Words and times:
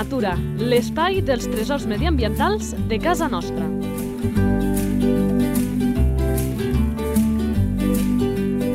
Natura, 0.00 0.30
l'espai 0.56 1.18
dels 1.20 1.44
tresors 1.52 1.82
mediambientals 1.84 2.70
de 2.88 2.96
casa 2.96 3.26
nostra. 3.28 3.66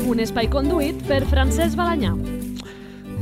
Un 0.05 0.22
espai 0.22 0.46
conduït 0.54 1.00
per 1.08 1.23
Francesc 1.32 1.80
Balanyà. 1.80 2.12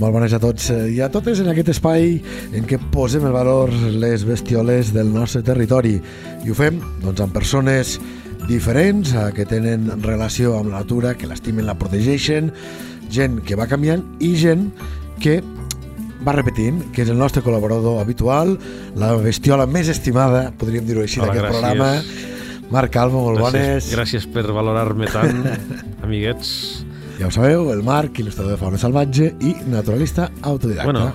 Molt 0.02 0.18
bones 0.18 0.36
a 0.36 0.42
tots 0.44 0.68
eh, 0.74 0.82
i 0.92 1.00
a 1.00 1.08
totes 1.14 1.40
en 1.40 1.48
aquest 1.54 1.72
espai 1.78 2.18
en 2.52 2.68
què 2.68 2.82
posem 2.92 3.24
el 3.30 3.38
valor 3.38 3.72
les 3.72 4.28
bestioles 4.28 4.92
del 4.92 5.14
nostre 5.16 5.40
territori. 5.48 5.96
I 6.44 6.52
ho 6.52 6.60
fem 6.60 6.84
doncs, 7.06 7.24
amb 7.24 7.32
persones 7.32 8.02
diferents, 8.50 9.16
eh, 9.16 9.30
que 9.32 9.48
tenen 9.48 9.88
relació 10.04 10.58
amb 10.58 10.74
la 10.74 10.84
natura, 10.84 11.16
que 11.16 11.32
l'estimen, 11.32 11.70
la 11.72 11.80
protegeixen, 11.80 12.52
gent 13.08 13.40
que 13.48 13.56
va 13.56 13.72
canviant 13.72 14.04
i 14.20 14.36
gent 14.44 14.74
que 15.24 15.40
va 16.24 16.36
repetint, 16.36 16.80
que 16.96 17.04
és 17.04 17.12
el 17.12 17.20
nostre 17.20 17.44
col·laborador 17.46 18.00
habitual, 18.02 18.56
la 19.00 19.14
bestiola 19.20 19.68
més 19.70 19.90
estimada, 19.92 20.48
podríem 20.60 20.88
dir-ho 20.88 21.04
així, 21.04 21.22
d'aquest 21.22 21.50
programa. 21.50 21.90
Marc 22.74 22.94
Calvo, 22.96 23.22
molt 23.28 23.42
gràcies, 23.42 23.60
bones. 23.60 23.92
Gràcies 23.94 24.26
per 24.34 24.48
valorar-me 24.56 25.10
tant, 25.12 25.44
amiguets. 26.06 26.54
Ja 27.20 27.28
ho 27.28 27.34
sabeu, 27.34 27.68
el 27.74 27.84
Marc, 27.86 28.18
il·lustrador 28.24 28.56
de 28.56 28.62
fauna 28.62 28.80
salvatge 28.82 29.34
i 29.46 29.54
naturalista 29.70 30.32
autodidacta. 30.42 30.90
Bueno, 30.90 31.12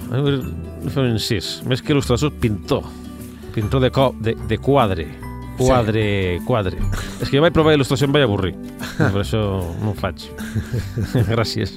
no 0.78 0.92
fem 0.92 1.08
un 1.08 1.16
incís. 1.16 1.56
Més 1.66 1.82
que 1.82 1.96
il·lustrador, 1.96 2.36
pintor. 2.42 2.86
Pintor 3.56 3.82
de, 3.82 3.90
co 3.94 4.12
de, 4.22 4.36
de 4.48 4.60
quadre. 4.62 5.08
Quadre, 5.58 6.04
sí. 6.38 6.44
quadre. 6.46 6.78
És 7.18 7.26
que 7.26 7.34
jo 7.34 7.42
vaig 7.42 7.56
provar 7.56 7.74
il·lustració 7.74 8.06
i 8.06 8.12
em 8.12 8.14
vaig 8.14 8.28
avorrir. 8.28 8.54
Per 9.00 9.24
això 9.24 9.42
no 9.82 9.90
ho 9.90 9.98
faig. 9.98 10.28
Gràcies. 11.32 11.74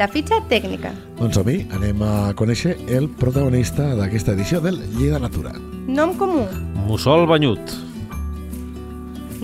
La 0.00 0.06
fitxa 0.08 0.38
tècnica. 0.48 0.94
Doncs 1.18 1.36
som-hi, 1.36 1.58
anem 1.76 2.00
a 2.00 2.30
conèixer 2.38 2.70
el 2.96 3.04
protagonista 3.20 3.90
d'aquesta 3.98 4.32
edició 4.32 4.62
del 4.64 4.78
Lleida 4.94 5.18
Natura. 5.20 5.52
Nom 5.92 6.14
comú. 6.16 6.46
Mussol 6.86 7.26
banyut. 7.28 7.74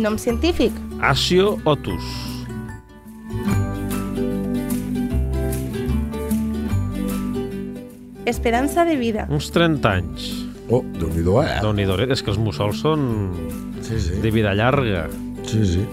Nom 0.00 0.16
científic. 0.16 0.72
Asio 1.04 1.58
otus. 1.68 2.08
Esperança 8.24 8.88
de 8.88 8.96
vida. 8.96 9.28
Uns 9.28 9.52
30 9.52 9.92
anys. 9.92 10.32
Oh, 10.72 10.80
Déu-n'hi-do, 10.96 11.36
eh? 11.44 11.60
déu 11.60 11.76
nhi 11.76 11.84
És 12.10 12.24
que 12.24 12.32
els 12.32 12.40
mussols 12.40 12.80
són 12.80 13.04
Sí, 13.82 14.00
sí. 14.00 14.20
de 14.24 14.30
vida 14.32 14.54
llarga. 14.54 15.10
Sí, 15.44 15.66
sí. 15.66 15.84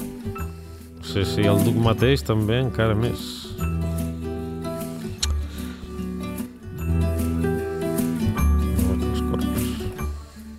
Sí, 1.03 1.25
sí, 1.25 1.41
el 1.43 1.59
duc 1.67 1.75
mateix 1.75 2.23
també 2.23 2.61
encara 2.63 2.95
més. 2.95 3.42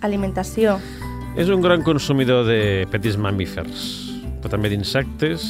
Alimentació. 0.05 0.77
És 1.35 1.49
un 1.51 1.63
gran 1.63 1.81
consumidor 1.83 2.45
de 2.47 2.85
petits 2.91 3.17
mamífers, 3.19 3.85
però 4.39 4.53
també 4.53 4.69
d'insectes, 4.71 5.45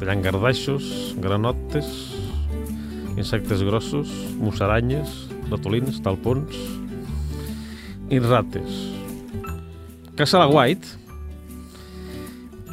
de 0.00 0.08
llangardaixos, 0.08 1.14
granotes, 1.22 1.90
insectes 3.18 3.62
grossos, 3.66 4.10
musaranyes, 4.40 5.28
ratolins, 5.50 6.00
talpons 6.04 6.56
i 8.10 8.20
rates. 8.24 8.80
Caça 10.18 10.40
la 10.40 10.48
white 10.50 10.96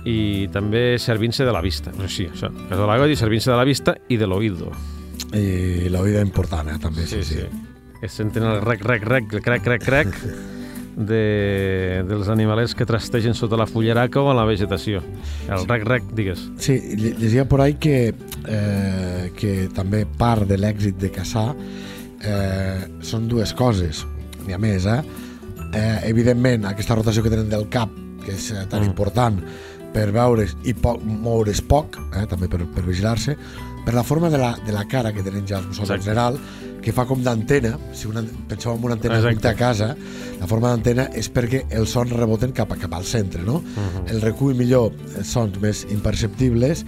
i 0.06 0.48
també 0.54 0.96
servint-se 1.02 1.46
de 1.46 1.54
la 1.54 1.62
vista. 1.66 1.94
O 1.98 2.08
sigui, 2.08 2.32
això, 2.32 2.50
caça 2.70 2.82
la 2.86 2.98
white 3.02 3.14
i 3.14 3.20
servint-se 3.20 3.52
de 3.52 3.60
la 3.60 3.68
vista 3.68 3.98
i 4.10 4.18
de 4.22 4.30
l'oïdo. 4.30 4.72
I 5.36 5.90
la 5.92 6.02
vida 6.06 6.24
important, 6.24 6.70
eh, 6.72 6.80
també, 6.82 7.06
sí, 7.10 7.24
sí. 7.26 7.46
Que 8.00 8.10
senten 8.10 8.46
el 8.46 8.62
rec, 8.64 8.86
rec, 8.86 9.06
rec, 9.06 9.34
el 9.34 9.44
crec, 9.44 9.66
crec, 9.66 9.86
crec 9.86 10.20
de, 10.96 12.04
dels 12.08 12.30
animalets 12.32 12.74
que 12.76 12.86
trastegen 12.88 13.34
sota 13.36 13.58
la 13.60 13.68
fulleraca 13.68 14.22
o 14.22 14.32
en 14.32 14.38
la 14.40 14.46
vegetació. 14.48 15.02
El 15.50 15.66
rec, 15.68 15.84
rec, 15.88 16.04
digues. 16.16 16.46
Sí, 16.58 16.78
lle- 16.96 17.16
llegia 17.20 17.48
por 17.48 17.62
ahí 17.62 17.76
que, 17.76 18.14
eh, 18.48 19.32
que 19.36 19.70
també 19.76 20.06
part 20.06 20.48
de 20.48 20.58
l'èxit 20.58 20.98
de 21.02 21.12
caçar 21.12 21.50
eh, 22.24 22.88
són 23.02 23.28
dues 23.28 23.54
coses. 23.54 24.06
N'hi 24.46 24.54
ha 24.56 24.58
més, 24.62 24.86
eh? 24.86 25.02
eh? 25.74 26.00
Evidentment, 26.10 26.66
aquesta 26.72 26.96
rotació 26.96 27.24
que 27.26 27.30
tenen 27.34 27.50
del 27.52 27.68
cap, 27.70 27.90
que 28.26 28.32
és 28.34 28.52
eh, 28.52 28.66
tan 28.70 28.82
Mm. 28.82 28.90
important 28.94 29.42
per 29.96 30.12
veure's 30.12 30.58
i 30.68 30.76
poc, 30.76 31.00
moure's 31.04 31.64
poc, 31.64 31.96
eh? 32.20 32.26
també 32.28 32.50
per, 32.52 32.62
per 32.76 32.84
vigilar-se, 32.84 33.38
per 33.86 33.94
la 33.96 34.04
forma 34.04 34.30
de 34.34 34.42
la, 34.42 34.56
de 34.66 34.74
la 34.76 34.84
cara 34.92 35.14
que 35.16 35.24
tenen 35.24 35.46
ja 35.48 35.62
els 35.62 35.70
mussols 35.70 35.94
en 35.96 36.04
general, 36.04 36.40
que 36.86 36.94
fa 36.94 37.06
com 37.10 37.22
d'antena, 37.26 37.72
si 37.98 38.06
una, 38.06 38.22
penseu 38.50 38.76
en 38.76 38.84
una 38.86 38.94
antena 38.94 39.18
Exacte. 39.18 39.50
A 39.50 39.56
casa, 39.58 39.88
la 40.38 40.50
forma 40.50 40.70
d'antena 40.70 41.08
és 41.18 41.32
perquè 41.34 41.64
els 41.74 41.96
sons 41.96 42.14
reboten 42.14 42.54
cap, 42.54 42.76
cap 42.78 42.94
al 42.94 43.08
centre, 43.10 43.42
no? 43.42 43.62
Mhm. 43.64 44.08
el 44.14 44.22
recull 44.22 44.54
millor 44.58 44.92
sons 45.24 45.58
més 45.62 45.86
imperceptibles 45.90 46.86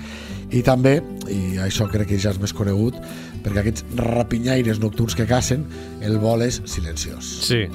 i 0.54 0.62
també, 0.62 1.02
i 1.34 1.58
això 1.64 1.90
crec 1.90 2.12
que 2.12 2.20
ja 2.22 2.30
és 2.30 2.40
més 2.40 2.54
conegut, 2.54 2.98
perquè 3.44 3.64
aquests 3.64 3.86
rapinyaires 3.98 4.80
nocturns 4.80 5.16
que 5.16 5.26
cacen, 5.26 5.66
el 6.02 6.20
vol 6.20 6.44
és 6.46 6.62
silenciós. 6.66 7.26
Sí, 7.48 7.66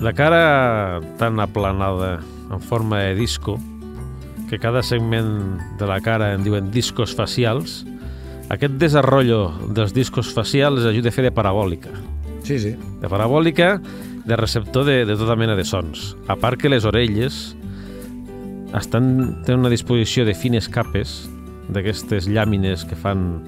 la 0.00 0.14
cara 0.14 1.00
tan 1.18 1.40
aplanada 1.40 2.20
en 2.50 2.60
forma 2.60 3.02
de 3.02 3.14
disco, 3.14 3.58
que 4.48 4.58
cada 4.58 4.82
segment 4.82 5.58
de 5.78 5.86
la 5.86 6.00
cara 6.00 6.32
en 6.34 6.44
diuen 6.44 6.70
discos 6.72 7.14
facials, 7.16 7.82
aquest 8.48 8.78
desenrotllo 8.80 9.52
dels 9.76 9.92
discos 9.94 10.32
facials 10.32 10.86
ajuda 10.88 11.12
a 11.12 11.14
fer 11.14 11.26
de 11.28 11.32
parabòlica. 11.36 11.92
Sí, 12.46 12.58
sí. 12.58 12.72
De 13.02 13.08
parabòlica, 13.12 13.76
de 14.24 14.36
receptor 14.36 14.84
de, 14.88 15.04
de 15.04 15.16
tota 15.16 15.36
mena 15.36 15.56
de 15.56 15.64
sons. 15.68 16.14
A 16.28 16.36
part 16.36 16.60
que 16.60 16.68
les 16.72 16.84
orelles 16.88 17.54
estan, 18.76 19.42
tenen 19.44 19.60
una 19.64 19.72
disposició 19.72 20.24
de 20.28 20.34
fines 20.36 20.68
capes 20.68 21.22
d'aquestes 21.72 22.28
llàmines 22.28 22.84
que 22.88 22.96
fan 22.96 23.42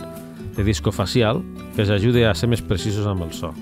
de 0.57 0.65
disco 0.65 0.93
facial 0.93 1.43
que 1.75 1.85
els 1.85 1.93
ajuda 1.93 2.31
a 2.31 2.35
ser 2.37 2.51
més 2.53 2.61
precisos 2.65 3.07
amb 3.09 3.25
el 3.25 3.33
so 3.33 3.53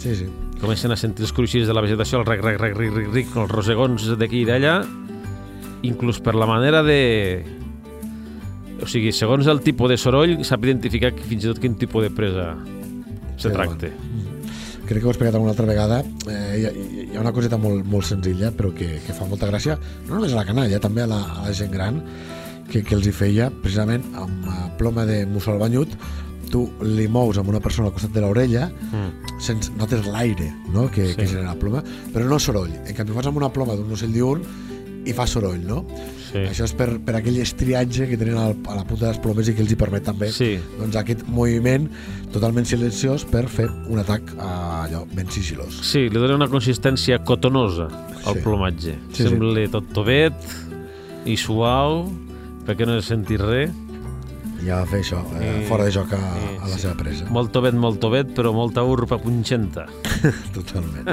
Sí, 0.00 0.14
sí. 0.16 0.26
comencen 0.60 0.90
a 0.90 0.96
sentir 0.96 1.26
els 1.26 1.32
cruixits 1.36 1.68
de 1.68 1.74
la 1.76 1.82
vegetació, 1.84 2.20
el 2.20 2.26
rec, 2.26 2.40
rec, 2.42 2.58
rec, 2.58 2.76
ric, 2.78 2.94
ric, 2.94 3.10
ric, 3.12 3.34
els 3.36 3.50
rosegons 3.52 4.06
d'aquí 4.18 4.42
i 4.42 4.48
d'allà, 4.48 4.80
inclús 5.82 6.20
per 6.20 6.34
la 6.34 6.46
manera 6.46 6.82
de... 6.82 7.44
O 8.82 8.86
sigui, 8.88 9.12
segons 9.12 9.46
el 9.52 9.60
tipus 9.60 9.90
de 9.92 9.98
soroll, 10.00 10.38
sap 10.48 10.62
identificar 10.64 11.12
fins 11.20 11.44
i 11.44 11.50
tot 11.50 11.58
quin 11.60 11.74
tipus 11.76 12.06
de 12.06 12.10
presa 12.16 12.54
se 13.36 13.48
Sí, 13.48 13.52
tracta. 13.52 13.90
Crec 14.88 14.98
que 15.02 15.06
ho 15.06 15.10
he 15.10 15.12
explicat 15.14 15.34
alguna 15.36 15.52
altra 15.52 15.66
vegada. 15.68 16.00
Eh, 16.26 16.56
hi, 16.58 16.64
ha, 16.66 16.70
hi 16.72 17.16
ha 17.16 17.20
una 17.20 17.32
coseta 17.36 17.58
molt, 17.60 17.84
molt 17.86 18.08
senzilla, 18.08 18.50
però 18.56 18.72
que, 18.74 18.96
que 19.04 19.14
fa 19.16 19.26
molta 19.28 19.46
gràcia, 19.50 19.76
no 20.08 20.16
només 20.16 20.32
a 20.32 20.40
la 20.40 20.46
canalla, 20.48 20.80
també 20.82 21.04
a 21.04 21.10
la, 21.10 21.20
a 21.36 21.44
la 21.46 21.52
gent 21.56 21.70
gran, 21.72 22.00
que, 22.70 22.82
que 22.86 22.96
els 22.96 23.06
hi 23.06 23.12
feia, 23.14 23.50
precisament, 23.62 24.02
amb 24.18 24.48
eh, 24.48 24.56
ploma 24.80 25.04
de 25.06 25.20
mussol 25.30 25.60
banyut, 25.60 25.92
tu 26.50 26.64
li 26.82 27.04
mous 27.06 27.36
amb 27.38 27.52
una 27.52 27.60
persona 27.62 27.86
al 27.90 27.94
costat 27.94 28.16
de 28.16 28.24
l'orella, 28.24 28.70
Mm. 28.90 29.38
sense, 29.40 29.70
notes 29.78 30.02
l'aire 30.10 30.48
no? 30.74 30.88
que, 30.90 31.10
Sí. 31.12 31.14
que 31.20 31.26
genera 31.28 31.52
la 31.52 31.58
ploma, 31.60 31.84
però 32.12 32.24
no 32.26 32.40
soroll. 32.42 32.72
En 32.86 32.94
canvi, 32.96 33.12
fas 33.14 33.28
amb 33.30 33.38
una 33.38 33.52
ploma 33.54 33.76
d'un 33.78 33.92
ocell 33.94 34.10
diurn 34.12 34.42
i 35.06 35.12
fa 35.16 35.26
soroll, 35.26 35.60
no? 35.66 35.84
Sí. 36.30 36.38
Això 36.46 36.62
és 36.68 36.72
per, 36.78 36.86
per 37.02 37.16
aquell 37.18 37.40
estriatge 37.42 38.06
que 38.06 38.16
tenen 38.20 38.36
al, 38.38 38.52
a 38.70 38.76
la 38.76 38.84
punta 38.86 39.06
de 39.06 39.10
les 39.10 39.18
plomes 39.18 39.48
i 39.50 39.54
que 39.56 39.64
els 39.64 39.72
hi 39.72 39.76
permet 39.80 40.04
també 40.06 40.28
Sí. 40.30 40.52
doncs, 40.78 40.94
aquest 41.00 41.24
moviment 41.26 41.88
totalment 42.32 42.66
silenciós 42.68 43.24
per 43.26 43.48
fer 43.50 43.66
un 43.90 43.98
atac 43.98 44.22
a 44.38 44.84
allò 44.84 45.04
ben 45.12 45.26
sigilós. 45.30 45.80
Sí, 45.82 46.04
li 46.08 46.18
dona 46.22 46.36
una 46.38 46.48
consistència 46.52 47.18
cotonosa 47.24 47.88
al 48.24 48.34
Sí. 48.36 48.40
plomatge. 48.44 48.94
Sí, 49.12 49.22
sí. 49.24 49.28
Sembla 49.28 49.66
tot 49.72 49.90
tovet 49.92 50.34
i 51.26 51.36
suau, 51.36 52.04
perquè 52.66 52.86
no 52.86 52.94
es 52.98 53.06
senti 53.10 53.36
res. 53.36 53.70
I 54.62 54.68
ha 54.68 54.82
de 54.84 54.86
fer 54.92 55.00
això, 55.00 55.22
eh, 55.40 55.62
I- 55.62 55.66
fora 55.66 55.84
de 55.86 55.90
joc 55.90 56.12
a, 56.12 56.18
i- 56.20 56.56
a 56.60 56.68
la 56.68 56.74
sí. 56.76 56.80
seva 56.82 56.94
presa. 56.94 57.24
Molt 57.32 57.50
tovet, 57.50 57.72
molt 57.74 57.98
tovet, 57.98 58.28
però 58.36 58.52
molta 58.52 58.82
urpa 58.84 59.16
punxenta. 59.18 59.86
Totalment. 60.54 61.08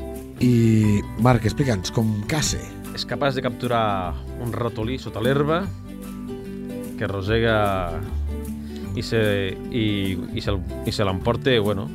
I, 0.40 1.00
Marc, 1.20 1.44
explica'ns, 1.44 1.92
com 1.92 2.20
casse? 2.28 2.60
és 2.94 3.06
capaç 3.06 3.36
de 3.36 3.42
capturar 3.44 4.14
un 4.42 4.52
ratolí 4.52 4.98
sota 4.98 5.22
l'herba 5.22 5.62
que 6.98 7.08
rosega 7.08 7.56
i 8.98 9.02
se, 9.06 9.20
i, 9.70 9.84
i 10.34 10.42
se, 10.42 10.52
i 10.84 10.92
se 10.92 11.06
l'emporta, 11.06 11.54
bueno, 11.62 11.86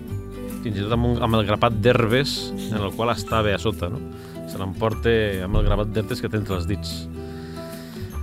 fins 0.63 0.79
i 0.79 0.81
tot 0.85 0.95
amb, 0.95 1.11
un, 1.11 1.19
amb 1.21 1.37
el 1.37 1.45
grapat 1.45 1.77
d'herbes 1.83 2.35
en 2.71 2.79
el 2.79 2.93
qual 2.95 3.11
estava 3.13 3.53
a 3.53 3.61
sota, 3.61 3.91
no? 3.91 3.99
Se 4.49 4.57
l'emporta 4.61 5.11
amb 5.45 5.59
el 5.59 5.67
grapat 5.67 5.91
d'herbes 5.93 6.23
que 6.23 6.31
té 6.31 6.39
entre 6.39 6.57
els 6.57 6.65
dits. 6.69 6.95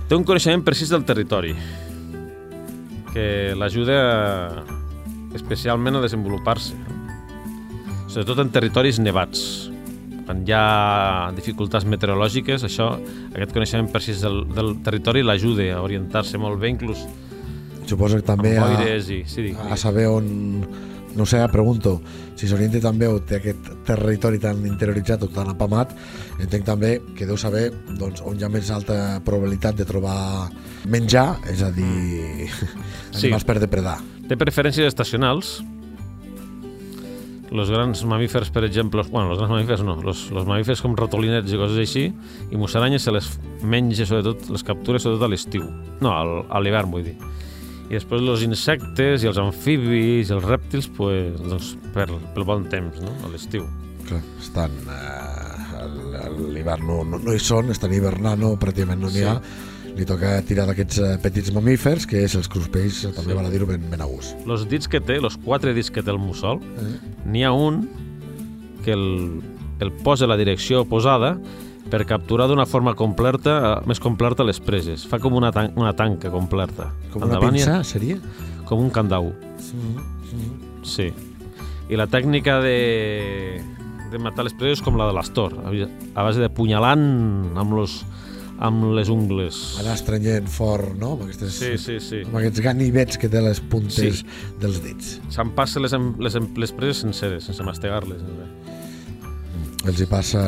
Té 0.09 0.17
un 0.17 0.25
coneixement 0.27 0.65
precís 0.65 0.91
del 0.91 1.05
territori 1.07 1.53
que 3.13 3.53
l'ajuda 3.55 3.99
especialment 5.37 6.01
a 6.01 6.03
desenvolupar-se, 6.03 6.75
sobretot 8.09 8.43
en 8.43 8.51
territoris 8.53 8.99
nevats, 8.99 9.62
quan 10.25 10.45
hi 10.47 10.53
ha 10.55 11.31
dificultats 11.35 11.85
meteorològiques, 11.89 12.63
això, 12.67 12.93
aquest 13.33 13.53
coneixement 13.55 13.91
precís 13.91 14.23
del, 14.23 14.43
del 14.55 14.77
territori 14.85 15.23
l'ajuda 15.25 15.69
a 15.75 15.83
orientar-se 15.83 16.39
molt 16.41 16.61
bé, 16.61 16.73
inclús 16.73 17.05
Suposo 17.87 18.15
que 18.19 18.25
també 18.25 18.55
amb 18.57 18.79
a, 18.79 18.95
i... 18.95 19.23
Sí, 19.27 19.43
dic, 19.49 19.59
a 19.59 19.77
saber 19.79 20.07
on... 20.11 20.27
No 21.13 21.27
sé, 21.29 21.37
pregunto, 21.53 21.99
si 22.33 22.47
s'orienta 22.49 22.79
també 22.81 23.05
o 23.05 23.19
té 23.21 23.37
aquest 23.37 23.67
territori 23.85 24.39
tan 24.41 24.63
interioritzat 24.65 25.21
o 25.21 25.27
tan 25.29 25.51
apamat, 25.51 25.91
entenc 26.41 26.65
també 26.65 26.95
que 27.13 27.27
deu 27.29 27.37
saber 27.37 27.67
doncs, 27.99 28.23
on 28.25 28.39
hi 28.39 28.47
ha 28.47 28.49
més 28.49 28.71
alta 28.73 29.19
probabilitat 29.21 29.77
de 29.77 29.85
trobar 29.85 30.47
menjar, 30.89 31.35
és 31.53 31.61
a 31.61 31.69
dir, 31.75 32.49
Sí. 33.13 33.27
animals 33.27 33.45
per 33.45 33.59
depredar. 33.61 33.99
Té 34.25 34.39
preferències 34.41 34.89
estacionals. 34.89 35.59
Los 37.53 37.69
grans 37.69 37.99
mamífers, 38.09 38.49
per 38.49 38.63
exemple, 38.65 39.03
bueno, 39.11 39.29
los 39.29 39.37
grans 39.37 39.51
mamífers 39.51 39.83
no, 39.85 39.93
los, 40.01 40.23
los 40.33 40.47
mamífers 40.49 40.81
com 40.81 40.95
ratolinets 40.97 41.51
i 41.53 41.59
coses 41.59 41.77
així, 41.83 42.07
i 42.49 42.57
musaranyes 42.57 43.05
se 43.05 43.13
les 43.13 43.27
menja, 43.61 44.07
sobretot, 44.09 44.47
les 44.49 44.63
captures 44.65 45.05
sobretot 45.05 45.27
a 45.27 45.29
l'estiu. 45.29 45.67
No, 46.01 46.15
al, 46.17 46.33
a 46.49 46.61
l'hivern, 46.63 46.89
vull 46.91 47.05
dir. 47.05 47.13
I 47.91 47.99
després 47.99 48.23
els 48.25 48.41
insectes 48.47 49.21
i 49.21 49.29
els 49.29 49.37
amfibis 49.37 50.31
i 50.31 50.33
els 50.33 50.47
rèptils, 50.49 50.87
pues, 50.97 51.35
doncs, 51.45 51.75
per, 51.93 52.07
pel 52.33 52.47
bon 52.47 52.65
temps, 52.71 52.97
no? 53.03 53.13
a 53.21 53.29
l'estiu. 53.29 53.67
Clar, 54.07 54.23
estan... 54.41 54.73
Eh, 54.89 55.51
a 55.83 56.29
l'hivern 56.31 56.85
no, 56.87 57.01
no, 57.03 57.19
no 57.21 57.33
hi 57.35 57.41
són, 57.43 57.69
estan 57.73 57.93
hivernant, 57.93 58.39
no, 58.39 58.53
pràcticament 58.61 59.01
no 59.03 59.09
n'hi 59.13 59.21
Sí. 59.21 59.27
ha. 59.29 59.37
Li 59.93 60.05
toca 60.09 60.39
tirar 60.41 60.65
d'aquests 60.65 60.97
eh, 61.05 61.09
petits 61.21 61.51
mamífers, 61.53 62.07
que 62.09 62.23
és 62.25 62.33
els 62.35 62.47
cruspells, 62.49 63.03
també 63.13 63.31
Sí. 63.31 63.37
val 63.37 63.45
a 63.45 63.49
dir-ho 63.53 63.67
ben, 63.69 63.83
ben 63.91 64.01
a 64.01 64.05
gust. 64.09 64.33
Los 64.49 64.67
dits 64.67 64.87
que 64.89 64.99
té, 64.99 65.19
los 65.21 65.37
quatre 65.37 65.73
dits 65.73 65.91
que 65.91 66.01
té 66.01 66.09
el 66.09 66.17
mussol, 66.17 66.59
Eh? 66.81 66.97
n'hi 67.25 67.43
ha 67.43 67.51
un 67.53 67.87
que 68.83 68.91
el, 68.93 69.41
el 69.79 69.91
posa 70.03 70.25
la 70.27 70.35
direcció 70.35 70.81
oposada 70.81 71.37
per 71.91 72.05
capturar 72.07 72.47
d'una 72.47 72.65
forma 72.65 72.95
completa, 72.95 73.53
eh, 73.83 73.87
més 73.87 73.99
completa 73.99 74.43
les 74.43 74.59
preses. 74.59 75.05
Fa 75.05 75.19
com 75.19 75.33
una, 75.37 75.51
tan 75.51 75.73
una 75.75 75.93
tanca 75.93 76.31
completa. 76.31 76.89
Com 77.11 77.21
una 77.23 77.35
Endavant 77.35 77.53
i- 77.55 77.59
pinça, 77.59 77.83
seria? 77.83 78.17
Com 78.65 78.79
un 78.79 78.89
candau, 78.89 79.31
sí. 80.83 81.11
I 81.89 81.95
la 81.99 82.07
tècnica 82.07 82.59
de, 82.63 83.61
de 84.11 84.17
matar 84.19 84.45
les 84.47 84.53
preses 84.57 84.79
és 84.79 84.83
com 84.83 84.95
la 84.97 85.05
de 85.09 85.13
l'astor, 85.13 85.53
a 85.61 85.69
a 85.69 86.23
base 86.23 86.39
de 86.41 86.49
punyalant 86.49 87.51
amb, 87.59 87.73
los, 87.75 87.99
amb 88.63 88.85
les 88.95 89.09
ungles. 89.11 89.57
Anar 89.81 89.93
estrenyent 89.97 90.47
fort, 90.47 90.93
no? 90.99 91.13
Amb, 91.17 91.25
aquestes, 91.27 91.53
Sí, 91.59 91.73
sí, 91.77 91.97
sí. 91.99 92.21
amb 92.23 92.37
aquests 92.39 92.61
ganivets 92.63 93.17
que 93.19 93.27
té 93.29 93.41
les 93.43 93.59
puntes 93.59 94.21
Sí. 94.21 94.25
dels 94.61 94.79
dits. 94.83 95.17
S'empassa 95.29 95.81
les, 95.83 95.91
em- 95.93 96.13
les, 96.19 96.35
em- 96.39 96.47
les 96.55 96.71
preses 96.71 97.01
senceres, 97.03 97.43
sense 97.43 97.61
mastegar-les. 97.67 98.21
Els 99.83 99.99
hi 99.99 100.05
passa, 100.07 100.41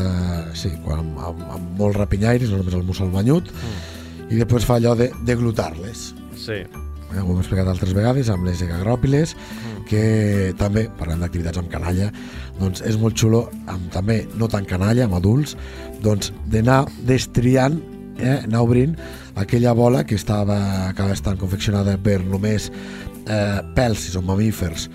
sí, 0.55 0.69
quan, 0.85 1.01
amb, 1.19 1.41
amb, 1.51 1.71
molts 1.77 1.97
rapinyaires, 1.99 2.49
no 2.49 2.61
només 2.61 2.73
el 2.77 2.83
mussol 2.87 3.11
banyut, 3.11 3.49
Mm. 3.51 4.31
i 4.31 4.35
després 4.39 4.63
fa 4.65 4.77
allò 4.79 4.95
de, 4.95 5.11
de 5.25 5.35
glutar-les. 5.35 6.13
Sí. 6.37 6.53
Eh, 6.63 7.19
ho 7.21 7.31
hem 7.33 7.39
explicat 7.39 7.67
altres 7.67 7.93
vegades 7.93 8.29
amb 8.29 8.45
les 8.45 8.61
egagròpiles, 8.61 9.35
Mm. 9.35 9.83
que 9.89 10.53
també, 10.57 10.89
parlem 10.97 11.19
d'activitats 11.19 11.57
amb 11.57 11.69
canalla, 11.69 12.11
doncs 12.59 12.79
és 12.81 12.97
molt 12.97 13.15
xulo, 13.17 13.49
amb 13.67 13.91
també 13.91 14.25
no 14.37 14.47
tan 14.47 14.63
canalla, 14.65 15.03
amb 15.03 15.15
adults, 15.15 15.57
doncs 16.01 16.31
d'anar 16.47 16.85
destriant, 17.05 17.81
eh, 18.17 18.39
anar 18.43 18.63
obrint 18.65 18.95
aquella 19.35 19.73
bola 19.73 20.05
que 20.05 20.15
estava, 20.15 20.57
acaba 20.89 21.15
estant 21.15 21.39
confeccionada 21.41 21.97
per 22.01 22.21
només 22.23 22.69
eh, 22.71 23.61
pèls, 23.75 24.05
si 24.05 24.15
són 24.15 24.25
mamífers, 24.27 24.89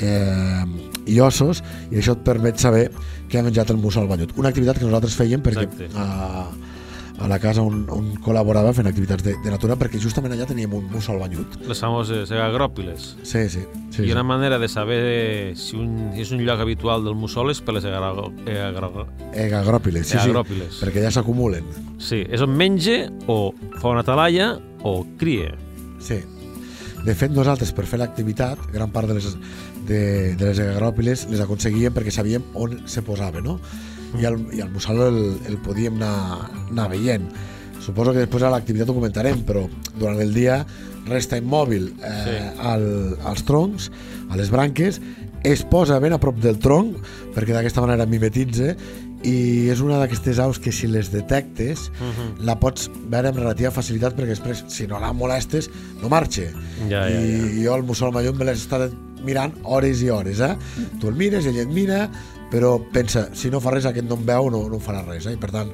eh, 0.00 0.64
i 1.06 1.18
ossos, 1.20 1.62
i 1.92 2.00
això 2.00 2.16
et 2.16 2.24
permet 2.26 2.60
saber 2.60 2.88
què 3.30 3.40
ha 3.40 3.46
menjat 3.46 3.70
el 3.72 3.80
mussol 3.82 4.08
banyut. 4.10 4.34
Una 4.40 4.50
activitat 4.52 4.80
que 4.80 4.88
nosaltres 4.88 5.16
fèiem 5.18 5.42
perquè 5.44 5.66
Exacte. 5.68 5.90
a, 5.98 6.48
a 7.18 7.28
la 7.28 7.38
casa 7.38 7.62
on, 7.62 7.84
on 7.94 8.08
col·laborava 8.24 8.72
fent 8.74 8.88
activitats 8.90 9.22
de, 9.22 9.36
de 9.42 9.52
natura, 9.52 9.76
perquè 9.78 10.00
justament 10.02 10.34
allà 10.34 10.48
teníem 10.48 10.72
un 10.74 10.88
mussol 10.90 11.20
banyut. 11.22 11.58
Les 11.68 11.80
famoses 11.80 12.32
agròpiles. 12.34 13.14
Sí, 13.22 13.44
sí. 13.52 13.62
sí, 13.94 14.02
I 14.02 14.08
sí. 14.08 14.12
una 14.12 14.24
manera 14.26 14.58
de 14.58 14.68
saber 14.68 15.00
si, 15.56 15.78
un, 15.78 16.10
si 16.14 16.24
és 16.26 16.34
un 16.34 16.42
lloc 16.44 16.60
habitual 16.64 17.06
del 17.06 17.16
mussol 17.18 17.54
és 17.54 17.62
per 17.62 17.76
les 17.78 17.86
Egagròpiles, 19.46 20.10
sí, 20.10 20.18
sí, 20.18 20.34
perquè 20.82 21.04
ja 21.06 21.14
s'acumulen. 21.14 21.66
Sí, 22.02 22.24
és 22.26 22.42
on 22.44 22.54
menja 22.54 23.04
o 23.30 23.54
fa 23.80 23.94
una 23.94 24.04
talaia 24.06 24.54
o 24.82 25.00
cria. 25.20 25.54
Sí. 26.02 26.20
De 27.04 27.12
fet, 27.12 27.34
nosaltres, 27.36 27.70
per 27.76 27.84
fer 27.86 27.98
l'activitat, 28.00 28.60
gran 28.72 28.90
part 28.92 29.10
de 29.10 29.18
les, 29.18 29.34
de, 29.84 30.04
de 30.40 30.46
les 30.48 30.60
egagròpiles 30.62 31.26
les 31.30 31.42
aconseguíem 31.44 31.92
perquè 31.92 32.12
sabíem 32.14 32.46
on 32.56 32.78
se 32.88 33.04
posava, 33.04 33.42
no? 33.44 33.58
I 34.20 34.24
el, 34.28 34.38
i 34.54 34.60
el 34.60 34.70
mussol 34.70 35.00
el, 35.08 35.20
el 35.48 35.56
podíem 35.58 35.96
anar, 36.00 36.50
anar 36.70 36.88
veient. 36.92 37.26
Suposo 37.84 38.12
que 38.14 38.22
després 38.24 38.42
a 38.46 38.50
l'activitat 38.54 38.88
ho 38.88 38.94
comentarem, 38.96 39.42
però 39.44 39.66
durant 39.98 40.20
el 40.22 40.32
dia 40.34 40.62
resta 41.08 41.36
immòbil 41.36 41.90
eh, 42.00 42.12
Sí. 42.24 42.36
al, 42.64 42.86
als 43.28 43.42
troncs, 43.44 43.90
a 44.30 44.36
les 44.40 44.48
branques, 44.50 45.00
es 45.44 45.62
posa 45.68 45.98
ben 46.00 46.14
a 46.16 46.18
prop 46.18 46.38
del 46.40 46.56
tronc 46.58 46.96
perquè 47.34 47.52
d'aquesta 47.52 47.82
manera 47.84 48.06
mimetitza 48.08 48.70
i 49.24 49.68
és 49.72 49.80
una 49.84 49.98
d'aquestes 50.00 50.38
aus 50.40 50.58
que 50.60 50.72
si 50.72 50.86
les 50.88 51.10
detectes 51.12 51.90
Mhm. 52.00 52.44
la 52.44 52.56
pots 52.60 52.90
veure 53.08 53.28
amb 53.28 53.38
relativa 53.38 53.70
facilitat 53.70 54.16
perquè 54.16 54.32
després, 54.32 54.64
si 54.68 54.86
no 54.86 54.98
la 55.00 55.12
molestes, 55.12 55.68
no 56.00 56.08
marxa. 56.08 56.48
Ja, 56.88 57.04
ja, 57.08 57.20
I 57.20 57.64
jo 57.64 57.74
el 57.76 57.82
mussol 57.84 58.12
mallot 58.12 58.36
me 58.36 58.44
l'he 58.46 58.52
estat 58.56 58.92
mirant 59.24 59.52
hores 59.64 60.00
i 60.02 60.08
hores, 60.10 60.40
eh? 60.40 60.56
Tu 61.00 61.08
el 61.08 61.14
mires, 61.16 61.44
ell 61.46 61.56
et 61.58 61.68
mira, 61.68 62.10
però 62.54 62.76
pensa, 62.78 63.26
si 63.34 63.50
no 63.50 63.58
fa 63.58 63.72
res, 63.74 63.86
aquest 63.88 64.06
no 64.06 64.14
em 64.14 64.28
veu, 64.28 64.46
no, 64.54 64.60
no 64.70 64.78
farà 64.78 65.00
res, 65.02 65.24
eh? 65.26 65.32
I 65.34 65.38
per 65.42 65.48
tant, 65.50 65.72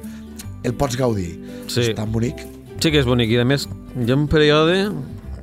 el 0.65 0.73
pots 0.73 0.95
gaudir. 0.97 1.35
Sí. 1.69 1.83
És 1.83 1.91
tan 1.93 2.09
bonic. 2.09 2.39
Sí 2.81 2.89
que 2.89 2.97
és 2.97 3.05
bonic. 3.05 3.29
I 3.29 3.37
a 3.37 3.45
més, 3.45 3.67
hi 3.93 4.09
ha 4.09 4.15
un 4.17 4.23
període, 4.31 4.87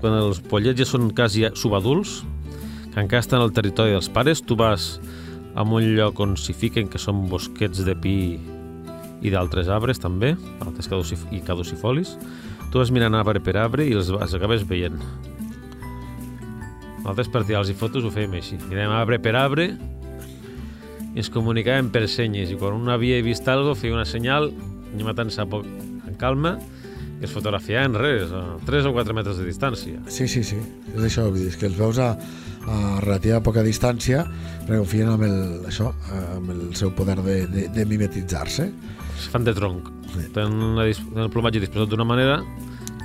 quan 0.02 0.16
els 0.18 0.40
pollets 0.50 0.80
ja 0.80 0.86
són 0.88 1.12
quasi 1.14 1.44
subadults, 1.54 2.24
que 2.90 3.04
encara 3.04 3.22
estan 3.22 3.44
al 3.44 3.54
territori 3.54 3.94
dels 3.94 4.10
pares, 4.10 4.42
tu 4.42 4.56
vas 4.58 4.96
a 5.54 5.62
un 5.62 5.86
lloc 5.94 6.18
on 6.18 6.34
s'hi 6.34 6.56
fiquen, 6.58 6.88
que 6.90 6.98
són 6.98 7.28
bosquets 7.30 7.84
de 7.86 7.94
pi 7.94 8.16
i 9.22 9.30
d'altres 9.30 9.70
arbres 9.70 10.02
també, 10.02 10.32
altres 10.64 10.90
caducif 10.90 11.22
i 11.30 11.38
caducifolis, 11.46 12.16
tu 12.72 12.82
vas 12.82 12.90
mirant 12.90 13.14
arbre 13.14 13.38
per 13.38 13.54
arbre 13.62 13.86
i 13.86 13.94
els, 13.94 14.10
els 14.10 14.34
acabes 14.34 14.66
veient. 14.66 14.98
Nosaltres 17.04 17.30
per 17.30 17.44
tirar-los 17.46 17.70
fotos 17.78 18.02
ho 18.02 18.10
fèiem 18.10 18.34
així. 18.40 18.58
Mirem 18.66 18.90
arbre 18.90 19.20
per 19.22 19.36
arbre 19.38 19.68
i 21.18 21.22
ens 21.24 21.30
comunicàvem 21.34 21.88
per 21.90 22.04
senyes 22.06 22.52
i 22.54 22.56
quan 22.60 22.76
un 22.78 22.88
havia 22.94 23.18
vist 23.26 23.48
alguna 23.50 23.74
feia 23.74 23.96
una 23.96 24.06
senyal 24.06 24.52
i 24.94 25.02
matant-se 25.02 25.42
a 25.42 25.46
poc 25.50 25.66
en 26.06 26.14
calma 26.20 26.52
i 27.18 27.24
es 27.26 27.32
fotografiaven 27.34 27.96
res, 27.98 28.30
a 28.30 28.44
3 28.62 28.86
o 28.86 28.92
4 28.94 29.14
metres 29.16 29.40
de 29.40 29.46
distància. 29.48 29.98
Sí, 30.06 30.28
sí, 30.30 30.44
sí. 30.46 30.54
És 30.94 31.02
això, 31.08 31.24
és 31.34 31.56
que 31.58 31.66
els 31.66 31.74
veus 31.74 31.98
a, 31.98 32.12
a 32.70 32.76
relativa 33.02 33.40
poca 33.42 33.64
distància 33.66 34.22
confien 34.68 35.10
amb 35.10 35.26
el, 35.26 35.66
això, 35.66 35.90
amb 36.36 36.52
el 36.54 36.60
seu 36.78 36.92
poder 36.94 37.16
de, 37.26 37.40
de, 37.50 37.66
de 37.74 37.86
mimetitzar-se. 37.90 38.68
Es 39.18 39.26
fan 39.32 39.42
de 39.42 39.56
tronc. 39.56 39.90
Sí. 40.14 40.28
Tenen, 40.36 40.78
el 40.78 41.32
plomatge 41.34 41.58
disposat 41.64 41.90
d'una 41.90 42.06
manera 42.06 42.38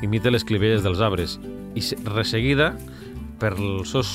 imita 0.05 0.29
les 0.29 0.45
clivelles 0.45 0.85
dels 0.85 1.01
arbres 1.01 1.39
i 1.73 1.81
se- 1.81 1.97
resseguida 2.05 2.75
per 3.41 3.55
els 3.57 3.89
seus 3.97 4.13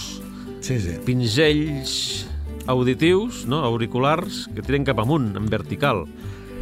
Sí, 0.62 0.78
sí. 0.83 0.95
pinzells 1.07 2.27
auditius, 2.68 3.46
no? 3.48 3.62
auriculars, 3.64 4.44
que 4.54 4.62
tiren 4.62 4.84
cap 4.84 4.98
amunt, 5.02 5.34
en 5.37 5.46
vertical. 5.50 6.04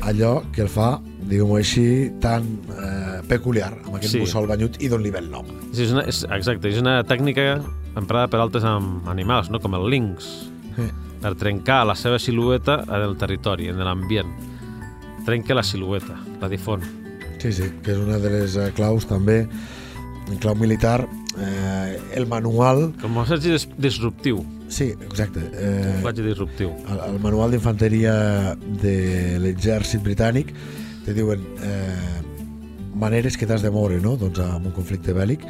allò 0.06 0.42
que 0.52 0.60
el 0.62 0.68
fa, 0.68 1.00
diguem-ho 1.26 1.56
així, 1.56 2.12
tan 2.20 2.44
eh, 2.68 3.22
peculiar, 3.26 3.72
amb 3.86 3.96
aquest 3.96 4.12
Sí. 4.12 4.18
sí. 4.18 4.20
mussol 4.22 4.46
banyut 4.46 4.76
i 4.84 4.88
d'on 4.92 5.02
li 5.02 5.10
ve 5.10 5.18
el 5.18 5.30
nom. 5.32 5.46
És 5.72 5.90
una, 5.90 6.02
és, 6.06 6.20
exacte, 6.30 6.68
és 6.68 6.78
una 6.78 7.02
tècnica 7.02 7.62
emprada 7.96 8.28
per 8.28 8.38
altres 8.40 8.62
animals, 8.62 9.48
no? 9.50 9.58
com 9.58 9.75
el 9.75 9.88
lynx, 9.90 10.50
Sí. 10.76 10.84
per 11.22 11.34
trencar 11.34 11.86
la 11.86 11.94
seva 11.96 12.18
silueta 12.20 12.84
en 12.86 13.02
el 13.02 13.16
territori, 13.16 13.68
en 13.72 13.78
l'ambient. 13.82 14.28
Trenca 15.25 15.54
la 15.54 15.62
silueta, 15.64 16.14
la 16.40 16.48
difon. 16.48 16.82
Sí, 17.40 17.52
sí, 17.52 17.64
que 17.82 17.92
és 17.92 17.98
una 17.98 18.18
de 18.18 18.30
les 18.30 18.54
eh, 18.56 18.70
claus 18.76 19.06
també, 19.06 19.48
en 20.30 20.38
clau 20.38 20.54
militar, 20.54 21.08
eh, 21.38 21.98
el 22.14 22.26
manual... 22.26 22.92
Com 23.00 23.16
a 23.18 23.25
disruptiu, 23.78 24.44
Sí, 24.68 24.90
exacte. 25.06 25.40
Eh, 25.54 25.82
camuflatge 25.85 26.23
disruptiu. 26.26 26.73
el, 26.90 27.00
el 27.14 27.20
manual 27.23 27.50
d'infanteria 27.54 28.56
de 28.82 29.38
l'exèrcit 29.42 30.02
britànic 30.02 30.52
te 31.06 31.14
diuen 31.14 31.40
eh, 31.62 32.20
maneres 32.96 33.37
que 33.37 33.46
t'has 33.46 33.62
de 33.62 33.70
moure 33.70 34.00
no? 34.02 34.16
doncs, 34.16 34.40
en 34.42 34.66
un 34.66 34.73
conflicte 34.75 35.14
bèl·lic 35.14 35.44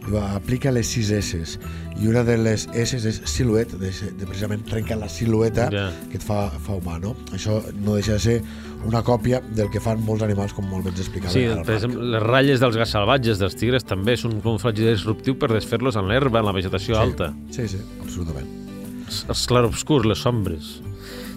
i 0.00 0.12
va, 0.14 0.30
aplica 0.36 0.70
les 0.72 0.86
6 0.88 1.10
S 1.18 1.58
i 2.00 2.06
una 2.08 2.22
de 2.24 2.36
les 2.40 2.66
S 2.72 2.96
és 2.96 3.18
siluet 3.28 3.74
de, 3.80 3.90
de 3.90 4.26
precisament 4.28 4.62
trencar 4.68 4.96
la 5.00 5.08
silueta 5.12 5.66
Ja. 5.72 5.88
que 6.10 6.16
et 6.16 6.24
fa, 6.24 6.46
fa 6.62 6.78
humà 6.78 6.98
no? 7.02 7.14
això 7.36 7.58
no 7.82 7.96
deixa 7.98 8.16
de 8.16 8.22
ser 8.22 8.36
una 8.88 9.02
còpia 9.04 9.42
del 9.56 9.68
que 9.70 9.80
fan 9.82 10.00
molts 10.06 10.22
animals 10.24 10.54
com 10.56 10.64
molt 10.70 10.86
ben 10.88 10.94
explicava 10.96 11.32
Sí, 11.34 11.44
per 11.66 11.76
exemple, 11.76 12.06
les 12.14 12.22
ratlles 12.24 12.60
dels 12.64 12.78
gats 12.80 12.94
salvatges, 12.96 13.38
dels 13.42 13.56
tigres, 13.60 13.84
també 13.84 14.14
és 14.16 14.24
un 14.24 14.38
camuflatge 14.40 14.88
disruptiu 14.94 15.36
per 15.36 15.50
desfer-los 15.52 15.96
en 16.00 16.08
l'herba, 16.08 16.40
en 16.40 16.46
la 16.48 16.56
vegetació 16.56 16.94
Sí. 16.96 17.00
alta. 17.00 17.34
sí, 17.50 17.68
sí, 17.68 17.82
absolutament 18.00 18.48
Els- 19.10 19.46
clarobscurs, 19.50 20.06
les 20.06 20.18
sombres. 20.22 20.80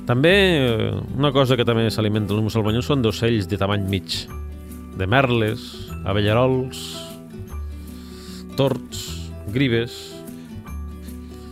També, 0.05 0.33
eh, 0.61 0.91
una 1.17 1.31
cosa 1.31 1.55
que 1.57 1.65
també 1.65 1.89
s'alimenten 1.91 2.35
els 2.37 2.43
musulmans 2.49 2.85
són 2.85 3.01
d'ocells 3.01 3.47
de 3.47 3.57
tamany 3.57 3.85
mig. 3.89 4.17
De 4.97 5.07
merles, 5.07 5.63
avellarols, 6.05 6.81
torts, 8.57 9.05
grives... 9.53 9.95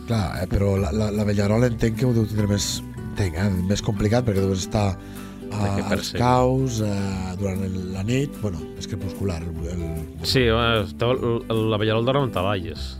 Clar, 0.06 0.42
eh, 0.42 0.46
però 0.50 0.74
la, 0.76 0.90
la, 0.92 1.10
la 1.14 1.24
entenc 1.70 2.00
que 2.00 2.06
ho 2.08 2.12
deu 2.14 2.24
tindre 2.26 2.48
més, 2.50 2.80
entenc, 3.12 3.36
eh, 3.38 3.48
més 3.70 3.82
complicat 3.86 4.26
perquè 4.26 4.42
deus 4.42 4.64
estar 4.66 4.88
a, 4.92 5.68
que 5.76 5.84
als 5.94 6.10
caus 6.18 6.80
eh, 6.82 7.36
durant 7.38 7.62
el, 7.62 7.76
la 7.94 8.02
nit, 8.06 8.34
bueno, 8.42 8.58
és 8.80 8.88
crepuscular. 8.90 9.38
El, 9.46 9.84
Sí, 10.26 10.42
eh, 10.50 10.82
el- 10.82 11.22
el- 11.54 11.62
l'avellarol 11.70 12.04
dorm 12.08 12.26
amb 12.26 12.34
talaies. 12.34 12.96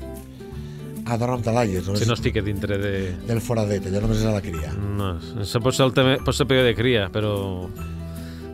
Ah, 1.06 1.18
dorm 1.18 1.38
amb 1.38 1.44
talaies, 1.44 1.86
no? 1.88 1.96
Si 1.98 2.06
no 2.08 2.16
es 2.16 2.22
fica 2.24 2.42
dintre 2.44 2.78
de... 2.80 2.92
del 3.28 3.42
foradet, 3.44 3.86
allò 3.88 4.04
només 4.04 4.22
és 4.22 4.28
a 4.28 4.34
la 4.36 4.42
cria. 4.44 4.72
No, 4.76 5.14
això 5.42 5.62
pot 5.64 5.76
ser, 5.76 5.86
el 5.88 5.94
tema, 5.96 6.16
pot 6.24 6.36
ser 6.36 6.46
període 6.50 6.72
de 6.72 6.78
cria, 6.78 7.08
però, 7.12 7.34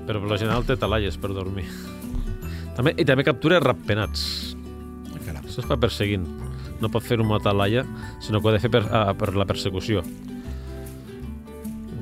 però 0.09 0.23
per 0.23 0.33
lo 0.33 0.40
general 0.40 0.67
té 0.69 0.78
talaies 0.81 1.19
per 1.21 1.33
dormir. 1.37 1.67
També, 2.78 2.95
I 2.97 3.07
també 3.07 3.26
captura 3.26 3.61
ratpenats. 3.62 4.25
Caram. 5.26 5.45
Això 5.45 5.64
es 5.64 5.69
fa 5.69 5.78
perseguint. 5.81 6.26
No 6.78 6.90
pot 6.95 7.02
fer 7.02 7.19
una 7.21 7.40
talaia, 7.43 7.85
sinó 8.23 8.40
que 8.40 8.49
ho 8.49 8.52
ha 8.52 8.59
de 8.59 8.62
fer 8.62 8.71
per, 8.73 8.85
ah, 8.95 9.09
per 9.19 9.33
la 9.35 9.49
persecució. 9.49 10.05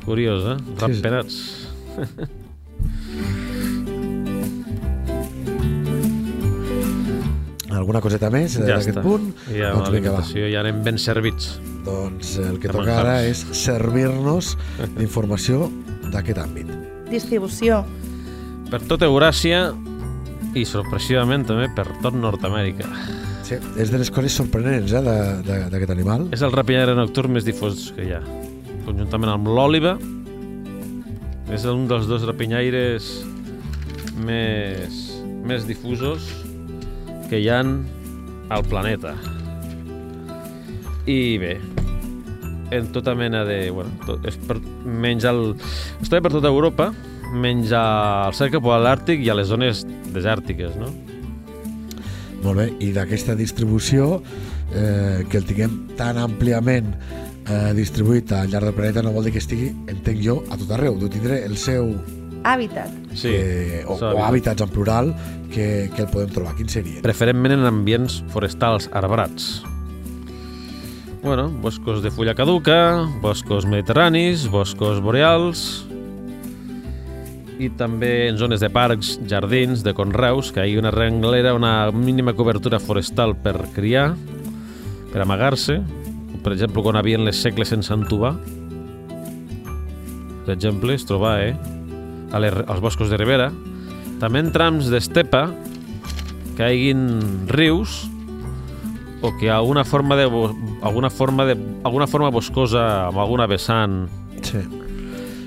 Curiós, 0.06 0.50
eh? 0.52 0.58
sí. 0.62 0.80
Ratpenats. 0.82 1.38
Alguna 7.76 8.00
coseta 8.00 8.30
més 8.32 8.56
eh, 8.56 8.64
Ja 8.66 8.78
d'aquest 8.78 9.00
punt? 9.04 9.30
Ja, 9.52 9.72
doncs 9.76 9.90
vinga, 9.94 10.12
va. 10.16 10.22
ja 10.34 10.60
anem 10.62 10.82
ben 10.86 10.98
servits. 10.98 11.58
Doncs 11.86 12.36
el 12.42 12.58
que 12.62 12.68
toca 12.72 12.96
ara 13.02 13.18
és 13.28 13.44
servir-nos 13.52 14.54
d'informació 14.96 15.68
d'aquest 16.12 16.38
àmbit. 16.42 16.70
Distribució. 17.10 17.84
Per 18.70 18.80
tot 18.88 19.02
Euràsia 19.06 19.68
i 20.56 20.64
sorpresivament 20.66 21.44
també 21.46 21.68
per 21.76 21.84
tot 22.02 22.16
Nord-Amèrica. 22.16 22.88
Sí, 23.46 23.54
és 23.78 23.92
de 23.92 23.98
les 24.00 24.10
coses 24.10 24.32
sorprenents 24.34 24.90
eh, 24.90 25.02
de- 25.04 25.42
de- 25.46 25.68
d'aquest 25.70 25.92
animal. 25.94 26.26
És 26.34 26.42
el 26.42 26.50
rapinyaire 26.50 26.96
nocturn 26.98 27.30
més 27.36 27.44
difós 27.46 27.92
que 27.94 28.08
hi 28.08 28.12
ha. 28.16 28.22
Conjuntament 28.86 29.30
amb 29.36 29.46
l'òliba, 29.52 29.96
és 31.54 31.64
un 31.70 31.86
dels 31.86 32.08
dos 32.10 32.24
rapinyaires 32.26 33.06
més, 34.18 34.96
més 35.46 35.66
difusos 35.68 36.26
que 37.30 37.40
hi 37.42 37.48
han 37.52 37.80
al 38.54 38.64
planeta. 38.66 39.14
I 41.06 41.38
bé, 41.38 41.56
en 42.70 42.92
tota 42.92 43.14
mena 43.14 43.44
de... 43.44 43.70
Bueno, 43.70 43.90
tot, 44.06 44.24
és 44.26 44.38
per, 44.48 44.58
menys 44.84 45.26
el... 45.28 45.54
Està 46.02 46.20
per 46.22 46.32
tota 46.34 46.50
Europa, 46.50 46.90
menys 47.34 47.72
al 47.76 48.34
cercle 48.38 48.62
polar 48.62 48.96
àrtic 48.96 49.22
i 49.24 49.30
a 49.30 49.36
les 49.38 49.50
zones 49.50 49.84
desèrtiques, 50.14 50.74
no? 50.80 50.90
Molt 52.42 52.58
bé, 52.60 52.66
i 52.84 52.92
d'aquesta 52.94 53.34
distribució, 53.38 54.20
eh, 54.74 55.24
que 55.30 55.40
el 55.40 55.46
tinguem 55.48 55.78
tan 55.98 56.18
àmpliament 56.20 56.92
eh, 57.46 57.72
distribuït 57.78 58.32
al 58.34 58.50
llarg 58.52 58.70
del 58.70 58.76
planeta 58.76 59.02
no 59.02 59.14
vol 59.14 59.26
dir 59.26 59.34
que 59.34 59.42
estigui, 59.42 59.72
entenc 59.90 60.22
jo, 60.22 60.40
a 60.50 60.58
tot 60.60 60.76
arreu. 60.76 60.98
Deu 61.00 61.10
tindre 61.12 61.42
el 61.46 61.56
seu... 61.60 61.94
Hàbitat. 62.46 62.92
Sí, 63.18 63.32
eh, 63.32 63.80
o, 63.90 63.96
o 63.96 64.20
hàbitats 64.22 64.62
en 64.62 64.70
plural 64.70 65.10
que, 65.50 65.88
que 65.94 66.04
el 66.04 66.10
podem 66.12 66.30
trobar. 66.30 66.54
Quins 66.58 66.76
serien? 66.78 67.00
preferentment 67.02 67.56
en 67.56 67.66
ambients 67.66 68.20
forestals 68.30 68.86
arbrats. 68.94 69.64
Bueno, 71.24 71.48
boscos 71.50 72.04
de 72.04 72.12
fulla 72.14 72.36
caduca, 72.38 73.02
boscos 73.18 73.66
mediterranis, 73.66 74.46
boscos 74.46 75.00
boreals 75.02 75.82
i 77.58 77.70
també 77.72 78.28
en 78.28 78.36
zones 78.38 78.60
de 78.60 78.68
parcs, 78.70 79.16
jardins, 79.26 79.82
de 79.82 79.94
conreus, 79.96 80.52
que 80.52 80.62
hi 80.62 80.76
ha 80.76 80.82
una 80.84 80.92
renglera, 80.94 81.54
una 81.56 81.90
mínima 81.90 82.36
cobertura 82.36 82.78
forestal 82.78 83.34
per 83.42 83.56
criar, 83.74 84.10
per 85.10 85.24
amagar-se, 85.24 85.80
per 86.44 86.52
exemple, 86.52 86.84
quan 86.84 87.00
havien 87.00 87.24
les 87.26 87.40
segles 87.42 87.72
sense 87.72 87.90
entubar, 87.96 88.36
per 90.44 90.54
exemple, 90.54 90.94
es 90.94 91.08
troba 91.08 91.40
eh, 91.42 91.56
a 92.32 92.40
les, 92.42 92.52
als 92.66 92.80
boscos 92.80 93.10
de 93.10 93.16
ribera, 93.16 93.50
també 94.20 94.40
en 94.40 94.52
trams 94.52 94.88
d'estepa, 94.92 95.50
que 96.56 96.64
hi 96.64 96.72
haguin 96.72 97.48
rius 97.52 98.06
o 99.20 99.32
que 99.38 99.50
alguna 99.50 99.84
forma 99.84 100.16
de 100.16 100.24
alguna 100.82 101.10
forma 101.10 101.44
de 101.44 101.56
alguna 101.84 102.06
forma 102.06 102.30
boscosa 102.30 103.08
amb 103.08 103.18
alguna 103.18 103.46
vessant 103.46 104.06
Sí. 104.42 104.58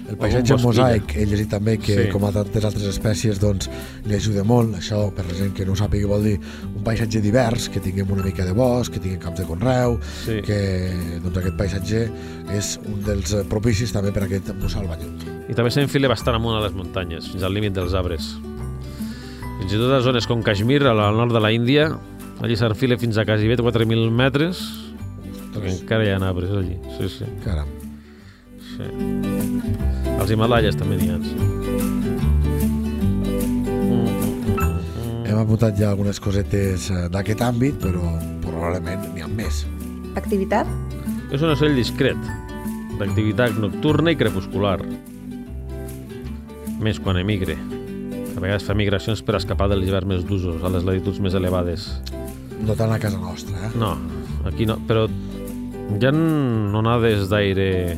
El 0.09 0.17
paisatge 0.17 0.55
mosaic, 0.57 1.11
he 1.21 1.25
llegit 1.29 1.51
també 1.51 1.77
que, 1.77 1.93
Sí. 1.93 2.09
com 2.09 2.23
a 2.25 2.31
tantes 2.33 2.65
altres 2.65 2.87
espècies, 2.89 3.37
doncs, 3.39 3.69
li 4.05 4.15
ajuda 4.15 4.43
molt. 4.43 4.73
Això, 4.75 5.13
per 5.13 5.23
la 5.27 5.35
gent 5.37 5.53
que 5.53 5.63
no 5.67 5.73
ho 5.73 5.75
sàpiga, 5.77 6.07
vol 6.09 6.23
dir 6.23 6.39
un 6.65 6.81
paisatge 6.83 7.21
divers, 7.21 7.69
que 7.69 7.79
tinguem 7.79 8.09
una 8.09 8.23
mica 8.23 8.43
de 8.43 8.51
bosc, 8.51 8.91
que 8.91 8.99
tinguem 8.99 9.19
camps 9.19 9.39
de 9.39 9.45
conreu, 9.45 9.99
Sí. 10.25 10.41
que 10.41 11.19
doncs, 11.21 11.37
aquest 11.37 11.55
paisatge 11.55 12.11
és 12.57 12.79
un 12.87 13.03
dels 13.05 13.35
propicis 13.47 13.93
també 13.93 14.11
per 14.11 14.23
a 14.23 14.25
aquest 14.25 14.51
mussol 14.59 14.87
banyut. 14.87 15.38
I 15.49 15.57
també 15.57 15.71
s'enfila 15.73 16.11
bastant 16.11 16.37
amunt 16.37 16.59
a 16.59 16.63
les 16.63 16.75
muntanyes 16.77 17.31
fins 17.31 17.43
al 17.43 17.55
límit 17.55 17.73
dels 17.75 17.95
arbres 17.97 18.31
fins 19.59 19.73
i 19.73 19.81
tot 19.81 19.91
a 19.95 20.01
zones 20.05 20.29
com 20.29 20.43
Kashmir 20.45 20.83
al 20.87 21.01
nord 21.17 21.33
de 21.35 21.41
la 21.41 21.51
Índia 21.55 21.89
allí 22.39 22.55
s'enfila 22.55 22.99
fins 23.01 23.17
a 23.17 23.25
quasi 23.27 23.49
bé 23.49 23.57
4.000 23.57 24.13
metres 24.13 24.61
perquè 25.55 25.73
encara 25.73 26.05
hi 26.05 26.13
ha 26.13 26.21
arbres 26.29 26.53
allí 26.53 26.77
sí, 26.97 27.09
sí, 27.17 27.29
Caram. 27.43 27.67
sí. 28.75 28.87
als 30.19 30.31
Himalayas 30.31 30.77
també 30.79 31.01
n'hi 31.01 31.09
ha 31.13 31.19
sí. 31.25 31.49
Hem 35.29 35.37
apuntat 35.37 35.77
ja 35.77 35.91
algunes 35.91 36.17
cosetes 36.17 36.87
eh, 36.89 37.03
d'aquest 37.13 37.43
àmbit, 37.45 37.75
però 37.77 38.15
probablement 38.41 39.03
n'hi 39.13 39.21
ha 39.21 39.27
més. 39.29 39.61
Activitat. 40.17 40.67
És 41.29 41.43
un 41.45 41.53
ocell 41.53 41.77
discret, 41.77 42.17
d'activitat 42.97 43.59
nocturna 43.61 44.09
i 44.09 44.17
crepuscular. 44.17 44.79
Més 46.79 46.99
quan 47.03 47.17
emigre. 47.19 47.55
A 48.35 48.39
vegades 48.39 48.63
fa 48.63 48.73
migracions 48.77 49.21
per 49.25 49.35
escapar 49.39 49.67
de 49.71 49.75
l'hivern 49.79 50.07
més 50.07 50.23
d'usos, 50.27 50.61
a 50.63 50.69
les 50.71 50.85
latituds 50.87 51.19
més 51.19 51.33
elevades. 51.35 51.89
No 52.63 52.75
tant 52.75 52.91
a 52.93 52.99
casa 52.99 53.17
nostra, 53.19 53.55
eh? 53.67 53.71
No, 53.79 53.93
aquí 54.47 54.65
no, 54.67 54.77
però 54.87 55.07
hi 55.09 56.05
ha 56.05 56.11
onades 56.79 57.27
d'aire 57.31 57.97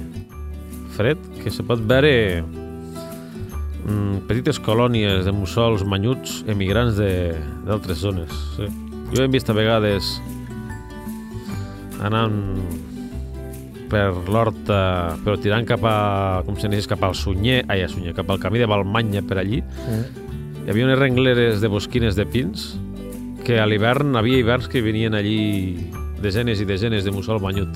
fred 0.95 1.17
que 1.43 1.51
se 1.53 1.63
pot 1.67 1.81
veure 1.87 2.41
mm, 3.85 4.25
petites 4.29 4.59
colònies 4.63 5.25
de 5.25 5.33
mussols 5.35 5.83
manyuts 5.85 6.41
emigrants 6.51 6.97
de- 6.97 7.37
d'altres 7.67 7.97
zones. 8.01 8.31
Sí. 8.57 8.69
Jo 9.13 9.23
he 9.25 9.27
vist 9.27 9.49
a 9.49 9.53
vegades 9.57 10.15
anant 12.01 12.37
per 13.91 14.07
l'horta, 14.31 15.17
però 15.25 15.35
tirant 15.41 15.65
cap 15.67 15.83
a, 15.85 15.95
com 16.47 16.55
si 16.57 16.65
anessis 16.69 16.87
cap 16.87 17.03
al 17.03 17.15
Sunyer, 17.19 17.65
ai, 17.67 17.83
a 17.83 17.89
Sunyer, 17.91 18.13
cap 18.15 18.29
al 18.31 18.39
camí 18.39 18.61
de 18.61 18.69
Balmanya 18.71 19.21
per 19.27 19.41
allí, 19.43 19.59
eh? 19.59 20.03
hi 20.65 20.69
havia 20.71 20.85
unes 20.87 20.99
rengleres 20.99 21.59
de 21.61 21.67
bosquines 21.67 22.15
de 22.15 22.25
pins 22.29 22.71
que 23.43 23.59
a 23.59 23.65
l'hivern 23.65 24.15
havia 24.15 24.37
hiverns 24.39 24.67
que 24.69 24.81
venien 24.85 25.15
allí 25.17 25.89
desenes 26.21 26.61
i 26.61 26.65
desenes 26.69 27.03
de 27.03 27.11
mussol 27.11 27.39
banyut 27.41 27.67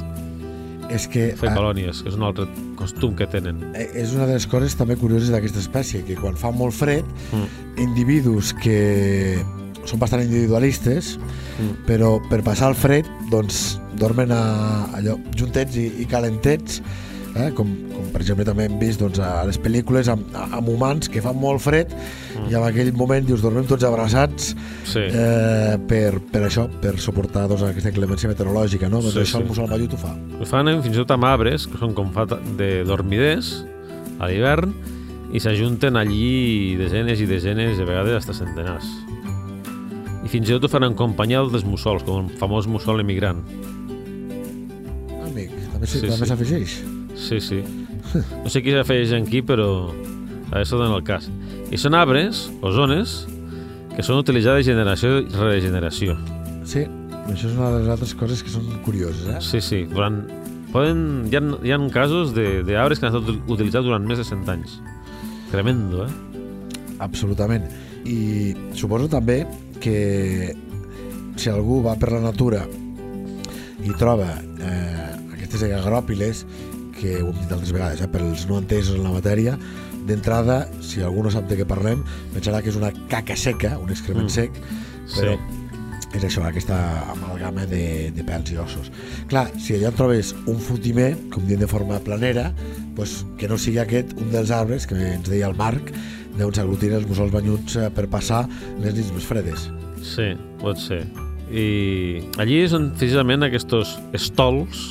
És 0.93 1.07
que 1.09 1.31
fer 1.33 1.49
eh, 1.49 1.53
colònies, 1.57 2.03
que 2.05 2.11
és 2.11 2.15
un 2.15 2.21
altre 2.27 2.45
costum 2.77 3.15
que 3.17 3.25
tenen. 3.25 3.57
eh, 3.73 3.87
és 3.97 4.11
una 4.13 4.27
de 4.29 4.35
les 4.37 4.45
coses 4.45 4.75
també 4.77 4.93
curioses 4.95 5.31
d'aquesta 5.33 5.57
espècie, 5.59 6.03
que 6.05 6.13
quan 6.15 6.37
fa 6.37 6.51
molt 6.53 6.77
fred, 6.77 7.03
Mm. 7.33 7.47
individus 7.81 8.53
que 8.53 9.41
són 9.85 9.99
bastant 10.01 10.23
individualistes, 10.25 11.17
Mm. 11.55 11.85
però 11.87 12.17
per 12.29 12.41
passar 12.43 12.67
el 12.67 12.75
fred, 12.75 13.05
doncs, 13.31 13.77
dormen 13.95 14.31
a, 14.35 14.89
allò, 14.97 15.13
juntets 15.39 15.77
i, 15.79 15.85
i 16.03 16.05
calentets, 16.05 16.81
eh? 17.35 17.51
com, 17.55 17.69
com 17.93 18.09
per 18.11 18.19
exemple 18.19 18.43
també 18.43 18.65
hem 18.67 18.75
vist 18.79 18.99
doncs, 18.99 19.19
a 19.23 19.45
les 19.47 19.55
pel·lícules 19.59 20.09
amb, 20.11 20.35
amb 20.35 20.67
humans 20.67 21.07
que 21.07 21.21
fan 21.23 21.37
molt 21.39 21.61
fred 21.63 21.93
Mm. 22.35 22.49
i 22.51 22.55
en 22.59 22.63
aquell 22.67 22.91
moment 22.99 23.23
dius, 23.25 23.39
dormim 23.41 23.63
tots 23.63 23.85
abraçats 23.87 24.49
Sí, 24.83 24.99
eh, 24.99 25.77
per, 25.87 26.19
per 26.19 26.41
això, 26.49 26.65
per 26.81 26.97
suportar 26.99 27.45
doncs, 27.47 27.63
aquesta 27.63 27.93
inclemència 27.93 28.27
meteorològica, 28.27 28.89
no? 28.91 28.99
Doncs 28.99 29.13
Sí, 29.15 29.19
això 29.23 29.37
sí. 29.39 29.43
el 29.43 29.47
mussol 29.47 29.69
ballut 29.71 29.93
ho 29.95 29.97
fa. 30.01 30.11
ho 30.41 30.45
fan 30.45 30.67
eh, 30.67 30.81
fins 30.83 30.97
i 30.97 30.99
tot 30.99 31.11
amb 31.15 31.23
arbres, 31.23 31.65
que 31.71 31.79
són 31.79 31.93
com 31.95 32.11
fa 32.11 32.25
de 32.27 32.83
dormiders 32.83 33.63
a 34.19 34.27
l'hivern, 34.27 34.75
i 35.31 35.39
s'ajunten 35.39 35.95
allí 35.95 36.75
desenes 36.75 37.19
i 37.23 37.25
desenes, 37.25 37.77
de 37.79 37.85
vegades 37.87 38.19
hasta 38.19 38.33
centenars. 38.35 38.83
I 40.25 40.31
fins 40.31 40.49
i 40.49 40.55
tot 40.55 40.65
ho 40.65 40.71
fan 40.73 40.83
en 40.87 40.95
companyia 40.97 41.43
dels 41.45 41.63
mussols, 41.67 42.03
com 42.07 42.25
el 42.25 42.37
famós 42.39 42.65
mussol 42.67 42.99
emigrant. 43.03 43.43
Amic, 45.25 45.51
també 45.73 45.87
Sí, 45.87 45.99
sí, 46.01 46.09
sí. 46.11 46.25
s'afegeix. 46.25 46.75
Sí, 47.15 47.39
sí. 47.41 47.61
No 48.43 48.49
sé 48.49 48.61
qui 48.63 48.73
s'afegeix 48.73 49.11
en 49.17 49.25
qui, 49.29 49.41
però 49.45 49.67
a 50.51 50.61
això 50.61 50.77
dona 50.79 50.97
el 50.97 51.03
cas. 51.07 51.29
I 51.71 51.77
són 51.81 51.95
arbres 51.97 52.45
o 52.61 52.71
zones 52.73 53.25
que 53.95 54.03
són 54.03 54.19
utilitzades 54.21 54.65
generació 54.67 55.19
i 55.23 55.29
regeneració. 55.31 56.17
Sí, 56.67 56.85
això 57.29 57.49
és 57.49 57.55
una 57.55 57.71
de 57.75 57.79
les 57.83 57.89
altres 57.93 58.13
coses 58.17 58.41
que 58.43 58.49
són 58.53 58.65
curioses, 58.85 59.27
eh? 59.29 59.39
Sí, 59.41 59.61
sí, 59.61 59.83
durant 59.91 60.23
Poden, 60.75 61.29
hi, 61.31 61.37
ha, 61.37 61.39
hi 61.63 61.71
ha 61.71 61.77
casos 61.87 62.33
de- 62.35 62.59
d'arbres 62.67 62.99
que 62.99 63.05
han 63.07 63.13
estat 63.15 63.29
utilitzats 63.47 63.85
durant 63.85 64.03
més 64.03 64.17
de 64.19 64.25
100 64.27 64.49
anys. 64.51 64.73
Tremendo, 65.49 66.03
eh? 66.03 66.09
Absolutament. 66.99 67.63
I 68.03 68.51
suposo 68.75 69.07
també 69.07 69.45
que 69.81 70.55
si 71.35 71.49
algú 71.51 71.81
va 71.83 71.95
per 71.99 72.11
la 72.13 72.21
natura 72.23 72.63
i 73.85 73.91
troba 73.99 74.31
eh, 74.63 75.33
aquestes 75.35 75.65
agròpiles, 75.67 76.45
que 76.95 77.17
ho 77.21 77.27
hem 77.29 77.41
dit 77.41 77.51
altres 77.51 77.73
vegades, 77.75 78.01
eh, 78.01 78.07
pels 78.09 78.47
no 78.49 78.57
entesos 78.61 78.95
en 78.97 79.03
la 79.03 79.11
matèria, 79.13 79.57
d'entrada, 80.05 80.63
si 80.85 81.01
algú 81.01 81.23
no 81.25 81.31
sap 81.33 81.47
de 81.49 81.57
què 81.59 81.65
parlem, 81.67 82.03
pensarà 82.33 82.61
que 82.63 82.69
és 82.71 82.77
una 82.79 82.91
caca 83.11 83.35
seca, 83.37 83.77
un 83.81 83.89
excrement 83.93 84.25
Mm. 84.29 84.29
sec, 84.29 84.51
però 85.17 85.35
Sí. 85.35 86.17
és 86.17 86.23
això, 86.23 86.45
aquesta 86.47 87.11
amalgama 87.11 87.65
de, 87.65 88.11
de 88.15 88.23
pèls 88.23 88.51
i 88.53 88.57
ossos. 88.57 88.91
Clar, 89.27 89.49
si 89.59 89.73
allà 89.75 89.89
en 89.89 89.95
trobes 89.97 90.33
un 90.47 90.59
fotimer, 90.59 91.17
com 91.33 91.45
diem 91.45 91.59
de 91.59 91.67
forma 91.67 91.99
planera, 91.99 92.53
pues, 92.95 93.25
que 93.37 93.47
no 93.49 93.57
sigui 93.57 93.79
aquest 93.79 94.13
un 94.15 94.31
dels 94.31 94.51
arbres, 94.51 94.87
que 94.87 94.95
ens 94.95 95.27
deia 95.29 95.47
el 95.47 95.55
Marc, 95.55 95.91
d'on 96.37 96.51
s'aglutinen 96.53 96.99
els 97.01 97.07
mussols 97.09 97.31
banyuts 97.33 97.77
eh, 97.79 97.89
per 97.95 98.07
passar 98.11 98.43
les 98.81 98.93
nits 98.95 99.11
més 99.15 99.25
fredes. 99.27 99.69
Sí, 100.05 100.33
pot 100.61 100.77
ser. 100.81 101.03
I 101.51 102.23
allí 102.41 102.59
és 102.65 102.73
on 102.75 102.89
precisament 102.97 103.45
aquests 103.45 103.95
estols 104.17 104.81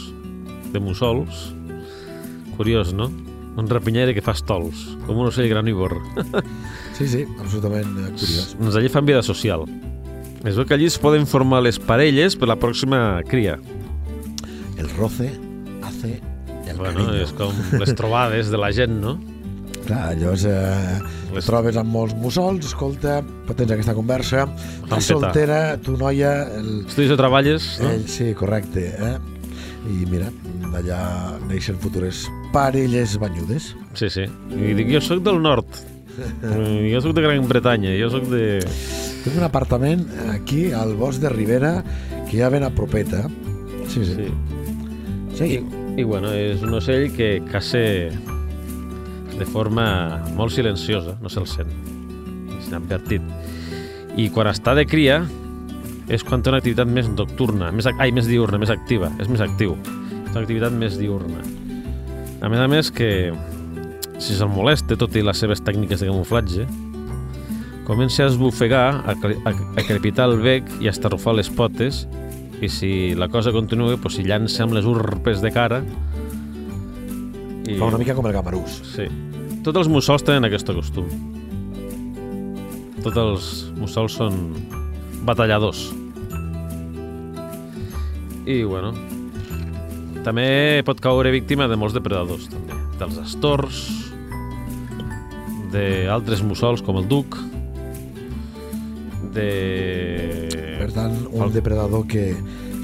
de 0.72 0.80
mussols, 0.82 1.50
curiós, 2.56 2.92
no? 2.94 3.10
Un 3.58 3.68
rapinyaire 3.70 4.14
que 4.16 4.22
fa 4.24 4.32
estols, 4.34 4.80
com 5.06 5.18
un 5.20 5.28
ocell 5.30 5.50
granívor. 5.50 5.98
Sí, 6.94 7.08
sí, 7.10 7.24
absolutament 7.42 7.88
eh, 7.98 8.10
curiós. 8.14 8.52
Doncs 8.60 8.76
allí 8.78 8.86
fan 8.86 9.02
vida 9.08 9.18
social. 9.26 9.64
Es 10.46 10.54
veu 10.54 10.62
que 10.62 10.76
allí 10.76 10.86
es 10.86 10.94
poden 11.02 11.24
formar 11.26 11.58
les 11.64 11.80
parelles 11.82 12.36
per 12.38 12.46
la 12.46 12.54
pròxima 12.54 13.18
cria. 13.26 13.56
El 14.78 14.86
roce 14.94 15.32
hace 15.82 16.20
el 16.70 16.76
Bueno, 16.76 16.92
cariño. 16.94 17.16
és 17.24 17.32
com 17.34 17.50
les 17.80 17.94
trobades 17.98 18.52
de 18.54 18.58
la 18.62 18.70
gent, 18.70 18.94
no? 19.02 19.16
Clar, 19.84 20.14
allò 20.14 20.32
és... 20.32 20.44
Eh, 20.48 20.98
Les- 21.34 21.44
trobes 21.48 21.76
amb 21.76 21.90
molts 21.92 22.14
mussols, 22.16 22.64
escolta, 22.70 23.18
tens 23.56 23.72
aquesta 23.74 23.94
conversa, 23.96 24.44
estàs 24.84 25.08
soltera, 25.10 25.76
tu 25.82 25.96
noia, 26.00 26.30
el, 26.56 26.84
Estudis 26.86 27.10
o 27.12 27.18
treballes, 27.18 27.66
no? 27.82 27.90
Ell, 27.90 28.04
sí, 28.08 28.30
correcte. 28.38 28.86
Eh? 28.94 29.16
I 29.90 30.06
mira, 30.08 30.30
d'allà 30.72 31.00
neixen 31.50 31.76
futures 31.82 32.22
parelles 32.54 33.18
banyudes. 33.20 33.72
Sí, 33.98 34.08
sí. 34.08 34.24
I 34.54 34.72
dic, 34.78 34.88
jo 34.94 35.02
sóc 35.04 35.20
del 35.26 35.42
nord. 35.42 35.66
Jo 36.14 37.00
sóc 37.02 37.12
de 37.16 37.24
Gran 37.26 37.44
Bretanya, 37.50 37.92
jo 37.98 38.08
sóc 38.14 38.28
de... 38.30 38.60
Tinc 39.24 39.36
un 39.40 39.44
apartament 39.46 40.04
aquí 40.30 40.68
al 40.76 40.94
bosc 40.96 41.18
de 41.20 41.32
Ribera 41.32 41.78
que 42.30 42.38
ja 42.38 42.48
ben 42.52 42.62
a 42.62 42.70
propeta. 42.70 43.24
Sí, 43.88 44.04
sí. 44.04 44.14
Sí. 44.14 44.28
sí. 45.34 45.44
I, 45.58 46.00
I, 46.00 46.04
bueno, 46.06 46.30
és 46.32 46.62
un 46.62 46.74
ocell 46.78 47.10
que 47.16 47.40
caça 47.50 47.82
de 49.38 49.46
forma 49.46 49.86
molt 50.36 50.54
silenciosa, 50.54 51.16
no 51.22 51.32
se'l 51.32 51.48
sent. 51.50 51.72
És 52.58 52.68
inadvertit. 52.70 53.24
I 54.20 54.28
quan 54.34 54.50
està 54.50 54.76
de 54.78 54.86
cria 54.86 55.22
és 56.12 56.22
quan 56.26 56.42
té 56.44 56.52
una 56.52 56.60
activitat 56.60 56.88
més 56.90 57.08
nocturna, 57.08 57.70
més, 57.72 57.88
ai, 57.88 58.12
més 58.12 58.28
diurna, 58.28 58.60
més 58.60 58.72
activa, 58.72 59.10
és 59.22 59.30
més 59.30 59.42
actiu. 59.44 59.76
És 59.80 60.32
una 60.34 60.44
activitat 60.44 60.74
més 60.76 60.98
diurna. 61.00 61.40
A 62.44 62.50
més 62.52 62.60
a 62.60 62.68
més 62.68 62.90
que, 62.92 63.32
si 64.20 64.36
se'l 64.36 64.52
molesta, 64.52 64.98
tot 65.00 65.16
i 65.16 65.24
les 65.24 65.40
seves 65.40 65.64
tècniques 65.64 66.02
de 66.02 66.10
camuflatge, 66.10 66.66
comença 67.88 68.24
a 68.24 68.28
esbufegar, 68.28 68.86
a, 69.04 69.14
a, 69.16 69.54
a 69.54 69.84
crepitar 69.86 70.28
el 70.30 70.38
bec 70.44 70.68
i 70.80 70.88
a 70.88 70.92
estarrufar 70.92 71.36
les 71.36 71.50
potes 71.52 72.04
i 72.64 72.68
si 72.72 72.90
la 73.18 73.28
cosa 73.28 73.52
continua, 73.52 73.96
doncs 73.96 74.16
s'hi 74.16 74.24
llança 74.28 74.64
amb 74.64 74.76
les 74.76 74.86
urpes 74.88 75.42
de 75.44 75.50
cara 75.52 75.82
i... 77.66 77.78
Fa 77.78 77.88
una 77.88 77.98
mica 78.00 78.14
com 78.16 78.26
el 78.28 78.34
gamarús. 78.36 78.80
Sí. 78.94 79.08
Tots 79.64 79.80
els 79.80 79.88
mussols 79.88 80.24
tenen 80.26 80.44
aquest 80.48 80.68
costum. 80.68 81.08
Tots 83.04 83.20
els 83.20 83.50
mussols 83.78 84.16
són 84.20 84.38
batalladors. 85.24 85.86
I, 88.44 88.58
bueno, 88.68 88.92
també 90.24 90.82
pot 90.84 91.00
caure 91.00 91.32
víctima 91.32 91.68
de 91.68 91.78
molts 91.80 91.96
depredadors, 91.96 92.50
també. 92.52 92.76
Dels 93.00 93.16
astors, 93.22 93.78
d'altres 95.72 96.44
mussols 96.46 96.84
com 96.84 97.00
el 97.00 97.08
duc, 97.08 97.38
de... 99.34 99.48
Per 100.78 100.90
tant, 100.94 101.16
un 101.32 101.50
depredador 101.52 102.04
que 102.06 102.28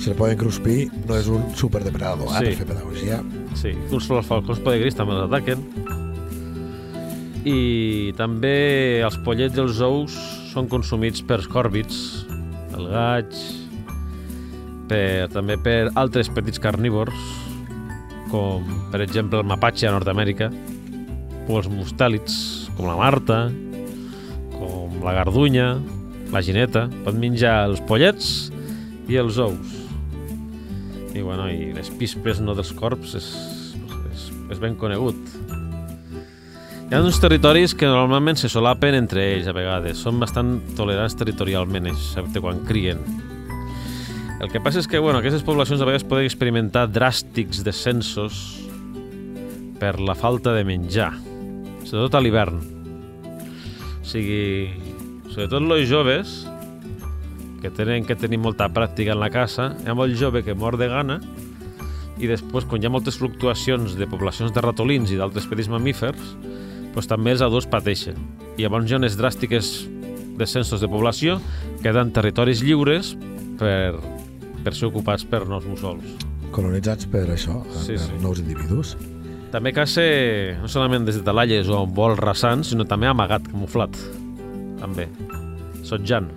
se 0.01 0.11
li 0.11 0.17
poden 0.17 0.39
cruspir 0.41 0.89
no 1.07 1.19
és 1.21 1.29
un 1.31 1.45
superdepredador, 1.55 2.33
eh, 2.33 2.39
Sí. 2.41 2.45
per 2.45 2.57
fer 2.63 2.67
pedagogia. 2.73 3.21
Sí, 3.61 3.75
uns 3.93 4.07
els 4.09 4.25
falcons 4.25 4.61
peregrins 4.65 4.97
també 4.97 5.13
els 5.19 5.27
ataquen. 5.27 5.65
I 7.45 8.13
també 8.17 8.55
els 9.05 9.19
pollets 9.25 9.59
i 9.59 9.61
els 9.61 9.81
ous 9.85 10.17
són 10.49 10.69
consumits 10.69 11.21
per 11.25 11.43
còrvids, 11.53 11.99
el 12.77 12.89
gaig, 12.89 13.37
per, 14.89 15.29
també 15.35 15.59
per 15.61 15.93
altres 16.01 16.33
petits 16.33 16.61
carnívors, 16.63 17.21
com 18.33 18.65
per 18.93 19.03
exemple 19.05 19.43
el 19.43 19.49
mapatge 19.49 19.89
a 19.89 19.93
Nord-Amèrica, 19.93 20.49
o 21.51 21.59
els 21.61 21.69
mustèlids, 21.73 22.39
com 22.79 22.89
la 22.89 22.97
marta, 22.97 23.43
com 24.57 24.97
la 25.05 25.17
gardunya, 25.21 25.75
la 26.33 26.43
gineta. 26.45 26.87
Pot 27.05 27.19
menjar 27.19 27.59
els 27.69 27.85
pollets 27.89 28.49
i 29.11 29.21
els 29.21 29.41
ous. 29.43 29.80
I, 31.15 31.23
bueno, 31.23 31.49
i 31.51 31.73
les 31.75 31.91
pispes 31.99 32.39
no 32.43 32.55
dels 32.55 32.71
corps 32.79 33.17
és, 33.19 33.31
és, 34.13 34.29
és 34.55 34.61
ben 34.63 34.77
conegut. 34.79 35.19
Hi 36.91 36.97
ha 36.97 37.01
uns 37.07 37.21
territoris 37.23 37.71
que 37.79 37.87
normalment 37.87 38.39
se 38.39 38.49
solapen 38.51 38.97
entre 38.99 39.23
ells 39.37 39.47
a 39.47 39.55
vegades. 39.55 40.01
Són 40.03 40.19
bastant 40.19 40.57
tolerants 40.75 41.15
territorialment, 41.19 41.87
excepte 41.93 42.43
quan 42.43 42.65
crien. 42.67 42.99
El 44.41 44.49
que 44.51 44.59
passa 44.65 44.81
és 44.81 44.89
que 44.91 44.99
bueno, 44.99 45.21
aquestes 45.21 45.45
poblacions 45.47 45.83
a 45.83 45.87
vegades 45.87 46.07
poden 46.09 46.27
experimentar 46.27 46.87
dràstics 46.91 47.61
descensos 47.63 48.41
per 49.79 50.01
la 50.01 50.17
falta 50.19 50.51
de 50.57 50.65
menjar, 50.67 51.13
sobretot 51.85 52.17
a 52.19 52.25
l'hivern. 52.25 52.59
O 54.01 54.07
sigui, 54.11 54.73
sobretot 55.31 55.63
els 55.63 55.87
joves, 55.89 56.41
que 57.61 57.71
tenen 57.71 58.05
que 58.09 58.17
tenir 58.17 58.39
molta 58.41 58.69
pràctica 58.73 59.13
en 59.15 59.21
la 59.21 59.31
caça, 59.31 59.75
hi 59.85 59.89
ha 59.91 59.95
molt 59.95 60.17
jove 60.17 60.43
que 60.47 60.55
mor 60.55 60.79
de 60.81 60.89
gana 60.89 61.21
i 62.21 62.29
després, 62.29 62.67
quan 62.69 62.83
hi 62.83 62.87
ha 62.89 62.93
moltes 62.93 63.17
fluctuacions 63.21 63.95
de 63.97 64.07
poblacions 64.09 64.53
de 64.53 64.61
ratolins 64.65 65.13
i 65.13 65.17
d'altres 65.17 65.47
petits 65.49 65.71
mamífers, 65.73 66.21
doncs 66.95 67.09
també 67.09 67.33
els 67.33 67.41
adults 67.45 67.69
pateixen. 67.71 68.19
I 68.59 68.65
llavors 68.67 68.91
hi 68.91 68.95
ha 68.97 68.99
unes 69.01 69.17
dràstiques 69.17 69.71
descensos 70.41 70.81
de 70.83 70.89
població, 70.89 71.39
queden 71.85 72.11
territoris 72.13 72.61
lliures 72.65 73.15
per, 73.61 73.95
per 74.65 74.75
ser 74.77 74.89
ocupats 74.91 75.25
per 75.29 75.47
nous 75.49 75.65
mussols. 75.69 76.05
Colonitzats 76.53 77.07
per 77.09 77.25
això, 77.31 77.61
Sí, 77.73 77.95
per 77.95 78.05
sí. 78.09 78.21
nous 78.21 78.41
individus. 78.43 78.97
També 79.51 79.73
caça 79.75 80.03
no 80.61 80.69
solament 80.71 81.07
des 81.09 81.17
de 81.19 81.25
talalles 81.27 81.69
o 81.73 81.81
amb 81.83 81.97
vols 81.97 82.21
rasants, 82.21 82.69
sinó 82.73 82.85
també 82.87 83.09
amagat, 83.11 83.49
camuflat. 83.51 83.97
També. 84.81 85.09
Sotjant. 85.87 86.29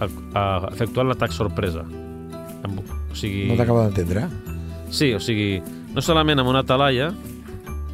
Efectuant 0.00 1.08
l'atac 1.08 1.32
sorpresa. 1.32 1.84
O 2.64 3.14
sigui... 3.16 3.46
No 3.50 3.56
t'acabo 3.58 3.84
d'entendre? 3.84 4.26
Sí, 4.90 5.12
o 5.14 5.20
sigui, 5.22 5.60
no 5.94 6.02
solament 6.02 6.42
amb 6.42 6.50
una 6.50 6.64
talalla 6.66 7.12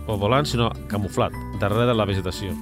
o 0.08 0.16
volant, 0.18 0.46
sinó 0.48 0.70
camuflat, 0.90 1.34
darrere 1.60 1.86
de 1.90 1.94
la 1.94 2.06
vegetació. 2.08 2.54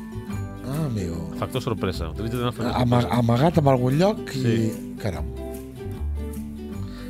Ah, 0.69 0.85
amigo. 0.87 1.17
Factor 1.39 1.63
sorpresa. 1.65 2.11
Factor 2.13 2.43
Ama 2.43 2.53
sorpresa. 2.53 3.13
amagat 3.19 3.61
en 3.63 3.71
algun 3.73 3.99
lloc 4.01 4.35
i... 4.35 4.43
Sí. 4.43 4.57
Caram. 4.99 5.29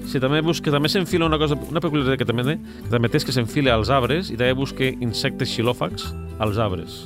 Sí, 0.09 0.21
també 0.21 0.41
busca, 0.45 0.73
també 0.73 0.89
s'enfila 0.89 1.27
una 1.29 1.37
cosa, 1.41 1.57
una 1.69 1.83
peculiaritat 1.85 2.21
que 2.23 2.29
també 2.29 2.45
té, 2.47 2.55
que 2.85 2.93
també 2.93 3.11
té 3.13 3.19
és 3.21 3.27
que 3.29 3.35
s'enfila 3.35 3.75
als 3.77 3.91
arbres 3.93 4.31
i 4.33 4.39
també 4.41 4.55
busca 4.57 4.89
insectes 5.05 5.51
xilòfags 5.53 6.07
als 6.41 6.61
arbres. 6.61 7.03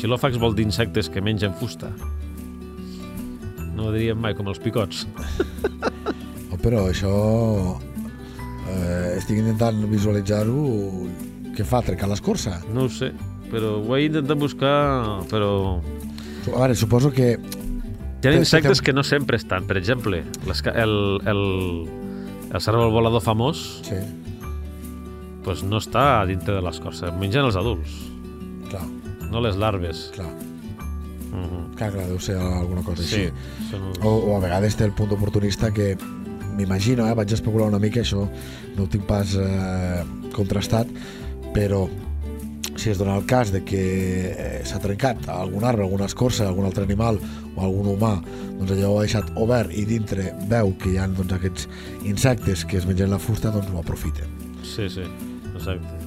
Xilòfags 0.00 0.40
vol 0.42 0.56
dir 0.58 0.66
insectes 0.66 1.10
que 1.12 1.22
mengen 1.22 1.54
fusta. 1.60 1.92
No 3.76 3.88
ho 3.88 3.92
diríem 3.94 4.18
mai, 4.20 4.34
com 4.36 4.48
els 4.52 4.60
picots. 4.62 5.06
Oh, 6.52 6.58
però 6.60 6.86
això... 6.90 7.12
Eh, 8.68 9.16
estic 9.18 9.38
intentant 9.40 9.80
visualitzar-ho... 9.90 10.62
Què 11.56 11.64
fa? 11.68 11.82
Trencar 11.84 12.08
l'escorça? 12.08 12.58
No 12.72 12.86
ho 12.86 12.92
sé, 12.92 13.10
però 13.50 13.74
ho 13.82 13.96
he 13.96 14.06
intentat 14.06 14.38
buscar, 14.40 14.76
però... 15.32 15.50
A 16.52 16.54
veure, 16.58 16.76
suposo 16.78 17.10
que... 17.12 17.34
Hi 18.22 18.28
ha 18.30 18.36
insectes 18.38 18.80
que 18.84 18.92
no 18.94 19.02
sempre 19.02 19.36
estan. 19.36 19.66
Per 19.66 19.76
exemple, 19.80 20.22
les, 20.46 20.62
el, 20.72 20.94
el, 21.26 21.42
el 22.52 22.60
cérvol 22.62 22.92
volador 22.94 23.20
famós 23.24 23.64
Sí, 23.82 23.98
pues 25.42 25.64
no 25.66 25.80
està 25.82 26.22
dintre 26.30 26.54
de 26.54 26.62
l'escorça. 26.62 27.10
Mengen 27.18 27.48
els 27.48 27.58
adults, 27.58 27.96
clar, 28.70 28.84
no 29.32 29.42
les 29.42 29.58
larves. 29.58 30.06
clar. 30.14 30.30
Uh 31.32 31.62
Clar, 31.76 31.90
clar, 31.94 32.06
deu 32.10 32.18
ser 32.20 32.36
alguna 32.36 32.82
cosa 32.84 33.02
Sí, 33.02 33.22
així. 33.24 33.70
són. 33.70 33.86
O, 34.04 34.10
o 34.28 34.36
a 34.36 34.40
vegades 34.44 34.76
té 34.76 34.84
el 34.84 34.92
punt 34.92 35.10
oportunista 35.16 35.70
que 35.72 35.96
m'imagino, 36.56 37.06
eh, 37.08 37.14
vaig 37.16 37.32
especular 37.32 37.68
una 37.72 37.78
mica, 37.80 38.00
això 38.04 38.26
no 38.76 38.84
ho 38.84 38.88
tinc 38.92 39.06
pas 39.08 39.32
eh, 39.40 40.02
contrastat, 40.36 40.86
però 41.54 41.86
si 42.76 42.90
es 42.92 42.98
dona 43.00 43.16
el 43.16 43.24
cas 43.28 43.50
de 43.52 43.62
que 43.64 43.80
eh, 44.32 44.60
s'ha 44.68 44.78
trencat 44.80 45.24
algun 45.32 45.64
arbre, 45.64 45.82
alguna 45.86 46.04
escorça, 46.10 46.44
algun 46.46 46.68
altre 46.68 46.84
animal 46.84 47.18
o 47.56 47.64
algun 47.64 47.88
humà, 47.96 48.12
doncs 48.58 48.72
allò 48.76 48.92
ho 48.92 48.98
ha 49.00 49.06
deixat 49.08 49.32
obert 49.40 49.72
i 49.72 49.84
dintre 49.88 50.34
veu 50.52 50.74
que 50.80 50.92
hi 50.92 50.98
ha 51.00 51.08
doncs, 51.08 51.32
aquests 51.32 51.68
insectes 52.04 52.64
que 52.68 52.76
es 52.80 52.86
mengen 52.88 53.10
la 53.10 53.18
fusta, 53.18 53.50
doncs 53.50 53.72
ho 53.72 53.80
aprofiten. 53.80 54.28
Sí, 54.62 54.88
sí, 54.92 55.08
exacte. 55.56 56.00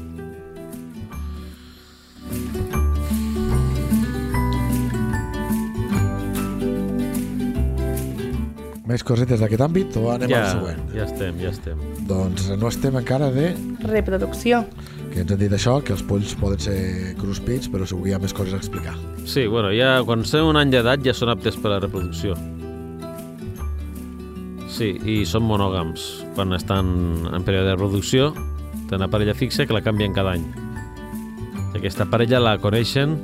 Més 8.86 9.02
cosetes 9.02 9.42
d'aquest 9.42 9.64
àmbit 9.66 9.96
o 9.98 10.12
anem 10.14 10.30
ja, 10.30 10.44
al 10.44 10.60
següent? 10.60 10.82
ja 10.94 11.06
estem, 11.08 11.38
ja 11.42 11.50
estem. 11.50 11.80
Doncs 12.06 12.52
no 12.62 12.70
estem 12.70 12.94
encara 13.00 13.32
de 13.34 13.48
Reproducció. 13.82 14.62
que 15.10 15.24
ens 15.24 15.32
han 15.34 15.40
dit 15.42 15.54
això, 15.58 15.80
que 15.82 15.96
els 15.96 16.04
polls 16.06 16.36
poden 16.38 16.62
ser 16.62 17.16
cruspits, 17.18 17.70
però 17.72 17.88
segur 17.90 18.04
que 18.04 18.12
hi 18.12 18.14
ha 18.14 18.20
més 18.22 18.36
coses 18.36 18.54
a 18.54 18.60
explicar. 18.62 18.94
Sí, 19.26 19.48
bueno, 19.48 19.72
ja 19.74 20.04
quan 20.06 20.22
tenen 20.22 20.52
un 20.52 20.62
any 20.62 20.70
d'edat 20.70 21.02
ja 21.02 21.16
són 21.18 21.34
aptes 21.34 21.58
per 21.58 21.72
a 21.72 21.74
la 21.76 21.80
reproducció. 21.82 22.38
Sí, 24.70 24.92
i 25.02 25.26
són 25.26 25.48
monògams. 25.50 26.06
Quan 26.36 26.54
estan 26.54 26.86
en 27.34 27.44
període 27.48 27.72
de 27.72 27.76
reproducció, 27.80 28.34
tenen 28.86 29.02
una 29.02 29.10
parella 29.10 29.34
fixa 29.34 29.66
que 29.66 29.74
la 29.74 29.82
canvien 29.82 30.14
cada 30.14 30.36
any. 30.38 30.46
Aquesta 31.74 32.06
parella 32.06 32.44
la 32.44 32.58
coneixen 32.62 33.18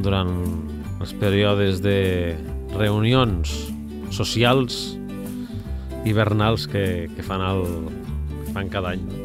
durant 0.00 0.32
els 1.02 1.12
períodes 1.20 1.82
de 1.84 2.36
reunions 2.78 3.75
socials 4.14 4.96
hivernals 6.06 6.66
que, 6.70 7.10
que 7.16 7.22
fan, 7.26 7.42
el, 7.42 7.64
que 8.44 8.52
fan 8.54 8.70
cada 8.72 8.94
any. 8.94 9.02
No? 9.06 9.22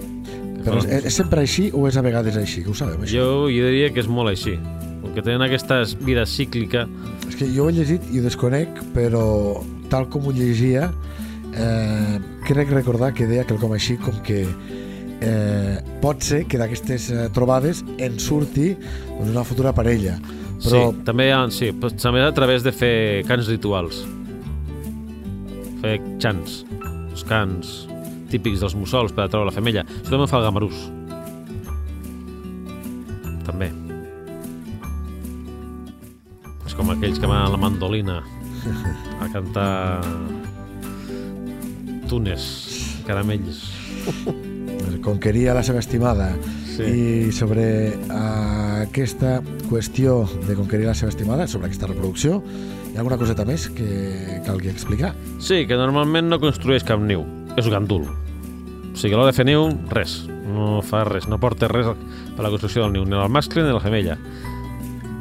Però 0.61 0.81
fan 0.81 0.89
és, 0.89 1.07
és 1.09 1.17
sempre 1.21 1.43
així 1.45 1.69
o 1.73 1.87
és 1.89 1.97
a 1.97 2.03
vegades 2.05 2.37
així? 2.37 2.63
Que 2.65 2.73
ho 2.73 2.77
sabem, 2.77 3.01
això? 3.05 3.21
jo, 3.21 3.49
jo 3.53 3.69
diria 3.69 3.91
que 3.93 4.01
és 4.03 4.09
molt 4.09 4.33
així. 4.33 4.57
Com 5.01 5.13
que 5.15 5.23
tenen 5.25 5.41
aquesta 5.45 5.81
vida 6.05 6.25
cíclica, 6.29 6.87
És 7.29 7.37
que 7.39 7.47
jo 7.49 7.65
ho 7.65 7.71
he 7.71 7.73
llegit 7.77 8.03
i 8.11 8.19
ho 8.19 8.25
desconec, 8.25 8.81
però 8.95 9.23
tal 9.89 10.07
com 10.11 10.27
ho 10.27 10.33
llegia, 10.35 10.91
eh, 11.55 12.19
crec 12.47 12.71
recordar 12.73 13.13
que 13.13 13.27
deia 13.29 13.45
quelcom 13.47 13.73
així 13.73 13.97
com 14.01 14.17
que 14.25 14.43
eh, 15.21 15.77
pot 16.01 16.21
ser 16.25 16.43
que 16.49 16.59
d'aquestes 16.61 17.09
eh, 17.11 17.27
trobades 17.33 17.83
en 17.97 18.19
surti 18.19 18.73
doncs, 18.75 19.31
una 19.31 19.45
futura 19.47 19.73
parella. 19.73 20.17
Però 20.61 20.91
Sí, 20.91 21.03
també, 21.07 21.31
ha, 21.33 21.45
sí, 21.49 21.71
també 22.01 22.21
a 22.21 22.33
través 22.37 22.61
de 22.63 22.73
fer 22.75 23.23
cants 23.29 23.49
rituals. 23.49 24.03
Fer 25.81 25.97
xants, 26.21 26.61
els 27.11 27.23
cants 27.27 27.71
típics 28.31 28.61
dels 28.63 28.75
mussols 28.77 29.13
per 29.15 29.25
atraure 29.25 29.49
la 29.49 29.55
femella. 29.55 29.83
Això 29.83 30.13
també 30.13 30.27
fa 30.29 30.39
el 30.39 30.47
gamarús. 30.47 30.83
També. 33.47 33.71
És 36.69 36.77
com 36.77 36.93
aquells 36.93 37.19
que 37.19 37.27
van 37.27 37.43
a 37.43 37.51
la 37.51 37.59
mandolina 37.59 38.21
a 39.19 39.27
cantar 39.33 40.01
tunes, 42.07 42.47
caramells. 43.07 43.65
conqueria 45.01 45.55
la 45.57 45.63
seva 45.65 45.81
estimada 45.81 46.35
Sí. 46.71 46.83
i 46.87 47.31
sobre 47.35 47.65
aquesta 48.15 49.39
qüestió 49.69 50.21
de 50.47 50.55
conquerir 50.55 50.85
la 50.87 50.93
seva 50.97 51.11
estimada, 51.11 51.47
sobre 51.47 51.67
aquesta 51.67 51.87
reproducció, 51.89 52.39
hi 52.91 52.95
ha 52.95 53.01
alguna 53.03 53.17
coseta 53.19 53.45
més 53.47 53.67
que 53.75 54.41
calgui 54.45 54.71
explicar? 54.71 55.13
Sí, 55.39 55.65
que 55.67 55.77
normalment 55.79 56.29
no 56.31 56.39
construeix 56.41 56.83
cap 56.87 56.99
niu. 57.03 57.25
És 57.59 57.67
un 57.67 57.75
gandul. 57.75 58.05
O 58.07 58.95
sigui, 58.99 59.13
a 59.15 59.19
l'hora 59.19 59.31
de 59.31 59.37
fer 59.37 59.45
niu, 59.47 59.67
res. 59.91 60.21
No 60.51 60.81
fa 60.83 61.03
res, 61.07 61.27
no 61.31 61.37
porta 61.39 61.67
res 61.71 61.87
per 61.91 62.41
a 62.41 62.45
la 62.47 62.51
construcció 62.51 62.83
del 62.85 62.95
niu, 62.95 63.05
ni 63.07 63.15
el 63.15 63.29
mascle 63.31 63.63
ni 63.63 63.71
la 63.71 63.79
femella. 63.83 64.17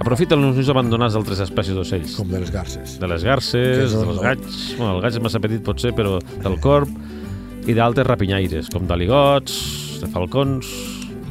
Aprofita 0.00 0.34
els 0.38 0.56
nius 0.56 0.70
abandonats 0.72 1.12
d'altres 1.14 1.42
espècies 1.44 1.76
d'ocells. 1.76 2.14
Com 2.16 2.30
de 2.32 2.40
les 2.40 2.50
garces. 2.54 2.94
De 3.02 3.06
les 3.10 3.22
garces, 3.26 3.92
dels 3.92 3.98
el- 4.00 4.22
gats... 4.24 4.60
Bueno, 4.78 4.94
el 4.96 5.02
gat 5.04 5.18
és 5.18 5.22
massa 5.22 5.42
petit, 5.44 5.60
potser, 5.66 5.92
però 5.94 6.16
del 6.40 6.56
corb 6.64 6.88
i 7.68 7.74
d'altres 7.76 8.06
rapinyaires, 8.08 8.70
com 8.72 8.86
d'aligots, 8.88 9.58
de 10.00 10.08
falcons... 10.14 10.70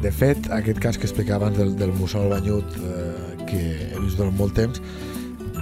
De 0.01 0.11
fet, 0.11 0.47
aquest 0.55 0.79
cas 0.79 0.97
que 0.97 1.07
explicava 1.09 1.45
abans 1.45 1.57
del, 1.59 1.73
del 1.75 1.91
mussol 1.97 2.29
banyut 2.31 2.77
eh, 2.79 3.45
que 3.49 3.63
he 3.91 3.99
vist 3.99 4.17
durant 4.19 4.35
molt 4.37 4.55
temps, 4.55 4.79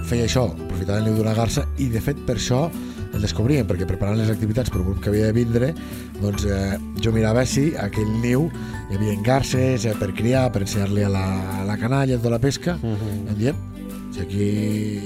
feia 0.08 0.24
això, 0.28 0.46
aprofitava 0.54 1.00
el 1.00 1.08
niu 1.08 1.16
d'una 1.18 1.34
garça 1.34 1.66
i 1.78 1.88
de 1.92 2.00
fet 2.00 2.20
per 2.26 2.36
això 2.38 2.68
el 3.14 3.22
descobrien, 3.24 3.66
perquè 3.66 3.86
preparant 3.88 4.18
les 4.20 4.30
activitats 4.30 4.70
per 4.70 4.82
un 4.82 4.86
grup 4.90 5.00
que 5.02 5.10
havia 5.10 5.30
de 5.30 5.34
vindre, 5.36 5.72
doncs 6.20 6.44
eh, 6.46 6.76
jo 7.02 7.12
mirava 7.12 7.44
si 7.48 7.72
aquell 7.80 8.10
niu 8.22 8.46
hi 8.90 8.98
havia 8.98 9.16
garces 9.26 9.86
eh, 9.88 9.94
per 9.98 10.12
criar, 10.14 10.46
per 10.52 10.62
ensenyar-li 10.62 11.04
a, 11.08 11.10
la, 11.12 11.24
a 11.60 11.64
la 11.66 11.76
canalla 11.80 12.18
de 12.20 12.30
la 12.30 12.38
pesca, 12.38 12.78
Uh 12.82 12.94
-huh. 12.94 13.30
em 13.32 13.36
diem, 13.36 13.56
si 14.12 14.20
aquí 14.20 14.44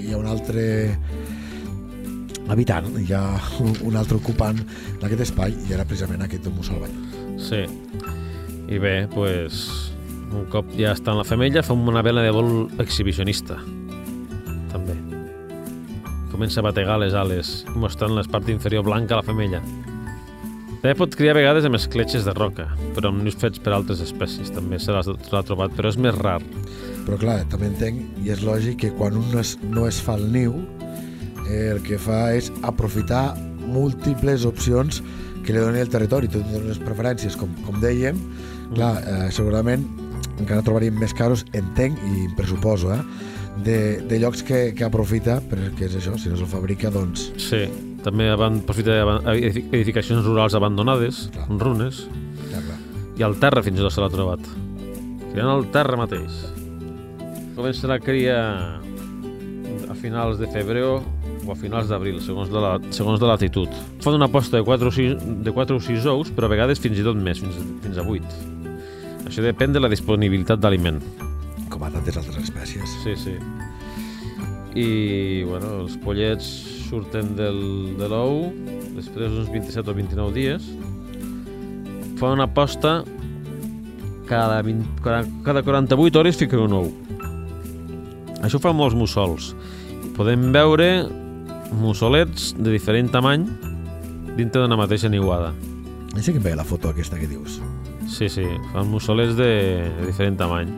hi 0.08 0.12
ha 0.12 0.18
un 0.18 0.26
altre 0.26 0.98
habitant, 2.48 2.90
hi 2.98 3.12
ha 3.12 3.22
un, 3.60 3.96
altre 3.96 4.16
ocupant 4.16 4.58
d'aquest 5.00 5.20
espai 5.20 5.54
i 5.68 5.72
era 5.72 5.84
precisament 5.84 6.22
aquest 6.22 6.44
del 6.44 6.52
mussol 6.52 6.80
banyut. 6.80 7.40
Sí. 7.40 7.64
I 8.68 8.78
bé, 8.78 9.08
pues, 9.12 9.62
un 10.32 10.46
cop 10.52 10.68
ja 10.78 10.92
està 10.96 11.12
en 11.12 11.20
la 11.20 11.26
femella, 11.28 11.62
fa 11.64 11.74
una 11.74 12.02
vela 12.04 12.22
de 12.24 12.32
vol 12.34 12.68
exhibicionista. 12.82 13.58
També. 14.72 14.96
Comença 16.32 16.62
a 16.62 16.66
bategar 16.66 16.98
les 17.02 17.14
ales, 17.14 17.62
mostrant 17.76 18.14
la 18.16 18.24
part 18.24 18.48
inferior 18.48 18.86
blanca 18.86 19.16
a 19.16 19.20
la 19.20 19.26
femella. 19.26 19.60
També 20.82 20.96
pot 20.98 21.14
criar 21.14 21.36
a 21.36 21.38
vegades 21.38 21.66
amb 21.68 21.78
escletxes 21.78 22.24
de 22.26 22.32
roca, 22.34 22.64
però 22.96 23.12
amb 23.12 23.22
nius 23.22 23.36
fets 23.38 23.60
per 23.62 23.74
altres 23.76 24.00
espècies. 24.02 24.50
També 24.50 24.80
se 24.82 24.90
l'ha 24.90 25.42
trobat, 25.46 25.76
però 25.76 25.92
és 25.92 25.98
més 26.00 26.16
rar. 26.16 26.40
Però 27.06 27.18
clar, 27.20 27.42
també 27.52 27.68
entenc, 27.70 28.00
i 28.24 28.32
és 28.34 28.42
lògic, 28.42 28.80
que 28.80 28.90
quan 28.98 29.18
un 29.20 29.28
no 29.30 29.44
no 29.70 29.86
es 29.86 30.00
fa 30.02 30.16
el 30.18 30.26
niu, 30.32 30.56
eh, 31.46 31.68
el 31.74 31.82
que 31.86 32.00
fa 32.02 32.32
és 32.34 32.50
aprofitar 32.66 33.36
múltiples 33.62 34.46
opcions 34.48 35.02
que 35.42 35.52
li 35.54 35.60
doni 35.60 35.82
el 35.82 35.90
territori, 35.92 36.30
tot 36.30 36.46
i 36.46 36.62
les 36.64 36.80
preferències, 36.82 37.36
com, 37.38 37.50
com 37.66 37.80
dèiem, 37.82 38.18
clar, 38.74 38.94
eh, 39.02 39.28
segurament 39.34 39.84
encara 40.40 40.64
trobaríem 40.64 40.96
més 40.98 41.14
caros, 41.14 41.44
entenc 41.56 41.98
i 42.08 42.26
pressuposo, 42.38 42.92
eh, 42.94 43.00
de, 43.62 43.78
de 44.08 44.18
llocs 44.22 44.42
que, 44.46 44.62
que 44.76 44.86
aprofita, 44.86 45.40
perquè 45.50 45.88
és 45.90 45.96
això, 46.00 46.16
si 46.18 46.32
no 46.32 46.38
se'l 46.38 46.50
fabrica, 46.50 46.90
doncs 46.92 47.28
Sí, 47.40 47.66
també 48.02 48.30
van 48.38 48.62
aprofitar 48.62 48.98
edificacions 49.28 50.24
rurals 50.24 50.56
abandonades, 50.58 51.26
Clar. 51.34 51.48
runes, 51.60 52.06
ja, 52.50 52.62
clar. 52.62 52.78
i 53.18 53.26
al 53.26 53.36
terra 53.42 53.62
fins 53.64 53.78
i 53.78 53.84
tot 53.84 53.94
se 53.94 54.02
l'ha 54.02 54.10
trobat. 54.12 54.46
Criant 55.32 55.48
al 55.48 55.68
terra 55.72 56.00
mateix. 56.00 56.42
Comença 57.56 57.88
la 57.88 57.98
cria 58.00 58.38
a 59.88 59.96
finals 60.00 60.40
de 60.40 60.48
febrer 60.52 60.84
o 61.52 61.56
a 61.56 61.60
finals 61.60 61.90
d'abril, 61.92 62.18
segons, 62.24 62.48
de 62.48 62.60
la, 62.60 62.76
segons 62.96 63.20
de 63.20 63.28
latitud. 63.28 63.72
Fan 64.00 64.16
una 64.16 64.30
posta 64.32 64.56
de 64.56 64.64
4 64.64 64.88
o 64.88 64.94
6, 64.94 65.26
de 65.44 65.52
4 65.52 65.76
o 65.76 65.82
6 65.84 66.08
ous, 66.08 66.32
però 66.32 66.48
a 66.48 66.52
vegades 66.52 66.80
fins 66.80 66.98
i 66.98 67.04
tot 67.04 67.18
més, 67.18 67.42
fins, 67.42 67.58
fins 67.84 68.00
a 68.00 68.06
8. 68.08 68.38
Això 69.28 69.44
depèn 69.44 69.76
de 69.76 69.82
la 69.82 69.90
disponibilitat 69.92 70.60
d'aliment. 70.62 71.02
com 71.72 71.84
a 71.84 71.88
tantes 71.90 72.18
altres 72.20 72.36
espècies. 72.36 72.90
Sí, 73.00 73.14
sí. 73.16 73.32
I, 74.76 75.44
bueno, 75.48 75.70
els 75.80 75.96
pollets 76.04 76.44
surten 76.90 77.30
del, 77.36 77.96
de 77.96 78.08
l'ou 78.12 78.50
després 78.92 79.32
d'uns 79.32 79.48
27 79.52 79.88
o 79.88 79.94
29 79.96 80.34
dies. 80.36 80.66
Fan 82.20 82.36
una 82.36 82.48
posta 82.52 83.02
cada, 84.28 84.60
20, 84.62 85.00
cada, 85.04 85.24
cada 85.44 85.64
48 85.64 86.20
hores 86.20 86.36
fiquen 86.40 86.66
un 86.68 86.76
ou. 86.76 86.92
Això 88.44 88.60
fan 88.60 88.76
molts 88.76 88.96
mussols. 88.96 89.54
Podem 90.16 90.50
veure 90.52 90.92
mussolets 91.80 92.52
de 92.58 92.70
diferent 92.72 93.10
tamany 93.12 93.46
dintre 94.36 94.62
d'una 94.62 94.76
mateixa 94.80 95.08
niuada. 95.12 95.52
Així 96.16 96.32
que 96.32 96.38
em 96.40 96.44
veia 96.44 96.58
la 96.60 96.64
foto 96.68 96.90
aquesta 96.92 97.18
que 97.20 97.28
dius. 97.30 97.60
Sí, 98.12 98.28
sí, 98.28 98.44
fan 98.72 98.90
mussolets 98.92 99.36
de, 99.38 99.50
de 100.00 100.06
diferent 100.10 100.36
tamany. 100.40 100.68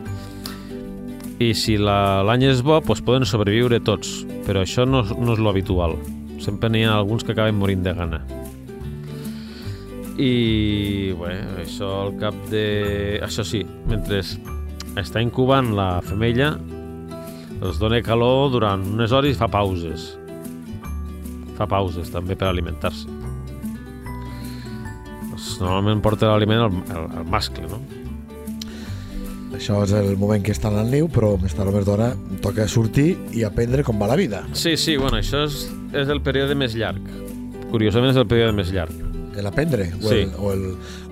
I 1.43 1.49
si 1.57 1.75
la- 1.77 2.23
l'any 2.23 2.45
és 2.47 2.61
bo, 2.63 2.77
doncs 2.79 3.01
poden 3.03 3.25
sobreviure 3.27 3.81
tots, 3.83 4.21
però 4.47 4.61
això 4.63 4.85
no, 4.87 5.01
no 5.03 5.33
és 5.35 5.39
lo 5.43 5.49
habitual. 5.51 5.97
Sempre 6.39 6.69
n'hi 6.69 6.85
ha 6.87 6.93
alguns 6.95 7.23
que 7.27 7.33
acaben 7.35 7.57
morint 7.59 7.83
de 7.83 7.93
gana. 7.95 8.21
I, 10.15 11.11
bé, 11.19 11.33
això 11.65 11.89
al 12.05 12.13
cap 12.21 12.35
de... 12.51 13.19
Això 13.25 13.43
sí, 13.43 13.65
mentre 13.89 14.21
està 14.95 15.19
incubant 15.19 15.73
la 15.75 15.97
femella, 16.05 16.53
els 17.59 17.79
dona 17.81 17.99
calor 18.05 18.53
durant 18.53 18.83
unes 18.93 19.11
hores 19.11 19.35
i 19.35 19.39
fa 19.39 19.49
pauses. 19.51 20.13
Fa 21.57 21.67
pauses, 21.71 22.09
també, 22.11 22.35
per 22.35 22.49
alimentar-se. 22.49 23.07
Doncs 25.31 25.59
normalment 25.61 26.01
porta 26.03 26.29
l'aliment 26.31 26.65
al, 26.67 26.73
al, 26.95 27.05
al 27.21 27.29
mascle, 27.31 27.67
no? 27.71 27.79
Això 29.55 29.77
és 29.85 29.93
el 29.95 30.17
moment 30.19 30.43
que 30.43 30.51
estan 30.51 30.75
al 30.75 30.89
niu, 30.91 31.07
però 31.07 31.35
més 31.39 31.53
tard 31.55 31.71
o 31.71 31.75
més 31.75 31.85
d'hora 31.87 32.09
toca 32.43 32.65
sortir 32.67 33.13
i 33.31 33.45
aprendre 33.47 33.85
com 33.87 33.95
va 34.01 34.09
la 34.11 34.17
vida. 34.19 34.41
Sí, 34.51 34.73
sí, 34.75 34.97
bueno, 34.99 35.21
això 35.21 35.45
és, 35.47 35.61
és 35.95 36.11
el 36.11 36.19
període 36.25 36.55
més 36.59 36.75
llarg. 36.75 36.99
curiosament 37.71 38.11
és 38.11 38.17
el 38.19 38.27
període 38.27 38.51
més 38.55 38.69
llarg. 38.71 38.91
L'aprendre 39.35 39.89
o, 39.99 40.07
Sí. 40.07 40.21
el, 40.23 40.33
o 40.39 40.51
el 40.53 40.61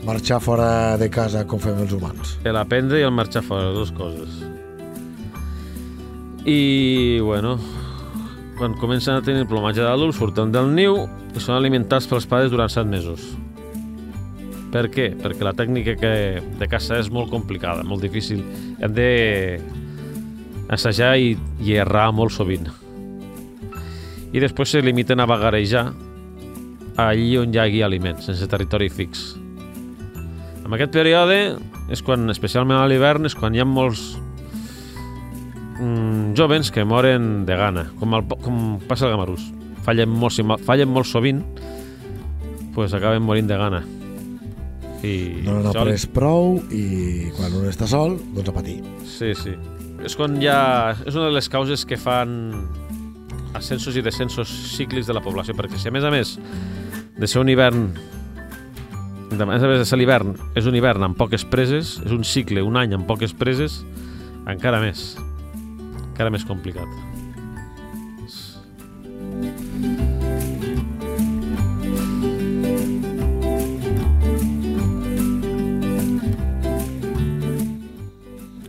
marxar 0.08 0.38
fora 0.42 0.98
de 0.98 1.10
casa 1.12 1.46
com 1.48 1.60
fem 1.60 1.80
els 1.84 1.92
humans. 1.92 2.38
L'aprendre 2.46 3.00
i 3.00 3.04
el 3.04 3.12
marxar 3.12 3.42
fora, 3.44 3.72
dues 3.76 3.92
coses. 3.92 4.30
I, 6.46 7.20
bueno, 7.24 7.58
quan 8.58 8.76
comencen 8.80 9.18
a 9.18 9.24
tenir 9.26 9.48
plomatge 9.50 9.84
d'adults, 9.84 10.20
surten 10.20 10.52
del 10.54 10.70
niu 10.76 11.04
i 11.34 11.42
són 11.42 11.58
alimentats 11.58 12.08
pels 12.10 12.28
pares 12.30 12.52
durant 12.54 12.72
set 12.72 12.88
mesos. 12.90 13.26
Per 14.74 14.88
què? 14.90 15.12
Perquè 15.20 15.46
la 15.46 15.54
tècnica 15.54 15.94
que, 16.00 16.14
de 16.60 16.68
caça 16.70 16.98
és 17.02 17.12
molt 17.14 17.30
complicada, 17.30 17.86
molt 17.86 18.02
difícil. 18.02 18.42
Hem 18.82 18.96
de 18.96 19.10
assajar 20.74 21.14
i, 21.22 21.36
i 21.62 21.78
errar 21.78 22.08
molt 22.16 22.34
sovint. 22.34 22.70
I 24.34 24.42
després 24.42 24.74
se 24.74 24.82
limiten 24.82 25.22
a 25.22 25.30
vagarejar 25.30 25.92
allí 26.98 27.36
on 27.38 27.54
hi 27.54 27.62
hagi 27.62 27.84
aliments, 27.86 28.26
sense 28.26 28.50
territori 28.50 28.90
fix. 28.90 29.34
En 30.64 30.74
aquest 30.74 30.94
període 30.96 31.38
és 31.94 32.02
quan, 32.02 32.26
especialment 32.34 32.80
a 32.80 32.90
l'hivern, 32.90 33.28
és 33.30 33.36
quan 33.38 33.54
hi 33.54 33.62
ha 33.62 33.68
molts 33.70 34.14
mm, 35.80 36.34
jovens 36.38 36.72
que 36.72 36.84
moren 36.86 37.46
de 37.46 37.56
gana, 37.58 37.88
com, 38.00 38.14
el, 38.18 38.26
com 38.44 38.80
passa 38.88 39.06
al 39.08 39.16
gamarús. 39.16 39.46
Fallen 39.84 40.10
molt, 40.10 40.32
si 40.36 40.44
fallen 40.64 40.90
molt 40.90 41.08
sovint, 41.10 41.42
pues 42.74 42.94
acaben 42.96 43.22
morint 43.24 43.50
de 43.50 43.58
gana. 43.60 43.84
I 45.04 45.42
No 45.44 45.58
n'han 45.58 45.66
això- 45.74 45.82
après 45.84 46.06
prou 46.16 46.62
i 46.72 47.30
quan 47.36 47.54
un 47.60 47.66
està 47.68 47.88
sol, 47.92 48.16
doncs 48.34 48.50
a 48.50 48.54
patir. 48.56 48.78
Sí, 49.04 49.34
sí. 49.36 49.52
És 50.04 50.16
quan 50.16 50.40
ja... 50.42 50.96
És 51.06 51.16
una 51.16 51.28
de 51.28 51.36
les 51.36 51.50
causes 51.52 51.84
que 51.86 51.98
fan 52.00 52.54
ascensos 53.54 53.96
i 54.00 54.02
descensos 54.02 54.50
cíclics 54.78 55.08
de 55.08 55.14
la 55.14 55.22
població, 55.22 55.54
perquè 55.56 55.78
si 55.78 55.88
a 55.88 55.92
més 55.92 56.04
a 56.08 56.10
més 56.12 56.38
de 57.20 57.28
ser 57.28 57.42
un 57.44 57.50
hivern 57.52 57.92
de 59.34 59.46
més 59.46 59.62
a 59.64 59.68
més 59.68 59.80
de 59.82 59.86
ser 59.86 59.98
l'hivern, 59.98 60.36
és 60.56 60.66
un 60.70 60.76
hivern 60.78 61.04
amb 61.08 61.18
poques 61.18 61.44
preses, 61.46 61.96
és 62.06 62.12
un 62.14 62.24
cicle, 62.24 62.62
un 62.66 62.78
any 62.78 62.94
amb 62.94 63.06
poques 63.10 63.34
preses, 63.34 63.80
encara 64.50 64.80
més. 64.82 65.16
Encara 66.14 66.30
més 66.30 66.44
complicat. 66.46 66.86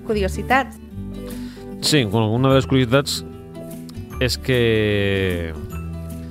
Curiositats. 0.09 0.80
Sí, 1.85 2.04
bueno, 2.04 2.33
una 2.33 2.48
de 2.48 2.57
les 2.57 2.66
curiositats 2.66 3.20
és 4.24 4.38
que 4.40 5.52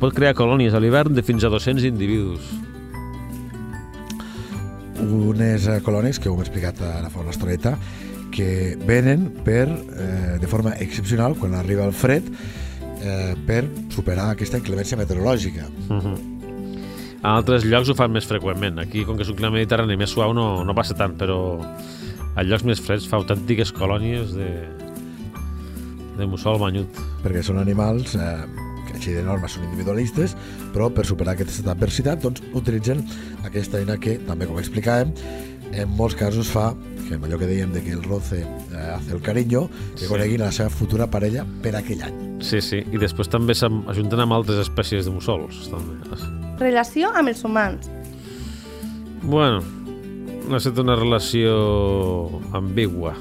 pot 0.01 0.15
crear 0.17 0.33
colònies 0.33 0.73
a 0.73 0.81
l'hivern 0.81 1.13
de 1.13 1.21
fins 1.21 1.45
a 1.45 1.51
200 1.53 1.85
individus. 1.85 2.49
Unes 5.03 5.67
eh, 5.69 5.77
colònies 5.85 6.17
que 6.17 6.31
ho 6.31 6.33
hem 6.33 6.41
explicat 6.41 6.81
ara 6.89 7.13
fa 7.13 7.21
una 7.21 7.35
estoneta, 7.35 7.75
que 8.33 8.75
venen 8.87 9.29
per, 9.45 9.67
eh, 9.69 10.37
de 10.41 10.47
forma 10.49 10.73
excepcional, 10.81 11.37
quan 11.37 11.53
arriba 11.53 11.85
el 11.85 11.93
fred, 11.93 12.23
eh, 13.03 13.35
per 13.45 13.63
superar 13.93 14.31
aquesta 14.31 14.57
inclemència 14.57 14.97
meteorològica. 14.97 15.69
Uh 15.89 16.01
-huh. 16.01 16.17
A 17.23 17.37
altres 17.37 17.63
llocs 17.63 17.89
ho 17.89 17.95
fan 17.95 18.11
més 18.11 18.25
freqüentment. 18.25 18.79
Aquí, 18.79 19.05
com 19.05 19.15
que 19.15 19.23
és 19.23 19.29
un 19.29 19.35
clima 19.35 19.53
mediterrani 19.53 19.95
més 19.95 20.09
suau, 20.09 20.33
no, 20.33 20.63
no 20.65 20.75
passa 20.75 20.93
tant, 20.93 21.15
però 21.15 21.61
a 22.35 22.43
llocs 22.43 22.63
més 22.63 22.81
freds 22.81 23.07
fa 23.07 23.17
autèntiques 23.17 23.71
colònies 23.71 24.33
de, 24.33 24.49
de 26.17 26.25
mussol 26.25 26.59
banyut. 26.59 26.89
perquè 27.23 27.41
són 27.41 27.57
animals 27.57 28.15
eh, 28.15 28.45
que 28.87 28.97
així 28.97 29.13
de 29.13 29.23
norma 29.23 29.47
són 29.47 29.63
individualistes, 29.63 30.35
però 30.73 30.89
per 30.89 31.05
superar 31.05 31.33
aquesta 31.33 31.71
adversitat 31.71 32.21
doncs, 32.21 32.41
utilitzen 32.53 33.05
aquesta 33.45 33.79
eina 33.79 33.97
que, 33.97 34.17
també 34.27 34.45
com 34.45 34.59
explicàvem, 34.59 35.13
en 35.71 35.89
molts 35.89 36.15
casos 36.15 36.51
fa 36.51 36.73
que 37.07 37.15
allò 37.15 37.37
que 37.39 37.47
dèiem 37.49 37.71
de 37.73 37.81
que 37.83 37.91
el 37.91 38.03
roce 38.03 38.41
eh, 38.43 38.77
hace 38.95 39.13
el 39.13 39.21
cariño, 39.21 39.67
que 39.95 40.05
Sí. 40.05 40.07
coneguin 40.07 40.39
la 40.41 40.51
seva 40.51 40.69
futura 40.69 41.07
parella 41.09 41.45
per 41.61 41.75
aquell 41.75 42.01
any. 42.03 42.41
Sí, 42.41 42.61
sí. 42.61 42.83
I 42.91 42.97
després 42.97 43.29
també 43.29 43.53
s'ajunten 43.55 44.19
amb 44.19 44.33
altres 44.33 44.59
espècies 44.67 45.05
de 45.05 45.11
mussols. 45.11 45.69
També. 45.69 45.99
Relació 46.59 47.09
amb 47.15 47.29
els 47.29 47.43
humans. 47.43 47.89
Bueno, 49.23 49.61
ha 50.51 50.57
estat 50.57 50.77
una 50.79 50.95
relació 50.95 51.53
ambigua. 52.53 53.13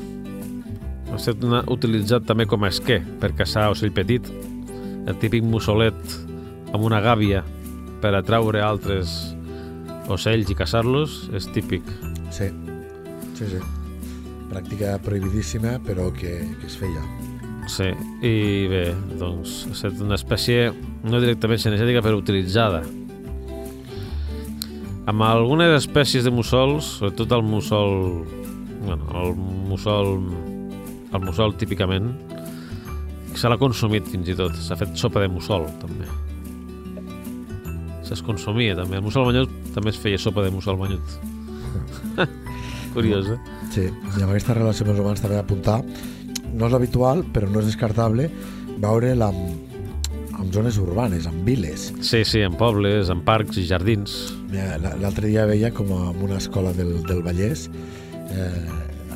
Ha 1.13 1.17
estat 1.17 1.43
una, 1.45 1.63
utilitzat 1.71 2.25
també 2.27 2.47
com 2.47 2.65
a 2.65 2.69
esquer 2.73 3.03
per 3.21 3.33
caçar 3.37 3.69
ocell 3.71 3.93
petit. 3.93 4.27
El 5.07 5.17
típic 5.21 5.43
mussolet 5.45 5.95
amb 6.73 6.83
una 6.87 7.01
gàbia 7.05 7.43
per 8.03 8.15
atraure 8.19 8.63
altres 8.63 9.37
ocells 10.11 10.51
i 10.51 10.55
caçar-los 10.59 11.29
és 11.37 11.47
típic. 11.55 11.83
Sí, 12.33 12.49
sí, 13.43 13.59
sí. 13.59 13.63
Pràctica 14.53 14.97
prohibidíssima, 15.03 15.79
però 15.87 16.11
que, 16.15 16.35
que 16.61 16.69
es 16.69 16.77
feia. 16.79 17.03
Sí, 17.71 17.89
i 18.27 18.67
bé, 18.71 18.83
doncs 19.21 19.63
ha 19.69 19.75
estat 19.77 20.01
una 20.03 20.19
espècie 20.19 20.73
no 21.07 21.21
directament 21.23 21.61
cinegètica, 21.63 22.03
però 22.05 22.19
utilitzada. 22.19 22.83
Amb 25.11 25.25
algunes 25.27 25.73
espècies 25.79 26.27
de 26.27 26.33
mussols, 26.35 26.99
sobretot 26.99 27.33
el 27.39 27.47
mussol... 27.47 27.97
Bueno, 28.83 29.07
el 29.23 29.35
mussol... 29.71 30.19
El 31.13 31.25
mussol 31.27 31.53
típicament 31.61 32.07
se 33.37 33.49
l'ha 33.49 33.59
consumit 33.61 34.07
fins 34.09 34.31
i 34.33 34.37
tot. 34.37 34.57
S'ha 34.57 34.79
fet 34.81 34.95
sopa 34.99 35.21
de 35.23 35.29
mussol, 35.33 35.67
també. 35.83 36.09
Es 38.13 38.21
consumia, 38.21 38.75
també. 38.77 38.99
El 38.99 39.05
mussol 39.07 39.25
banyut 39.31 39.53
també 39.73 39.89
es 39.89 40.01
feia 40.01 40.21
sopa 40.21 40.45
de 40.45 40.53
mussol 40.53 40.77
banyut. 40.77 41.15
Curiós, 42.95 43.29
eh? 43.33 43.39
Sí, 43.73 43.87
i 43.89 44.23
amb 44.23 44.31
aquesta 44.33 44.55
relació 44.59 44.85
amb 44.87 44.95
els 44.95 45.01
humans 45.05 45.23
també 45.25 45.39
apuntar, 45.41 45.81
no 46.53 46.69
és 46.69 46.75
habitual, 46.77 47.23
però 47.33 47.49
no 47.49 47.61
és 47.63 47.71
descartable, 47.71 48.29
veure-la 48.83 49.31
amb, 49.33 49.79
amb 50.37 50.53
zones 50.53 50.77
urbanes, 50.83 51.27
amb 51.31 51.45
viles. 51.49 51.91
Sí, 52.05 52.25
sí, 52.29 52.43
en 52.45 52.57
pobles, 52.61 53.09
en 53.13 53.23
parcs 53.25 53.57
i 53.63 53.67
jardins. 53.69 54.17
L'altre 54.53 55.29
dia 55.31 55.47
veia 55.49 55.71
com 55.73 55.89
en 55.97 56.21
una 56.27 56.37
escola 56.43 56.73
del, 56.77 56.99
del 57.09 57.23
Vallès 57.25 57.69
eh, 58.33 58.67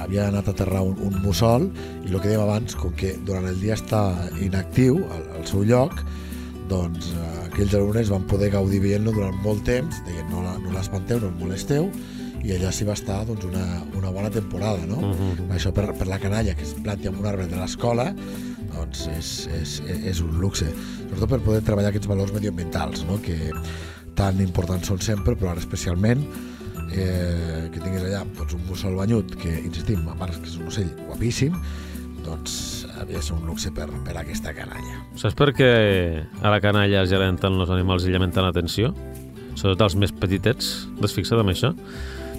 havia 0.00 0.28
anat 0.30 0.48
a 0.48 0.54
aterrar 0.54 0.82
un, 0.86 0.96
un 1.02 1.18
mussol 1.24 1.68
i 2.06 2.12
el 2.14 2.20
que 2.20 2.28
dèiem 2.30 2.44
abans, 2.46 2.76
com 2.78 2.92
que 2.96 3.14
durant 3.26 3.44
el 3.48 3.58
dia 3.60 3.74
està 3.76 4.02
inactiu 4.40 5.02
al, 5.12 5.24
al 5.40 5.46
seu 5.48 5.64
lloc, 5.68 5.92
doncs 6.70 7.12
eh, 7.12 7.46
aquells 7.50 7.74
alumnes 7.78 8.08
van 8.12 8.24
poder 8.30 8.50
gaudir 8.56 8.80
veient-lo 8.84 9.12
durant 9.16 9.36
molt 9.44 9.64
temps, 9.68 10.00
deien 10.08 10.28
no, 10.32 10.40
la- 10.46 10.56
no 10.62 10.72
l'espanteu, 10.74 11.20
no 11.20 11.28
el 11.32 11.36
molesteu, 11.40 11.90
i 12.46 12.52
allà 12.54 12.70
s'hi 12.70 12.86
va 12.86 12.94
estar 12.94 13.24
doncs, 13.26 13.46
una, 13.48 13.64
una 13.98 14.12
bona 14.14 14.30
temporada, 14.30 14.86
no? 14.86 15.00
Mhm. 15.02 15.48
Això 15.56 15.72
per, 15.74 15.88
per 15.98 16.06
la 16.06 16.20
canalla 16.22 16.54
que 16.54 16.62
es 16.62 16.76
planti 16.78 17.10
amb 17.10 17.18
un 17.20 17.26
arbre 17.26 17.48
de 17.50 17.58
l'escola 17.58 18.12
doncs 18.76 19.06
és, 19.12 19.30
és, 19.56 19.78
és 20.12 20.20
un 20.20 20.36
luxe 20.40 20.68
sobretot 20.68 21.30
per 21.30 21.40
poder 21.44 21.62
treballar 21.64 21.92
aquests 21.92 22.10
valors 22.10 22.34
medioambientals 22.34 23.06
no? 23.08 23.18
que 23.24 23.36
tan 24.18 24.40
importants 24.44 24.90
són 24.90 25.00
sempre 25.04 25.36
però 25.38 25.52
ara 25.52 25.62
especialment 25.62 26.22
eh, 26.92 27.66
que 27.72 27.80
tinguis 27.80 28.04
allà 28.04 28.24
doncs, 28.36 28.56
un 28.58 28.64
mussol 28.68 28.96
banyut 28.98 29.36
que, 29.40 29.54
insistim, 29.62 30.06
a 30.12 30.16
part 30.18 30.36
que 30.40 30.50
és 30.50 30.58
un 30.60 30.70
ocell 30.72 30.92
guapíssim 31.06 31.56
doncs 32.26 32.86
havia 32.96 33.20
de 33.20 33.24
ser 33.24 33.36
un 33.36 33.46
luxe 33.46 33.70
per, 33.74 33.86
per 34.04 34.16
aquesta 34.18 34.52
canalla 34.56 35.00
Saps 35.20 35.36
per 35.38 35.52
què 35.56 35.70
a 36.42 36.52
la 36.52 36.60
canalla 36.64 37.04
es 37.04 37.12
gerenten 37.12 37.60
els 37.60 37.72
animals 37.72 38.06
i 38.06 38.12
llamen 38.12 38.34
tant 38.34 38.48
atenció? 38.48 38.92
Sobretot 39.56 39.86
els 39.86 39.94
més 39.96 40.10
petitets. 40.12 40.66
T'has 40.98 41.14
fixat 41.16 41.40
en 41.40 41.48
això? 41.48 41.70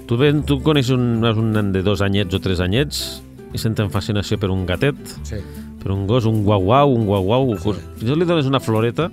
Tu, 0.07 0.15
ben, 0.15 0.39
tu 0.47 0.61
coneixes 0.63 0.95
un, 0.95 1.19
un 1.27 1.49
nen 1.51 1.73
de 1.75 1.83
dos 1.83 2.01
anyets 2.05 2.35
o 2.35 2.39
tres 2.39 2.61
anyets 2.63 3.21
i 3.51 3.59
senten 3.59 3.91
fascinació 3.91 4.37
per 4.39 4.49
un 4.53 4.63
gatet, 4.67 4.99
sí, 5.27 5.41
per 5.81 5.91
un 5.91 6.05
gos, 6.07 6.25
un 6.29 6.43
guau-guau, 6.45 6.93
un 6.95 7.05
guau-guau. 7.07 7.53
Sí. 7.59 7.73
Fins 7.99 8.05
i 8.05 8.11
tot 8.13 8.19
li 8.19 8.27
dones 8.27 8.47
una 8.47 8.61
floreta, 8.63 9.09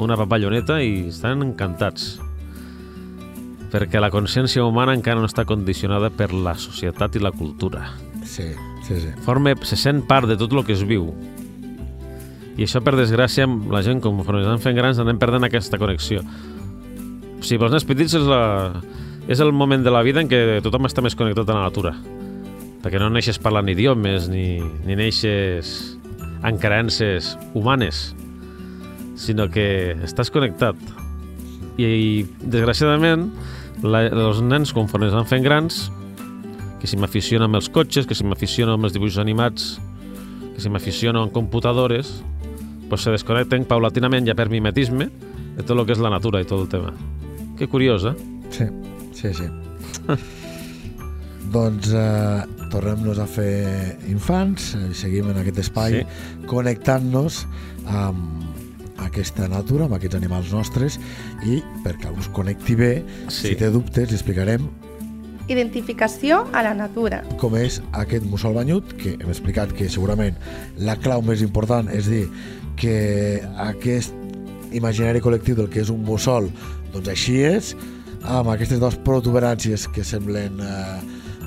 una 0.00 0.16
papalloneta 0.20 0.78
i 0.84 1.08
estan 1.08 1.44
encantats. 1.44 2.18
Perquè 3.72 4.00
la 4.00 4.12
consciència 4.12 4.64
humana 4.64 4.94
encara 4.96 5.20
no 5.20 5.28
està 5.28 5.44
condicionada 5.48 6.08
per 6.12 6.30
la 6.32 6.54
societat 6.56 7.16
i 7.16 7.24
la 7.24 7.32
cultura. 7.32 7.90
sí, 8.24 8.52
sí, 8.86 9.00
sí. 9.00 9.10
forma, 9.24 9.54
se 9.62 9.76
sent 9.76 10.06
part 10.08 10.28
de 10.28 10.36
tot 10.36 10.52
el 10.52 10.64
que 10.64 10.72
es 10.72 10.84
viu. 10.84 11.10
I 12.58 12.64
això, 12.64 12.80
per 12.84 12.96
desgràcia, 12.96 13.44
amb 13.44 13.68
la 13.72 13.82
gent, 13.86 14.00
conforme 14.04 14.40
ens 14.40 14.48
anem 14.48 14.62
fent 14.62 14.76
grans, 14.76 14.98
anem 14.98 15.18
perdent 15.20 15.44
aquesta 15.46 15.78
connexió. 15.78 16.20
O 16.20 17.42
sigui, 17.44 17.60
pels 17.60 17.76
nens 17.76 17.86
petits 17.86 18.16
és, 18.18 18.24
la, 18.26 18.80
és 19.28 19.40
el 19.44 19.52
moment 19.52 19.84
de 19.84 19.92
la 19.92 20.00
vida 20.02 20.22
en 20.24 20.28
què 20.30 20.58
tothom 20.64 20.88
està 20.88 21.04
més 21.04 21.14
connectat 21.14 21.50
a 21.52 21.58
la 21.58 21.66
natura. 21.68 21.92
Perquè 22.80 23.00
no 23.00 23.10
neixes 23.12 23.36
parlant 23.42 23.68
idiomes, 23.68 24.30
ni, 24.32 24.56
ni 24.86 24.96
neixes 24.96 25.98
en 26.46 26.56
creences 26.62 27.34
humanes, 27.52 28.14
sinó 29.20 29.48
que 29.52 29.92
estàs 30.06 30.32
connectat. 30.32 30.80
I, 31.76 31.84
i 31.84 32.24
desgraciadament, 32.40 33.28
la, 33.84 34.06
els 34.08 34.40
nens, 34.40 34.72
conforme 34.72 35.10
es 35.10 35.14
van 35.14 35.28
fent 35.28 35.44
grans, 35.44 35.84
que 36.80 36.88
si 36.88 36.96
m'aficiono 36.96 37.50
amb 37.50 37.60
els 37.60 37.68
cotxes, 37.68 38.08
que 38.08 38.16
si 38.16 38.24
m'aficiono 38.24 38.78
amb 38.78 38.88
els 38.88 38.96
dibuixos 38.96 39.20
animats, 39.20 39.74
que 40.54 40.64
si 40.64 40.72
m'aficiono 40.72 41.26
amb 41.26 41.34
computadores, 41.36 42.22
pues 42.88 43.04
se 43.04 43.12
desconnecten 43.12 43.68
paulatinament 43.68 44.26
ja 44.30 44.38
per 44.38 44.48
mimetisme, 44.48 45.10
de 45.58 45.66
tot 45.66 45.76
el 45.76 45.84
que 45.84 45.98
és 45.98 46.00
la 46.00 46.14
natura 46.14 46.40
i 46.40 46.48
tot 46.48 46.64
el 46.64 46.70
tema. 46.72 46.94
Que 47.58 47.68
curiós, 47.68 48.06
eh? 48.08 48.14
Sí, 48.54 48.70
sí, 49.20 49.32
sí. 49.34 49.48
doncs 51.52 51.92
eh, 51.96 52.42
tornem-nos 52.72 53.18
a 53.22 53.26
fer 53.30 53.96
infants, 54.12 54.74
eh, 54.76 54.90
seguim 54.94 55.30
en 55.32 55.38
aquest 55.40 55.62
espai 55.64 56.00
Sí. 56.02 56.46
connectant-nos 56.46 57.46
amb 57.86 58.44
aquesta 58.98 59.46
natura, 59.48 59.86
amb 59.86 59.94
aquests 59.96 60.18
animals 60.18 60.52
nostres 60.52 60.98
i 61.46 61.62
perquè 61.84 62.10
us 62.18 62.28
connecti 62.34 62.74
bé, 62.76 62.92
Sí. 63.28 63.48
si 63.48 63.56
té 63.56 63.70
dubtes, 63.70 64.10
li 64.10 64.14
explicarem 64.18 64.68
Identificació 65.48 66.44
a 66.52 66.62
la 66.62 66.74
natura. 66.74 67.22
com 67.38 67.56
és 67.56 67.80
aquest 67.92 68.24
mussol 68.24 68.52
banyut, 68.54 68.92
que 68.98 69.14
hem 69.18 69.30
explicat 69.30 69.72
que 69.72 69.88
segurament 69.88 70.36
la 70.76 70.96
clau 70.96 71.22
més 71.22 71.40
important 71.40 71.88
és 71.88 72.06
dir 72.06 72.28
que 72.76 73.40
aquest 73.56 74.12
imaginari 74.72 75.20
col·lectiu 75.20 75.54
del 75.56 75.70
que 75.70 75.80
és 75.80 75.88
un 75.88 76.02
mussol, 76.04 76.50
doncs 76.92 77.08
així 77.08 77.38
és, 77.40 77.74
amb 78.24 78.50
aquestes 78.54 78.80
dues 78.82 78.96
protuberàncies 79.06 79.86
que 79.94 80.04
semblen 80.04 80.58
eh, 80.60 81.00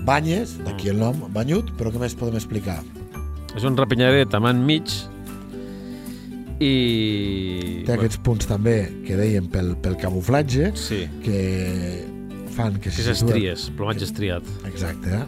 banyes, 0.08 0.56
d'aquí 0.66 0.90
el 0.94 0.98
nom, 1.02 1.18
banyut, 1.34 1.72
però 1.78 1.92
què 1.94 2.00
més 2.02 2.16
podem 2.18 2.38
explicar? 2.40 2.80
És 3.56 3.66
un 3.68 3.76
rapinyari 3.78 4.24
de 4.24 4.30
tamany 4.32 4.62
mig 4.64 4.88
i... 6.62 7.84
Té 7.88 7.96
aquests 7.96 8.20
punts 8.24 8.48
també 8.50 8.76
que 9.06 9.18
dèiem 9.20 9.48
pel, 9.52 9.74
pel 9.82 9.98
camuflatge, 10.02 10.72
Sí, 10.80 11.04
que 11.26 11.42
fan 12.56 12.76
que 12.80 12.90
que 12.90 12.96
se 12.96 13.02
és 13.12 13.22
situen- 13.22 13.36
estries, 13.36 13.68
plomatge 13.78 14.06
estriat, 14.10 14.48
Exacte, 14.70 15.22
eh? 15.22 15.24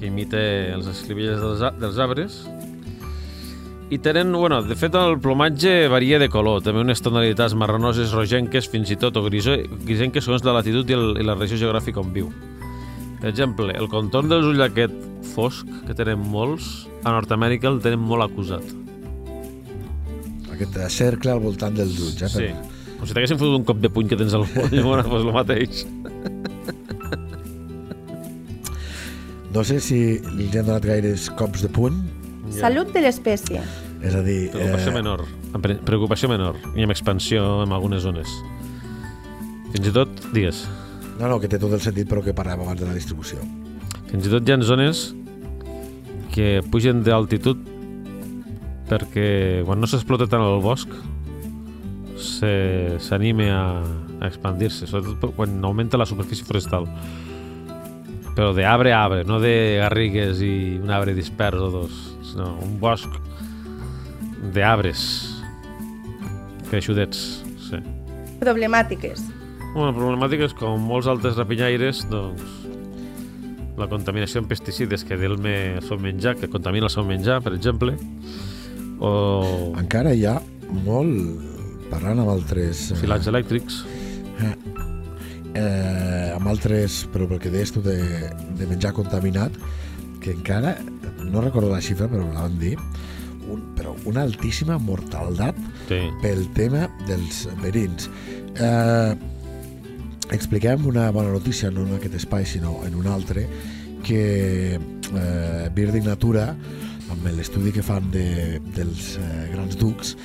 que 0.00 0.08
imita 0.10 0.40
els 0.74 0.88
escribilles 0.90 1.38
dels, 1.40 1.62
dels 1.80 1.98
arbres. 2.02 2.40
I 3.94 3.98
tenen, 4.02 4.32
bueno, 4.32 4.56
de 4.66 4.74
fet 4.74 4.96
el 4.98 5.20
plomatge 5.22 5.86
varia 5.86 6.18
de 6.18 6.26
color, 6.26 6.64
també 6.66 6.80
unes 6.82 6.98
tonalitats 6.98 7.52
marronoses, 7.54 8.10
rogenques, 8.10 8.66
fins 8.66 8.90
i 8.90 8.96
tot, 8.98 9.14
o 9.14 9.22
grisenques 9.22 10.24
segons 10.26 10.42
la 10.42 10.56
latitud 10.56 10.88
i, 10.90 10.96
el, 10.96 11.12
i 11.22 11.26
la 11.26 11.36
regió 11.38 11.60
geogràfica 11.60 12.02
on 12.02 12.10
viu. 12.16 12.32
Per 13.20 13.28
exemple, 13.30 13.68
el 13.70 13.86
contorn 13.92 14.32
dels 14.32 14.48
ulls 14.48 14.64
aquest 14.64 14.96
fosc, 15.36 15.70
que 15.86 15.94
tenen 15.94 16.24
molts, 16.32 16.88
a 17.04 17.12
Nord-Amèrica 17.14 17.70
el 17.70 17.78
tenen 17.84 18.02
molt 18.02 18.26
acusat. 18.26 18.66
Aquest 20.56 20.80
cercle 20.96 21.30
al 21.36 21.44
voltant 21.44 21.78
dels 21.78 21.94
ulls, 21.94 22.26
eh? 22.26 22.32
Sí. 22.34 22.50
Com 22.98 23.06
si 23.06 23.14
t'haguessin 23.14 23.38
fotut 23.38 23.60
un 23.60 23.68
cop 23.70 23.78
de 23.84 23.92
puny 23.94 24.10
que 24.10 24.18
tens 24.18 24.34
al 24.34 24.48
coll, 24.56 24.74
llavors 24.74 25.06
pues 25.12 25.22
el 25.22 25.32
mateix. 25.38 25.86
No 29.54 29.62
sé 29.62 29.78
si 29.78 30.02
li 30.34 30.50
han 30.50 30.66
donat 30.66 30.82
gaires 30.82 31.30
cops 31.38 31.62
de 31.62 31.70
puny, 31.70 32.02
Salut 32.54 32.92
de 32.92 33.00
l'espècie. 33.02 33.62
És 34.04 34.14
a 34.14 34.22
dir... 34.24 34.50
Preocupació 34.52 34.90
eh, 34.92 34.94
menor. 34.98 35.24
En 35.54 35.62
pre- 35.64 35.78
Preocupació 35.86 36.28
menor. 36.30 36.58
I 36.76 36.84
amb 36.86 36.92
expansió 36.94 37.62
en 37.64 37.72
algunes 37.72 38.02
zones. 38.04 38.30
Fins 39.74 39.88
i 39.90 39.92
tot, 39.94 40.10
digues, 40.36 40.64
No, 41.14 41.28
no, 41.30 41.36
que 41.38 41.46
té 41.46 41.60
tot 41.62 41.70
el 41.72 41.78
sentit, 41.82 42.08
però 42.10 42.22
que 42.26 42.32
parlàvem 42.34 42.64
abans 42.66 42.80
de 42.80 42.88
la 42.88 42.94
distribució. 42.96 43.38
fins 44.10 44.26
i 44.26 44.30
tot 44.32 44.48
hi 44.48 44.52
ha 44.52 44.56
zones 44.66 45.04
que 46.34 46.60
pugen 46.70 47.02
d'altitud 47.06 47.58
perquè 48.90 49.62
quan 49.66 49.80
no 49.80 49.86
s'explota 49.90 50.26
tant 50.30 50.42
el 50.42 50.58
bosc 50.62 50.90
se- 52.18 52.98
s'anime 53.02 53.46
a, 53.50 53.62
a 54.20 54.26
expandir-se, 54.28 54.86
sobretot 54.86 55.34
quan 55.36 55.56
augmenta 55.64 55.98
la 55.98 56.06
superfície 56.06 56.44
forestal. 56.46 56.86
Però 58.34 58.52
de 58.54 58.64
arbre 58.66 58.92
a 58.92 59.04
arbre, 59.04 59.22
no 59.24 59.38
de 59.40 59.78
garrigues 59.80 60.40
i 60.42 60.78
un 60.82 60.90
arbre 60.90 61.14
dispers 61.14 61.58
o 61.62 61.70
dos, 61.70 61.92
sinó 62.32 62.56
un 62.62 62.78
bosc 62.82 63.06
d'arbres 64.52 65.04
creixudets, 66.68 67.20
sí. 67.68 67.80
Problemàtiques. 68.42 69.22
Bueno, 69.74 70.14
és 70.44 70.54
com 70.54 70.80
molts 70.86 71.08
altres 71.10 71.36
rapinyaires, 71.38 72.04
doncs, 72.10 72.42
la 73.78 73.88
contaminació 73.90 74.42
amb 74.42 74.50
pesticides 74.50 75.02
que 75.06 75.16
delme 75.18 75.54
el 75.78 75.82
seu 75.82 75.98
menjar, 75.98 76.36
que 76.38 76.50
contamina 76.50 76.86
el 76.86 76.92
seu 76.94 77.04
menjar, 77.06 77.40
per 77.42 77.54
exemple, 77.56 77.96
o 79.02 79.74
Encara 79.80 80.14
hi 80.14 80.24
ha 80.30 80.36
molt, 80.86 81.42
parlant 81.90 82.22
amb 82.22 82.30
altres... 82.36 82.90
eh, 82.92 83.00
filats 83.00 83.26
elèctrics. 83.30 83.82
eh, 85.54 86.30
amb 86.34 86.46
altres, 86.50 87.02
però 87.12 87.26
pel 87.30 87.42
que 87.42 87.50
deies 87.50 87.74
tu 87.74 87.82
de, 87.82 87.98
de 88.58 88.68
menjar 88.70 88.94
contaminat, 88.94 89.58
que 90.22 90.32
encara, 90.34 90.76
no 91.26 91.42
recordo 91.42 91.72
la 91.72 91.82
xifra, 91.84 92.08
però 92.10 92.24
la 92.30 92.46
van 92.46 92.58
dir, 92.62 92.76
un, 93.50 93.62
però 93.76 93.94
una 94.04 94.22
altíssima 94.22 94.78
mortaldat 94.78 95.56
Sí. 95.88 96.00
pel 96.22 96.46
tema 96.54 96.88
dels 97.06 97.44
verins. 97.62 98.08
Eh, 98.56 99.14
expliquem 100.32 100.86
una 100.86 101.10
bona 101.10 101.30
notícia, 101.30 101.70
no 101.70 101.86
en 101.86 101.94
aquest 101.98 102.14
espai, 102.14 102.46
sinó 102.46 102.80
en 102.86 102.94
un 102.94 103.06
altre, 103.06 103.46
que 104.04 104.74
eh, 104.76 105.70
Birding 105.74 106.04
Natura, 106.04 106.54
amb 107.10 107.26
l'estudi 107.36 107.72
que 107.72 107.82
fan 107.84 108.10
de, 108.10 108.60
dels 108.74 109.16
eh, 109.20 109.48
grans 109.52 109.76
ducs, 109.78 110.16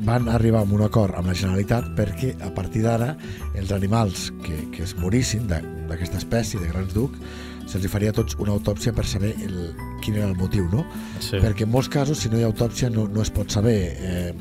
van 0.00 0.28
arribar 0.32 0.60
a 0.60 0.64
un 0.64 0.80
acord 0.82 1.14
amb 1.18 1.28
la 1.28 1.34
Generalitat 1.36 1.90
perquè 1.96 2.32
a 2.40 2.48
partir 2.56 2.82
d'ara 2.86 3.12
els 3.54 3.72
animals 3.76 4.30
que, 4.44 4.56
que 4.72 4.84
es 4.86 4.94
morissin 4.96 5.44
d'aquesta 5.50 6.16
espècie 6.16 6.60
de 6.60 6.70
grans 6.72 6.94
duc 6.96 7.12
se'ls 7.70 7.86
faria 7.92 8.10
a 8.10 8.16
tots 8.16 8.36
una 8.42 8.54
autòpsia 8.56 8.92
per 8.96 9.06
saber 9.06 9.30
el, 9.46 9.70
quin 10.02 10.18
era 10.18 10.28
el 10.28 10.36
motiu, 10.38 10.66
no? 10.72 10.84
sí. 11.22 11.38
perquè 11.38 11.66
en 11.66 11.72
molts 11.72 11.90
casos, 11.92 12.18
si 12.18 12.30
no 12.32 12.40
hi 12.40 12.44
ha 12.44 12.50
autòpsia, 12.50 12.90
no, 12.90 13.06
no 13.08 13.22
es 13.22 13.30
pot 13.34 13.52
saber. 13.52 13.78
Eh, 13.94 14.34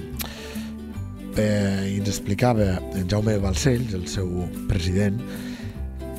eh, 1.38 1.94
I 1.94 2.00
ens 2.00 2.10
explicava 2.10 2.76
en 2.98 3.08
Jaume 3.12 3.38
Balcells, 3.44 3.94
el 3.94 4.08
seu 4.10 4.32
president, 4.70 5.22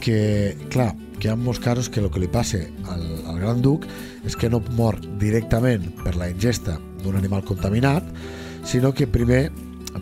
que, 0.00 0.56
clar, 0.72 0.92
que 1.18 1.28
hi 1.28 1.32
ha 1.32 1.36
molts 1.36 1.60
casos 1.60 1.90
que 1.92 2.00
el 2.00 2.08
que 2.12 2.22
li 2.22 2.30
passa 2.32 2.62
al, 2.88 3.02
al 3.28 3.40
Gran 3.42 3.60
Duc 3.64 3.84
és 4.26 4.36
que 4.36 4.48
no 4.52 4.62
mor 4.78 4.96
directament 5.20 5.90
per 6.00 6.14
la 6.16 6.30
ingesta 6.32 6.78
d'un 7.04 7.18
animal 7.18 7.44
contaminat, 7.48 8.06
sinó 8.64 8.94
que 8.96 9.08
primer, 9.08 9.48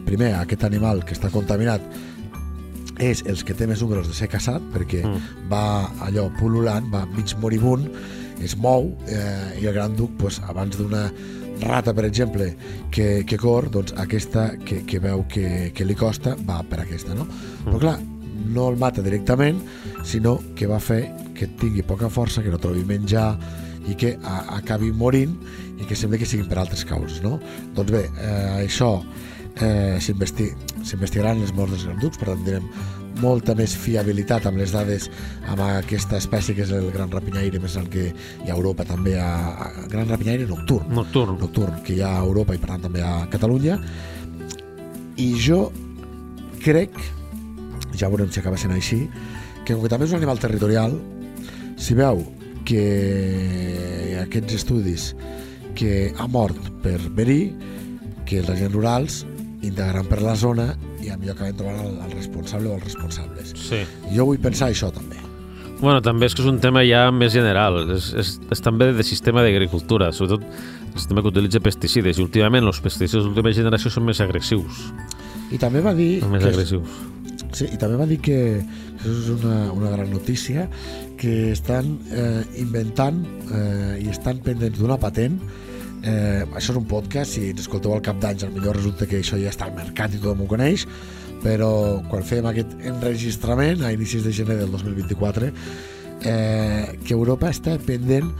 primer 0.07 0.35
aquest 0.38 0.64
animal 0.66 1.05
que 1.07 1.16
està 1.16 1.33
contaminat 1.35 1.83
és 2.99 3.25
els 3.27 3.45
que 3.45 3.55
té 3.55 3.67
més 3.67 3.83
números 3.83 4.09
de 4.09 4.15
ser 4.15 4.29
caçat, 4.29 4.63
perquè 4.75 5.05
Mm. 5.05 5.49
va 5.51 5.91
allò 6.07 6.29
pul·lulant, 6.39 6.91
va 6.91 7.07
mig 7.17 7.35
moribund, 7.41 7.89
es 8.43 8.57
mou 8.57 8.97
eh, 9.09 9.61
i 9.61 9.67
el 9.67 9.75
gran 9.75 9.97
duc, 9.97 10.11
doncs, 10.19 10.41
abans 10.49 10.77
d'una 10.79 11.11
rata, 11.61 11.93
per 11.95 12.05
exemple, 12.05 12.53
que, 12.91 13.25
que 13.27 13.37
cor, 13.37 13.69
doncs 13.71 13.93
aquesta 13.99 14.53
que, 14.65 14.85
que 14.87 15.01
veu 15.03 15.25
que, 15.29 15.73
que 15.75 15.85
li 15.85 15.95
costa 15.99 16.37
va 16.47 16.63
per 16.63 16.81
aquesta, 16.85 17.15
no? 17.15 17.27
Però 17.65 17.79
clar, 17.79 17.97
no 18.49 18.69
el 18.71 18.77
mata 18.79 19.03
directament, 19.03 19.59
sinó 20.07 20.39
que 20.55 20.69
va 20.71 20.79
fer 20.79 21.09
que 21.35 21.49
tingui 21.59 21.83
poca 21.83 22.09
força, 22.11 22.43
que 22.43 22.51
no 22.51 22.59
trobi 22.63 22.85
menjar 22.87 23.33
i 23.89 23.95
que 23.99 24.17
a, 24.23 24.57
acabi 24.59 24.93
morint 24.93 25.35
i 25.79 25.87
que 25.87 25.97
sembla 25.97 26.19
que 26.19 26.27
siguin 26.27 26.47
per 26.49 26.59
altres 26.59 26.85
causes, 26.85 27.23
no? 27.23 27.41
Doncs 27.75 27.91
bé, 27.91 28.05
eh, 28.19 28.65
això 28.67 29.03
eh, 29.61 29.99
s'investi- 30.01 30.53
s'investigaran 30.85 31.41
les 31.41 31.53
morts 31.55 31.73
dels 31.73 31.85
granducs, 31.89 32.19
per 32.19 32.29
tant 32.31 32.45
tindrem 32.45 32.69
molta 33.19 33.55
més 33.59 33.73
fiabilitat 33.75 34.47
amb 34.47 34.61
les 34.61 34.71
dades 34.71 35.09
amb 35.51 35.61
aquesta 35.65 36.21
espècie 36.21 36.55
que 36.55 36.63
és 36.63 36.71
el 36.71 36.91
gran 36.95 37.11
rapinyaire 37.11 37.59
més 37.59 37.75
gran 37.75 37.89
que 37.91 38.05
hi 38.13 38.47
ha 38.51 38.53
a 38.55 38.57
Europa 38.57 38.85
també 38.87 39.17
a, 39.19 39.27
a 39.67 39.87
gran 39.91 40.07
rapinyaire 40.09 40.47
nocturn 40.47 40.93
Nocturn. 40.95 41.35
nocturn 41.41 41.81
que 41.83 41.97
hi 41.97 42.01
ha 42.05 42.13
a 42.21 42.23
Europa 42.23 42.55
i 42.55 42.59
per 42.63 42.69
tant 42.71 42.85
també 42.87 43.03
a 43.03 43.27
Catalunya 43.33 43.79
i 45.19 45.33
jo 45.35 45.65
crec 46.63 46.95
ja 47.99 48.09
veurem 48.09 48.31
si 48.31 48.39
acaba 48.39 48.57
sent 48.61 48.77
així 48.77 49.01
que 49.65 49.75
com 49.75 49.83
que 49.83 49.91
també 49.91 50.07
és 50.07 50.15
un 50.15 50.21
animal 50.23 50.39
territorial 50.39 50.95
si 51.77 51.99
veu 51.99 52.23
que 52.69 54.19
aquests 54.23 54.61
estudis 54.61 55.11
que 55.75 56.13
ha 56.17 56.27
mort 56.31 56.71
per 56.85 57.01
verí 57.19 57.53
que 58.29 58.39
els 58.45 58.51
agents 58.55 58.75
rurals 58.77 59.25
indagaran 59.63 60.07
per 60.07 60.21
la 60.23 60.35
zona 60.39 60.69
i 61.03 61.09
a 61.11 61.17
millor 61.19 61.35
acabem 61.37 61.57
trobant 61.59 61.81
el, 61.85 61.97
el 62.07 62.13
responsable 62.15 62.71
o 62.71 62.77
els 62.79 62.85
responsables 62.85 63.55
Sí. 63.59 63.81
jo 64.15 64.27
vull 64.29 64.39
pensar 64.43 64.71
això 64.71 64.93
també 64.95 65.17
Bueno, 65.81 66.01
també 66.03 66.27
és 66.27 66.35
que 66.35 66.43
és 66.43 66.49
un 66.51 66.57
tema 66.59 66.81
ja 66.83 67.05
més 67.15 67.31
general. 67.31 67.77
És, 67.95 68.09
és, 68.19 68.33
és 68.51 68.61
també 68.67 68.89
de 68.97 69.05
sistema 69.07 69.45
d'agricultura, 69.47 70.09
sobretot 70.11 70.43
el 70.43 70.97
sistema 70.99 71.23
que 71.23 71.31
utilitza 71.31 71.61
pesticides. 71.63 72.19
I 72.19 72.25
últimament 72.25 72.67
els 72.67 72.81
pesticides 72.83 73.23
d'última 73.23 73.53
generació 73.55 73.93
són 73.95 74.09
més 74.09 74.19
agressius. 74.21 74.89
i 75.55 75.57
també 75.63 75.79
va 75.81 75.93
dir 75.95 76.19
Són 76.25 76.33
més 76.35 76.43
que, 76.43 76.51
agressius. 76.51 76.97
Sí, 77.55 77.69
i 77.71 77.79
també 77.79 77.95
va 77.95 78.09
dir 78.11 78.19
que 78.19 78.41
això 78.59 79.15
és 79.15 79.31
una, 79.37 79.71
una 79.71 79.93
gran 79.95 80.11
notícia, 80.11 80.67
que 81.17 81.53
estan 81.53 81.95
eh, 82.11 82.43
inventant 82.59 83.23
eh, 83.47 84.03
i 84.03 84.11
estan 84.11 84.43
pendents 84.43 84.83
d'una 84.83 84.99
patent 84.99 85.39
eh, 86.03 86.44
això 86.55 86.72
és 86.74 86.80
un 86.80 86.88
podcast, 86.90 87.34
si 87.34 87.51
ens 87.53 87.64
escolteu 87.64 87.94
al 87.94 88.05
cap 88.05 88.20
d'anys 88.22 88.49
millor 88.55 88.78
resulta 88.78 89.07
que 89.09 89.20
això 89.22 89.38
ja 89.40 89.53
està 89.53 89.68
al 89.68 89.76
mercat 89.76 90.14
i 90.14 90.20
tothom 90.22 90.44
ho 90.44 90.51
coneix, 90.51 90.86
però 91.42 91.70
quan 92.11 92.24
fem 92.26 92.46
aquest 92.49 92.74
enregistrament 92.82 93.84
a 93.86 93.92
inicis 93.94 94.24
de 94.26 94.32
gener 94.34 94.59
del 94.59 94.72
2024 94.74 95.53
eh, 96.22 96.99
que 97.05 97.14
Europa 97.14 97.53
està 97.53 97.76
pendent 97.86 98.32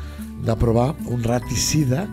d'aprovar 0.47 0.93
un 1.11 1.23
raticida 1.23 2.07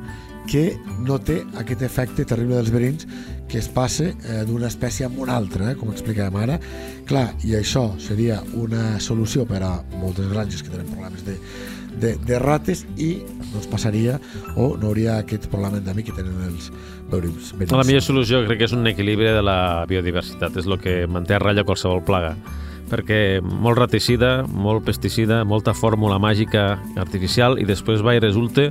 que 0.45 0.75
no 1.01 1.17
té 1.17 1.39
aquest 1.57 1.81
efecte 1.85 2.25
terrible 2.29 2.59
dels 2.59 2.69
verins 2.73 3.07
que 3.49 3.57
es 3.61 3.67
passa 3.69 4.11
eh, 4.11 4.43
d'una 4.45 4.69
espècie 4.69 5.05
a 5.05 5.09
una 5.09 5.37
altra, 5.37 5.71
eh, 5.71 5.77
com 5.77 5.91
explicàvem 5.93 6.37
ara. 6.41 6.59
Clar, 7.09 7.27
i 7.45 7.55
això 7.57 7.87
seria 8.01 8.41
una 8.57 8.99
solució 9.01 9.45
per 9.49 9.61
a 9.65 9.71
moltes 10.01 10.29
granges 10.31 10.61
que 10.61 10.73
tenen 10.73 10.89
problemes 10.91 11.25
de, 11.25 11.37
de, 12.01 12.15
de 12.27 12.39
rates 12.41 12.85
i 12.97 13.15
no 13.51 13.61
es 13.61 13.69
passaria 13.71 14.19
o 14.55 14.73
no 14.79 14.91
hauria 14.91 15.19
aquest 15.21 15.47
problema 15.51 15.79
endèmic 15.79 16.09
que 16.09 16.17
tenen 16.17 16.35
els 16.49 16.69
verins. 17.11 17.53
La 17.71 17.87
millor 17.87 18.03
solució 18.05 18.43
crec 18.45 18.61
que 18.61 18.69
és 18.69 18.75
un 18.75 18.85
equilibri 18.91 19.31
de 19.35 19.43
la 19.45 19.85
biodiversitat, 19.89 20.57
és 20.59 20.69
el 20.69 20.79
que 20.81 21.03
manté 21.11 21.37
a 21.37 21.41
ratlla 21.43 21.67
qualsevol 21.67 22.03
plaga 22.05 22.35
perquè 22.85 23.41
molt 23.41 23.79
raticida, 23.79 24.43
molt 24.45 24.85
pesticida, 24.85 25.43
molta 25.47 25.73
fórmula 25.73 26.19
màgica 26.21 26.75
artificial 27.01 27.57
i 27.57 27.65
després 27.65 28.03
va 28.05 28.13
i 28.13 28.21
resulta 28.21 28.69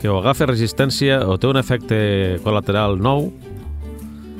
que 0.00 0.10
o 0.10 0.18
agafa 0.18 0.48
resistència 0.50 1.20
o 1.24 1.38
té 1.40 1.48
un 1.48 1.56
efecte 1.60 1.98
col·lateral 2.44 2.98
nou. 3.00 3.30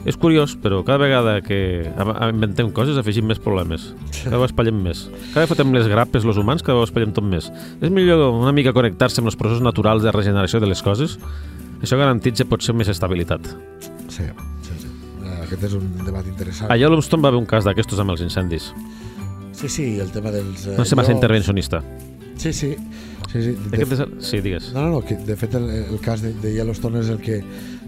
És 0.04 0.18
curiós, 0.20 0.52
però 0.60 0.82
cada 0.84 1.00
vegada 1.00 1.38
que 1.40 1.88
inventem 2.28 2.68
coses 2.76 2.98
afegim 3.00 3.24
més 3.30 3.40
problemes. 3.40 3.86
Cada 4.18 4.34
vegada 4.34 4.50
espallem 4.50 4.82
més. 4.84 5.06
Cada 5.08 5.46
vegada 5.46 5.50
fotem 5.54 5.72
les 5.72 5.88
grapes, 5.88 6.26
els 6.28 6.40
humans, 6.40 6.64
cada 6.64 6.76
vegada 6.76 6.90
espallem 6.90 7.14
tot 7.16 7.24
més. 7.24 7.48
És 7.80 7.92
millor 7.92 8.26
una 8.36 8.52
mica 8.52 8.74
connectar-se 8.76 9.22
amb 9.22 9.32
els 9.32 9.38
processos 9.40 9.64
naturals 9.64 10.04
de 10.04 10.12
regeneració 10.12 10.60
de 10.60 10.68
les 10.68 10.84
coses. 10.84 11.16
Això 11.80 11.96
garantitza 12.00 12.44
potser 12.48 12.76
més 12.76 12.92
estabilitat. 12.92 13.48
Sí, 14.12 14.28
sí, 14.64 14.76
sí. 14.82 14.92
Eh, 15.24 15.40
aquest 15.46 15.70
és 15.70 15.78
un 15.80 15.88
debat 16.04 16.28
interessant. 16.28 16.68
A 16.68 16.76
Yellowstone 16.76 17.24
va 17.24 17.32
haver 17.32 17.40
un 17.40 17.48
cas 17.48 17.64
d'aquestos 17.64 18.04
amb 18.04 18.12
els 18.12 18.24
incendis. 18.24 18.70
Sí, 19.56 19.70
sí, 19.72 19.88
el 20.04 20.12
tema 20.12 20.32
dels... 20.34 20.66
Eh, 20.68 20.76
no 20.76 20.84
sé 20.84 21.00
massa 21.00 21.16
intervencionista. 21.16 21.80
Sí, 22.36 22.52
sí. 22.52 22.74
Sí, 23.32 23.40
sí, 23.42 23.52
de, 23.56 24.06
sí, 24.22 24.40
digues. 24.40 24.68
No, 24.74 24.82
no, 24.84 24.90
no, 24.92 25.00
que 25.02 25.16
de 25.16 25.34
fet 25.34 25.56
el, 25.58 25.64
el 25.70 25.98
cas 25.98 26.20
de, 26.22 26.30
de 26.38 26.52
Yellowstone 26.54 27.00
és 27.00 27.08
el 27.10 27.18
que 27.18 27.40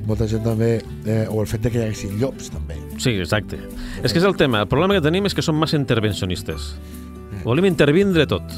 molta 0.07 0.29
gent 0.31 0.45
també, 0.47 0.79
eh, 1.05 1.25
o 1.29 1.41
el 1.43 1.51
fet 1.51 1.67
de 1.67 1.73
que 1.73 1.81
hi 1.81 1.87
haguessin 1.89 2.17
llops 2.21 2.51
també. 2.55 2.79
Sí, 3.03 3.17
exacte. 3.19 3.59
És 4.03 4.13
que 4.13 4.21
és 4.23 4.27
el 4.29 4.37
tema. 4.39 4.63
El 4.65 4.71
problema 4.71 4.97
que 4.97 5.05
tenim 5.05 5.27
és 5.29 5.35
que 5.35 5.45
som 5.45 5.59
massa 5.59 5.79
intervencionistes. 5.79 6.75
Eh. 6.77 7.43
Volem 7.45 7.69
intervindre 7.69 8.27
tot. 8.31 8.57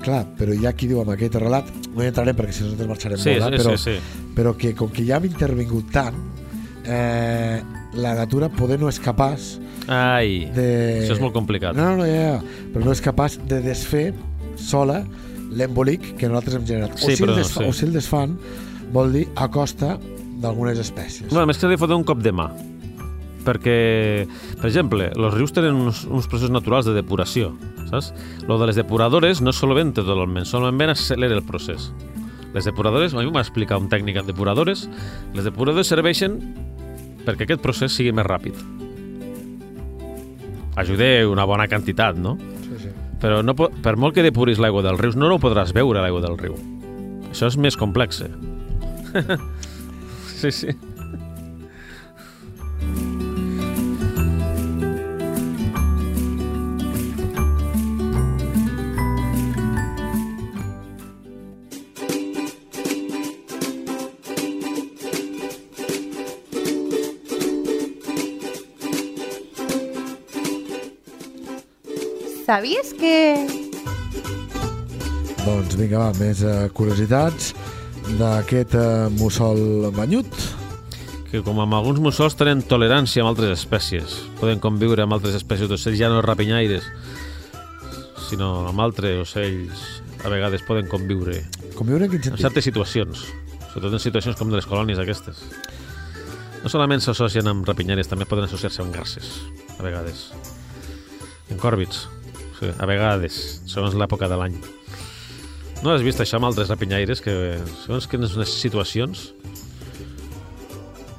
Clar, 0.00 0.22
però 0.38 0.54
hi 0.56 0.64
ha 0.66 0.72
qui 0.72 0.88
diu 0.88 1.02
amb 1.02 1.12
aquest 1.12 1.36
relat, 1.42 1.68
no 1.92 2.02
hi 2.02 2.08
entrarem 2.08 2.36
perquè 2.36 2.54
si 2.56 2.64
no 2.64 2.72
ens 2.72 2.88
marxarem 2.88 3.20
sí, 3.20 3.34
molt, 3.36 3.52
eh? 3.52 3.58
però, 3.60 3.74
sí, 3.76 3.96
sí. 3.98 4.28
però 4.36 4.54
que 4.56 4.72
com 4.78 4.88
que 4.94 5.04
ja 5.04 5.18
hem 5.18 5.26
intervingut 5.28 5.90
tant, 5.92 6.16
eh, 6.88 7.60
la 8.00 8.14
natura 8.16 8.48
poder 8.48 8.78
no 8.80 8.88
és 8.88 9.00
capaç 9.02 9.58
Ai, 9.90 10.46
de... 10.54 10.68
això 11.02 11.16
és 11.18 11.20
molt 11.22 11.34
complicat. 11.36 11.76
No, 11.76 11.90
no, 11.90 12.00
no, 12.00 12.08
ja, 12.08 12.38
ja, 12.38 12.70
però 12.72 12.86
no 12.86 12.94
és 12.94 13.02
capaç 13.04 13.36
de 13.50 13.60
desfer 13.64 14.06
sola 14.60 15.02
l'embolic 15.50 16.14
que 16.16 16.30
nosaltres 16.30 16.60
hem 16.60 16.66
generat. 16.68 16.96
Sí, 17.00 17.12
o, 17.12 17.16
si 17.18 17.26
però, 17.26 17.36
desfa, 17.36 17.64
sí. 17.64 17.68
o 17.68 17.76
si 17.76 17.86
el 17.88 17.96
desfan, 17.96 18.36
vol 18.94 19.12
dir 19.18 19.26
a 19.36 19.50
costa 19.52 19.96
d'algunes 20.40 20.80
espècies. 20.80 21.30
No, 21.32 21.44
més 21.48 21.60
que 21.60 21.70
li 21.70 21.78
fotre 21.80 21.98
un 21.98 22.06
cop 22.06 22.22
de 22.24 22.32
mà. 22.34 22.50
Perquè, 23.40 23.76
per 24.60 24.68
exemple, 24.68 25.06
els 25.14 25.34
rius 25.34 25.54
tenen 25.56 25.78
uns, 25.86 26.02
uns 26.04 26.28
processos 26.28 26.52
naturals 26.52 26.88
de 26.88 26.92
depuració, 26.96 27.54
saps? 27.88 28.10
Lo 28.48 28.58
de 28.60 28.68
les 28.68 28.76
depuradores 28.76 29.40
no 29.40 29.54
solventa 29.56 30.04
totalment, 30.04 30.44
solament 30.48 30.92
accelera 30.92 31.38
el 31.38 31.44
procés. 31.46 31.88
Les 32.52 32.66
depuradores, 32.66 33.14
a 33.14 33.22
mi 33.22 33.30
m'ha 33.30 33.44
explicat 33.44 33.80
un 33.80 33.88
tècnic 33.88 34.18
en 34.20 34.28
depuradores, 34.28 34.88
les 35.36 35.46
depuradores 35.46 35.88
serveixen 35.88 36.36
perquè 37.24 37.46
aquest 37.46 37.64
procés 37.64 37.94
sigui 37.96 38.12
més 38.16 38.26
ràpid. 38.26 38.58
Ajuda 40.80 41.10
una 41.28 41.46
bona 41.48 41.68
quantitat, 41.68 42.18
no? 42.18 42.36
Sí, 42.66 42.84
sí. 42.84 42.92
Però 43.20 43.40
no, 43.44 43.54
per 43.54 43.96
molt 44.00 44.16
que 44.16 44.24
depuris 44.24 44.60
l'aigua 44.60 44.84
del 44.84 44.98
riu, 45.00 45.14
no, 45.16 45.28
no 45.28 45.36
ho 45.38 45.42
podràs 45.42 45.74
veure, 45.76 46.00
l'aigua 46.02 46.22
del 46.24 46.38
riu. 46.40 46.56
Això 47.30 47.48
és 47.50 47.58
més 47.60 47.76
complex. 47.78 48.24
sí, 50.40 50.50
sí. 50.52 50.68
¿Sabies 72.46 72.94
que...? 72.94 73.46
Doncs 75.44 75.76
vinga, 75.76 76.00
va, 76.00 76.08
més 76.18 76.40
eh, 76.42 76.68
curiositats 76.74 77.52
d'aquest 78.18 78.74
eh, 78.74 79.08
mussol 79.18 79.90
banyut. 79.94 80.26
que 81.30 81.44
com 81.46 81.60
amb 81.62 81.76
alguns 81.76 82.00
mussols 82.02 82.34
tenen 82.34 82.64
tolerància 82.66 83.22
amb 83.22 83.30
altres 83.30 83.52
espècies. 83.54 84.16
Poden 84.40 84.58
conviure 84.58 85.04
amb 85.04 85.14
altres 85.14 85.36
espècies 85.38 85.68
d'ocells, 85.70 85.98
ja 86.00 86.08
no 86.10 86.24
rapinyaires, 86.26 86.82
sinó 88.26 88.66
amb 88.66 88.82
altres 88.82 89.20
ocells. 89.22 89.84
A 90.20 90.28
vegades 90.28 90.60
poden 90.66 90.84
conviure 90.90 91.38
Conviure 91.78 92.04
en 92.04 92.10
quin 92.10 92.18
en 92.18 92.24
sentit? 92.26 92.42
certes 92.42 92.66
situacions, 92.66 93.22
sobretot 93.70 93.94
en 93.94 94.02
situacions 94.02 94.36
com 94.36 94.50
de 94.50 94.58
les 94.58 94.66
colònies 94.68 94.98
aquestes. 95.00 95.38
No 96.60 96.68
solament 96.68 97.00
s'associen 97.00 97.46
amb 97.48 97.64
rapinyaires, 97.64 98.10
també 98.10 98.26
poden 98.28 98.44
associar-se 98.44 98.82
amb 98.82 98.92
garces, 98.92 99.30
a 99.78 99.86
vegades. 99.86 100.26
En 101.48 101.56
còrbits, 101.62 102.02
sí, 102.58 102.68
a 102.68 102.90
vegades, 102.90 103.62
segons 103.70 103.96
l'època 103.96 104.28
de 104.28 104.36
l'any. 104.36 104.58
No 105.80 105.94
has 105.94 106.02
vist 106.04 106.20
això 106.20 106.36
amb 106.36 106.50
altres 106.50 106.68
rapinyaires, 106.68 107.22
que 107.24 107.32
segons 107.84 108.08
quines 108.10 108.34
situacions 108.52 109.30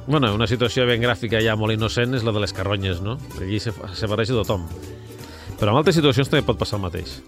Bueno, 0.08 0.34
una 0.34 0.48
situació 0.50 0.84
ben 0.90 1.02
gràfica 1.04 1.40
ja 1.46 1.54
molt 1.56 1.76
innocent 1.76 2.18
és 2.18 2.24
la 2.26 2.34
de 2.34 2.42
les 2.42 2.54
carronyes, 2.58 3.02
no? 3.06 3.20
Allí 3.40 3.60
se, 3.62 3.72
se 3.72 4.10
barreja 4.10 4.34
tothom. 4.34 4.66
Però 5.60 5.72
en 5.72 5.78
altres 5.78 5.96
situacions 5.96 6.30
també 6.32 6.42
pot 6.44 6.58
passar 6.60 6.80
el 6.80 6.86
mateix. 6.88 7.22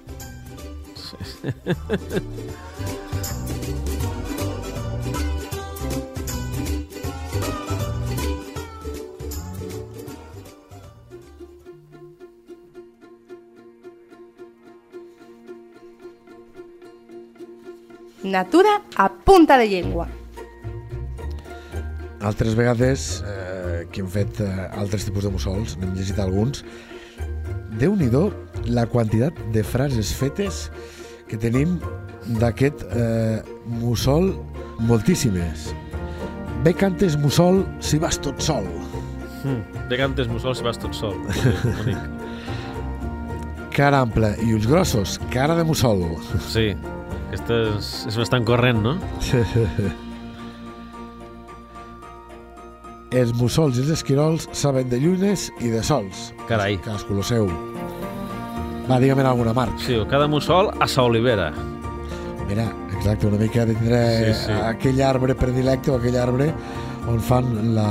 Natura 18.24 18.82
a 18.96 19.10
punta 19.12 19.58
de 19.58 19.68
llengua. 19.68 20.08
Altres 22.22 22.56
vegades, 22.56 23.22
eh, 23.28 23.86
que 23.92 24.00
hem 24.00 24.08
fet 24.08 24.40
eh, 24.40 24.48
altres 24.80 25.04
tipus 25.04 25.26
de 25.28 25.32
mussols, 25.34 25.76
n'hem 25.76 25.92
llegit 25.98 26.22
alguns, 26.24 26.64
déu 27.76 27.98
nhi 28.00 28.08
la 28.72 28.86
quantitat 28.88 29.36
de 29.52 29.64
frases 29.64 30.14
fetes 30.16 30.70
que 31.28 31.36
tenim 31.36 31.80
d'aquest 32.40 32.86
eh, 32.96 33.44
mussol, 33.68 34.32
moltíssimes. 34.80 35.74
Bé 36.64 36.72
cantes 36.74 37.18
mussol 37.20 37.66
si 37.84 38.00
vas 38.00 38.16
tot 38.18 38.40
sol. 38.40 38.64
Mm. 39.44 39.88
De 39.92 40.00
cantes 40.00 40.32
mussol 40.32 40.56
si 40.56 40.64
vas 40.64 40.80
tot 40.80 40.96
sol. 40.96 41.20
Bonic. 41.84 42.00
Cara 43.76 44.00
ampla 44.06 44.36
i 44.40 44.54
ulls 44.54 44.68
grossos, 44.70 45.20
cara 45.34 45.58
de 45.58 45.68
mussol. 45.68 46.06
Sí, 46.48 46.72
aquesta 47.34 47.56
és, 47.74 47.88
és 48.12 48.18
bastant 48.22 48.46
corrent, 48.46 48.80
no? 48.86 48.94
Els 53.14 53.30
mussols 53.38 53.78
i 53.78 53.82
els 53.84 53.92
esquirols 53.94 54.48
saben 54.58 54.88
de 54.90 54.98
llunes 54.98 55.52
i 55.62 55.70
de 55.70 55.84
sols. 55.86 56.32
Carai. 56.50 56.80
Cadascú 56.82 57.14
lo 57.14 57.22
seu. 57.26 57.46
Va, 58.90 58.98
digue'm 59.00 59.20
alguna 59.22 59.54
marca. 59.54 59.78
Sí, 59.80 59.94
cada 60.10 60.26
mussol 60.28 60.72
a 60.82 60.88
sa 60.90 61.04
olivera. 61.06 61.52
Mira, 62.50 62.66
exacte, 62.98 63.28
una 63.30 63.38
mica 63.38 63.66
de 63.70 63.76
tindre 63.78 64.34
Sí, 64.34 64.48
sí. 64.48 64.52
aquell 64.66 65.02
arbre 65.06 65.36
predilecte 65.38 65.92
o 65.94 66.00
aquell 66.00 66.18
arbre 66.18 66.50
on 67.08 67.22
fan 67.22 67.76
la, 67.76 67.86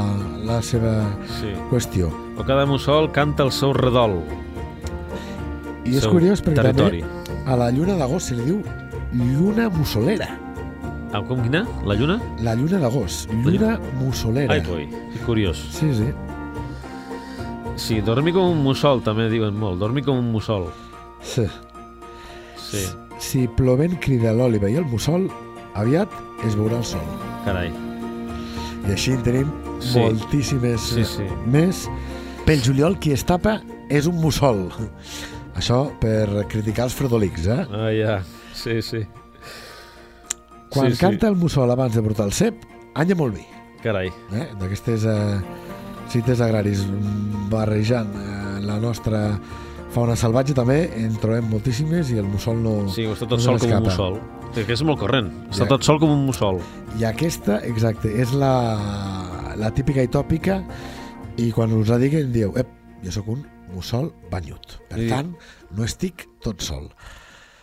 la 0.45 0.59
seva 0.63 1.07
Sí. 1.39 1.55
qüestió. 1.71 2.11
O 2.37 2.43
cada 2.45 2.67
mussol 2.67 3.13
canta 3.13 3.45
el 3.47 3.53
seu 3.53 3.73
redol. 3.73 4.19
I 5.87 5.97
és 5.99 6.07
curiós 6.07 6.43
perquè 6.43 6.63
territori. 6.67 7.01
també 7.03 7.47
a 7.47 7.57
la 7.57 7.71
lluna 7.71 7.95
d'agost 7.99 8.29
se 8.29 8.35
li 8.37 8.43
diu 8.51 8.61
lluna 9.13 9.69
mussolera. 9.71 10.29
Ah, 11.13 11.21
com 11.29 11.43
quina? 11.43 11.67
La 11.85 11.95
lluna? 11.95 12.19
La 12.41 12.55
lluna 12.57 12.79
d'agost, 12.81 13.31
lluna 13.45 13.79
mussolera. 14.01 14.55
Ai, 14.55 14.63
coi, 14.65 14.87
que 14.89 15.19
curiós. 15.27 15.59
Sí, 15.77 15.91
sí. 15.95 16.09
Sí, 17.77 18.01
dormir 18.05 18.33
com 18.37 18.51
un 18.53 18.63
mussol, 18.65 19.01
també 19.05 19.29
diuen 19.33 19.57
molt. 19.59 19.79
Dormir 19.81 20.05
com 20.05 20.19
un 20.19 20.31
mussol. 20.33 20.69
sí. 21.23 21.47
Sí, 22.57 22.87
Si 23.23 23.47
plovent 23.47 23.99
crida 24.01 24.33
l'òliba 24.35 24.67
i 24.71 24.75
el 24.81 24.85
mussol, 24.89 25.29
aviat 25.79 26.09
es 26.47 26.57
veurà 26.59 26.79
el 26.81 26.85
sol. 26.85 27.05
carai. 27.45 27.69
I 28.89 28.93
així 28.93 29.13
en 29.13 29.23
tenim 29.23 29.51
Sí. 29.81 29.99
moltíssimes 29.99 30.81
Sí, 30.81 31.05
sí. 31.05 31.23
més. 31.47 31.89
Pel 32.47 32.61
juliol 32.63 32.99
qui 32.99 33.13
es 33.13 33.25
tapa 33.25 33.61
és 33.89 34.07
un 34.07 34.17
mussol. 34.21 34.71
Això 35.55 35.93
per 36.01 36.47
criticar 36.49 36.85
els 36.85 36.95
fredolics, 36.95 37.47
eh? 37.47 37.67
Ah, 37.71 37.91
ja. 37.93 38.23
Sí, 38.63 38.81
sí. 38.83 39.03
Quan 40.73 40.89
sí, 40.91 40.97
sí. 40.97 41.01
canta 41.01 41.29
el 41.29 41.37
mussol 41.37 41.71
abans 41.71 41.95
de 41.95 42.01
brotar 42.05 42.27
el 42.31 42.33
cep, 42.37 42.63
any 42.95 43.13
molt 43.19 43.35
vi. 43.37 43.45
Carai. 43.83 44.09
Eh? 44.33 44.47
D'aquestes 44.61 45.05
eh, 45.11 45.41
cites 46.13 46.41
agraris 46.45 46.85
barrejant 47.51 48.13
eh, 48.15 48.61
la 48.65 48.79
nostra 48.81 49.25
fauna 49.93 50.15
salvatge 50.17 50.55
també 50.57 50.87
en 51.03 51.17
trobem 51.21 51.51
moltíssimes 51.53 52.13
i 52.15 52.21
el 52.23 52.29
mussol 52.31 52.63
no, 52.65 52.77
Sí, 52.95 53.05
està 53.11 53.27
no 53.27 53.35
tot 53.35 53.43
se 53.43 53.51
sol 53.51 53.59
com 53.61 53.75
un 53.77 53.83
mussol. 53.89 54.21
Que 54.55 54.65
és 54.73 54.83
molt 54.85 55.01
corrent. 55.01 55.29
Està 55.51 55.65
Ja. 55.67 55.69
tot 55.75 55.85
sol 55.85 55.99
com 56.01 56.11
un 56.13 56.25
mussol. 56.29 56.61
I 57.01 57.05
aquesta, 57.09 57.59
exacte, 57.69 58.09
és 58.21 58.33
la, 58.37 58.53
la 59.57 59.71
típica 59.73 60.05
i 60.05 60.09
tòpica 60.13 60.63
i 61.41 61.51
quan 61.53 61.73
us 61.73 61.89
la 61.89 61.99
diguen 62.01 62.33
dieu, 62.33 62.53
ep, 62.57 62.69
jo 63.05 63.13
sóc 63.13 63.29
un 63.33 63.45
mussol 63.75 64.13
banyut. 64.31 64.79
Per 64.89 64.99
I- 65.01 65.09
tant, 65.09 65.35
no 65.77 65.85
estic 65.85 66.27
tot 66.45 66.61
sol. 66.65 66.89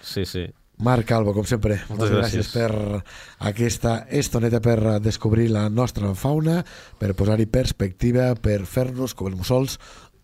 Sí, 0.01 0.25
sí. 0.25 0.47
Marc 0.79 1.09
Calvo, 1.09 1.33
com 1.35 1.43
sempre, 1.43 1.75
moltes 1.89 2.11
gràcies. 2.13 2.47
gràcies. 2.47 2.53
per 2.55 3.01
aquesta 3.49 4.05
estoneta 4.09 4.61
per 4.63 4.99
descobrir 5.03 5.49
la 5.51 5.67
nostra 5.69 6.13
fauna, 6.15 6.61
per 6.97 7.13
posar-hi 7.19 7.49
perspectiva, 7.51 8.31
per 8.39 8.61
fer-nos, 8.63 9.13
com 9.13 9.27
els 9.27 9.35
mussols, 9.41 9.75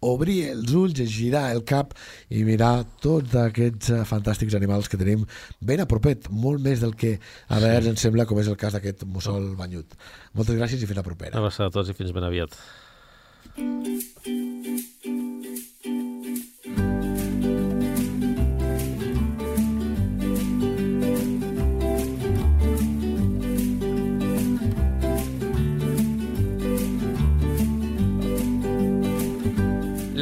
obrir 0.06 0.38
els 0.54 0.72
ulls, 0.72 1.02
girar 1.12 1.50
el 1.52 1.64
cap 1.68 1.92
i 2.30 2.44
mirar 2.48 2.86
tots 3.04 3.36
aquests 3.36 3.92
eh, 3.92 4.02
fantàstics 4.08 4.56
animals 4.56 4.88
que 4.88 5.00
tenim 5.02 5.26
ben 5.60 5.84
a 5.84 5.90
propet, 5.90 6.30
molt 6.32 6.64
més 6.64 6.80
del 6.84 6.96
que 6.96 7.18
a 7.50 7.60
vegades 7.60 7.92
ens 7.92 8.08
sembla, 8.08 8.28
com 8.30 8.40
és 8.40 8.48
el 8.48 8.60
cas 8.60 8.78
d'aquest 8.78 9.04
mussol 9.10 9.56
banyut. 9.60 9.98
Moltes 10.34 10.56
gràcies 10.56 10.82
i 10.82 10.88
fins 10.88 11.02
la 11.02 11.08
propera. 11.08 11.36
Una 11.36 11.48
abraçada 11.48 11.72
a 11.72 11.76
tots 11.76 11.92
i 11.92 11.98
fins 11.98 12.16
ben 12.16 12.24
aviat. 12.24 12.56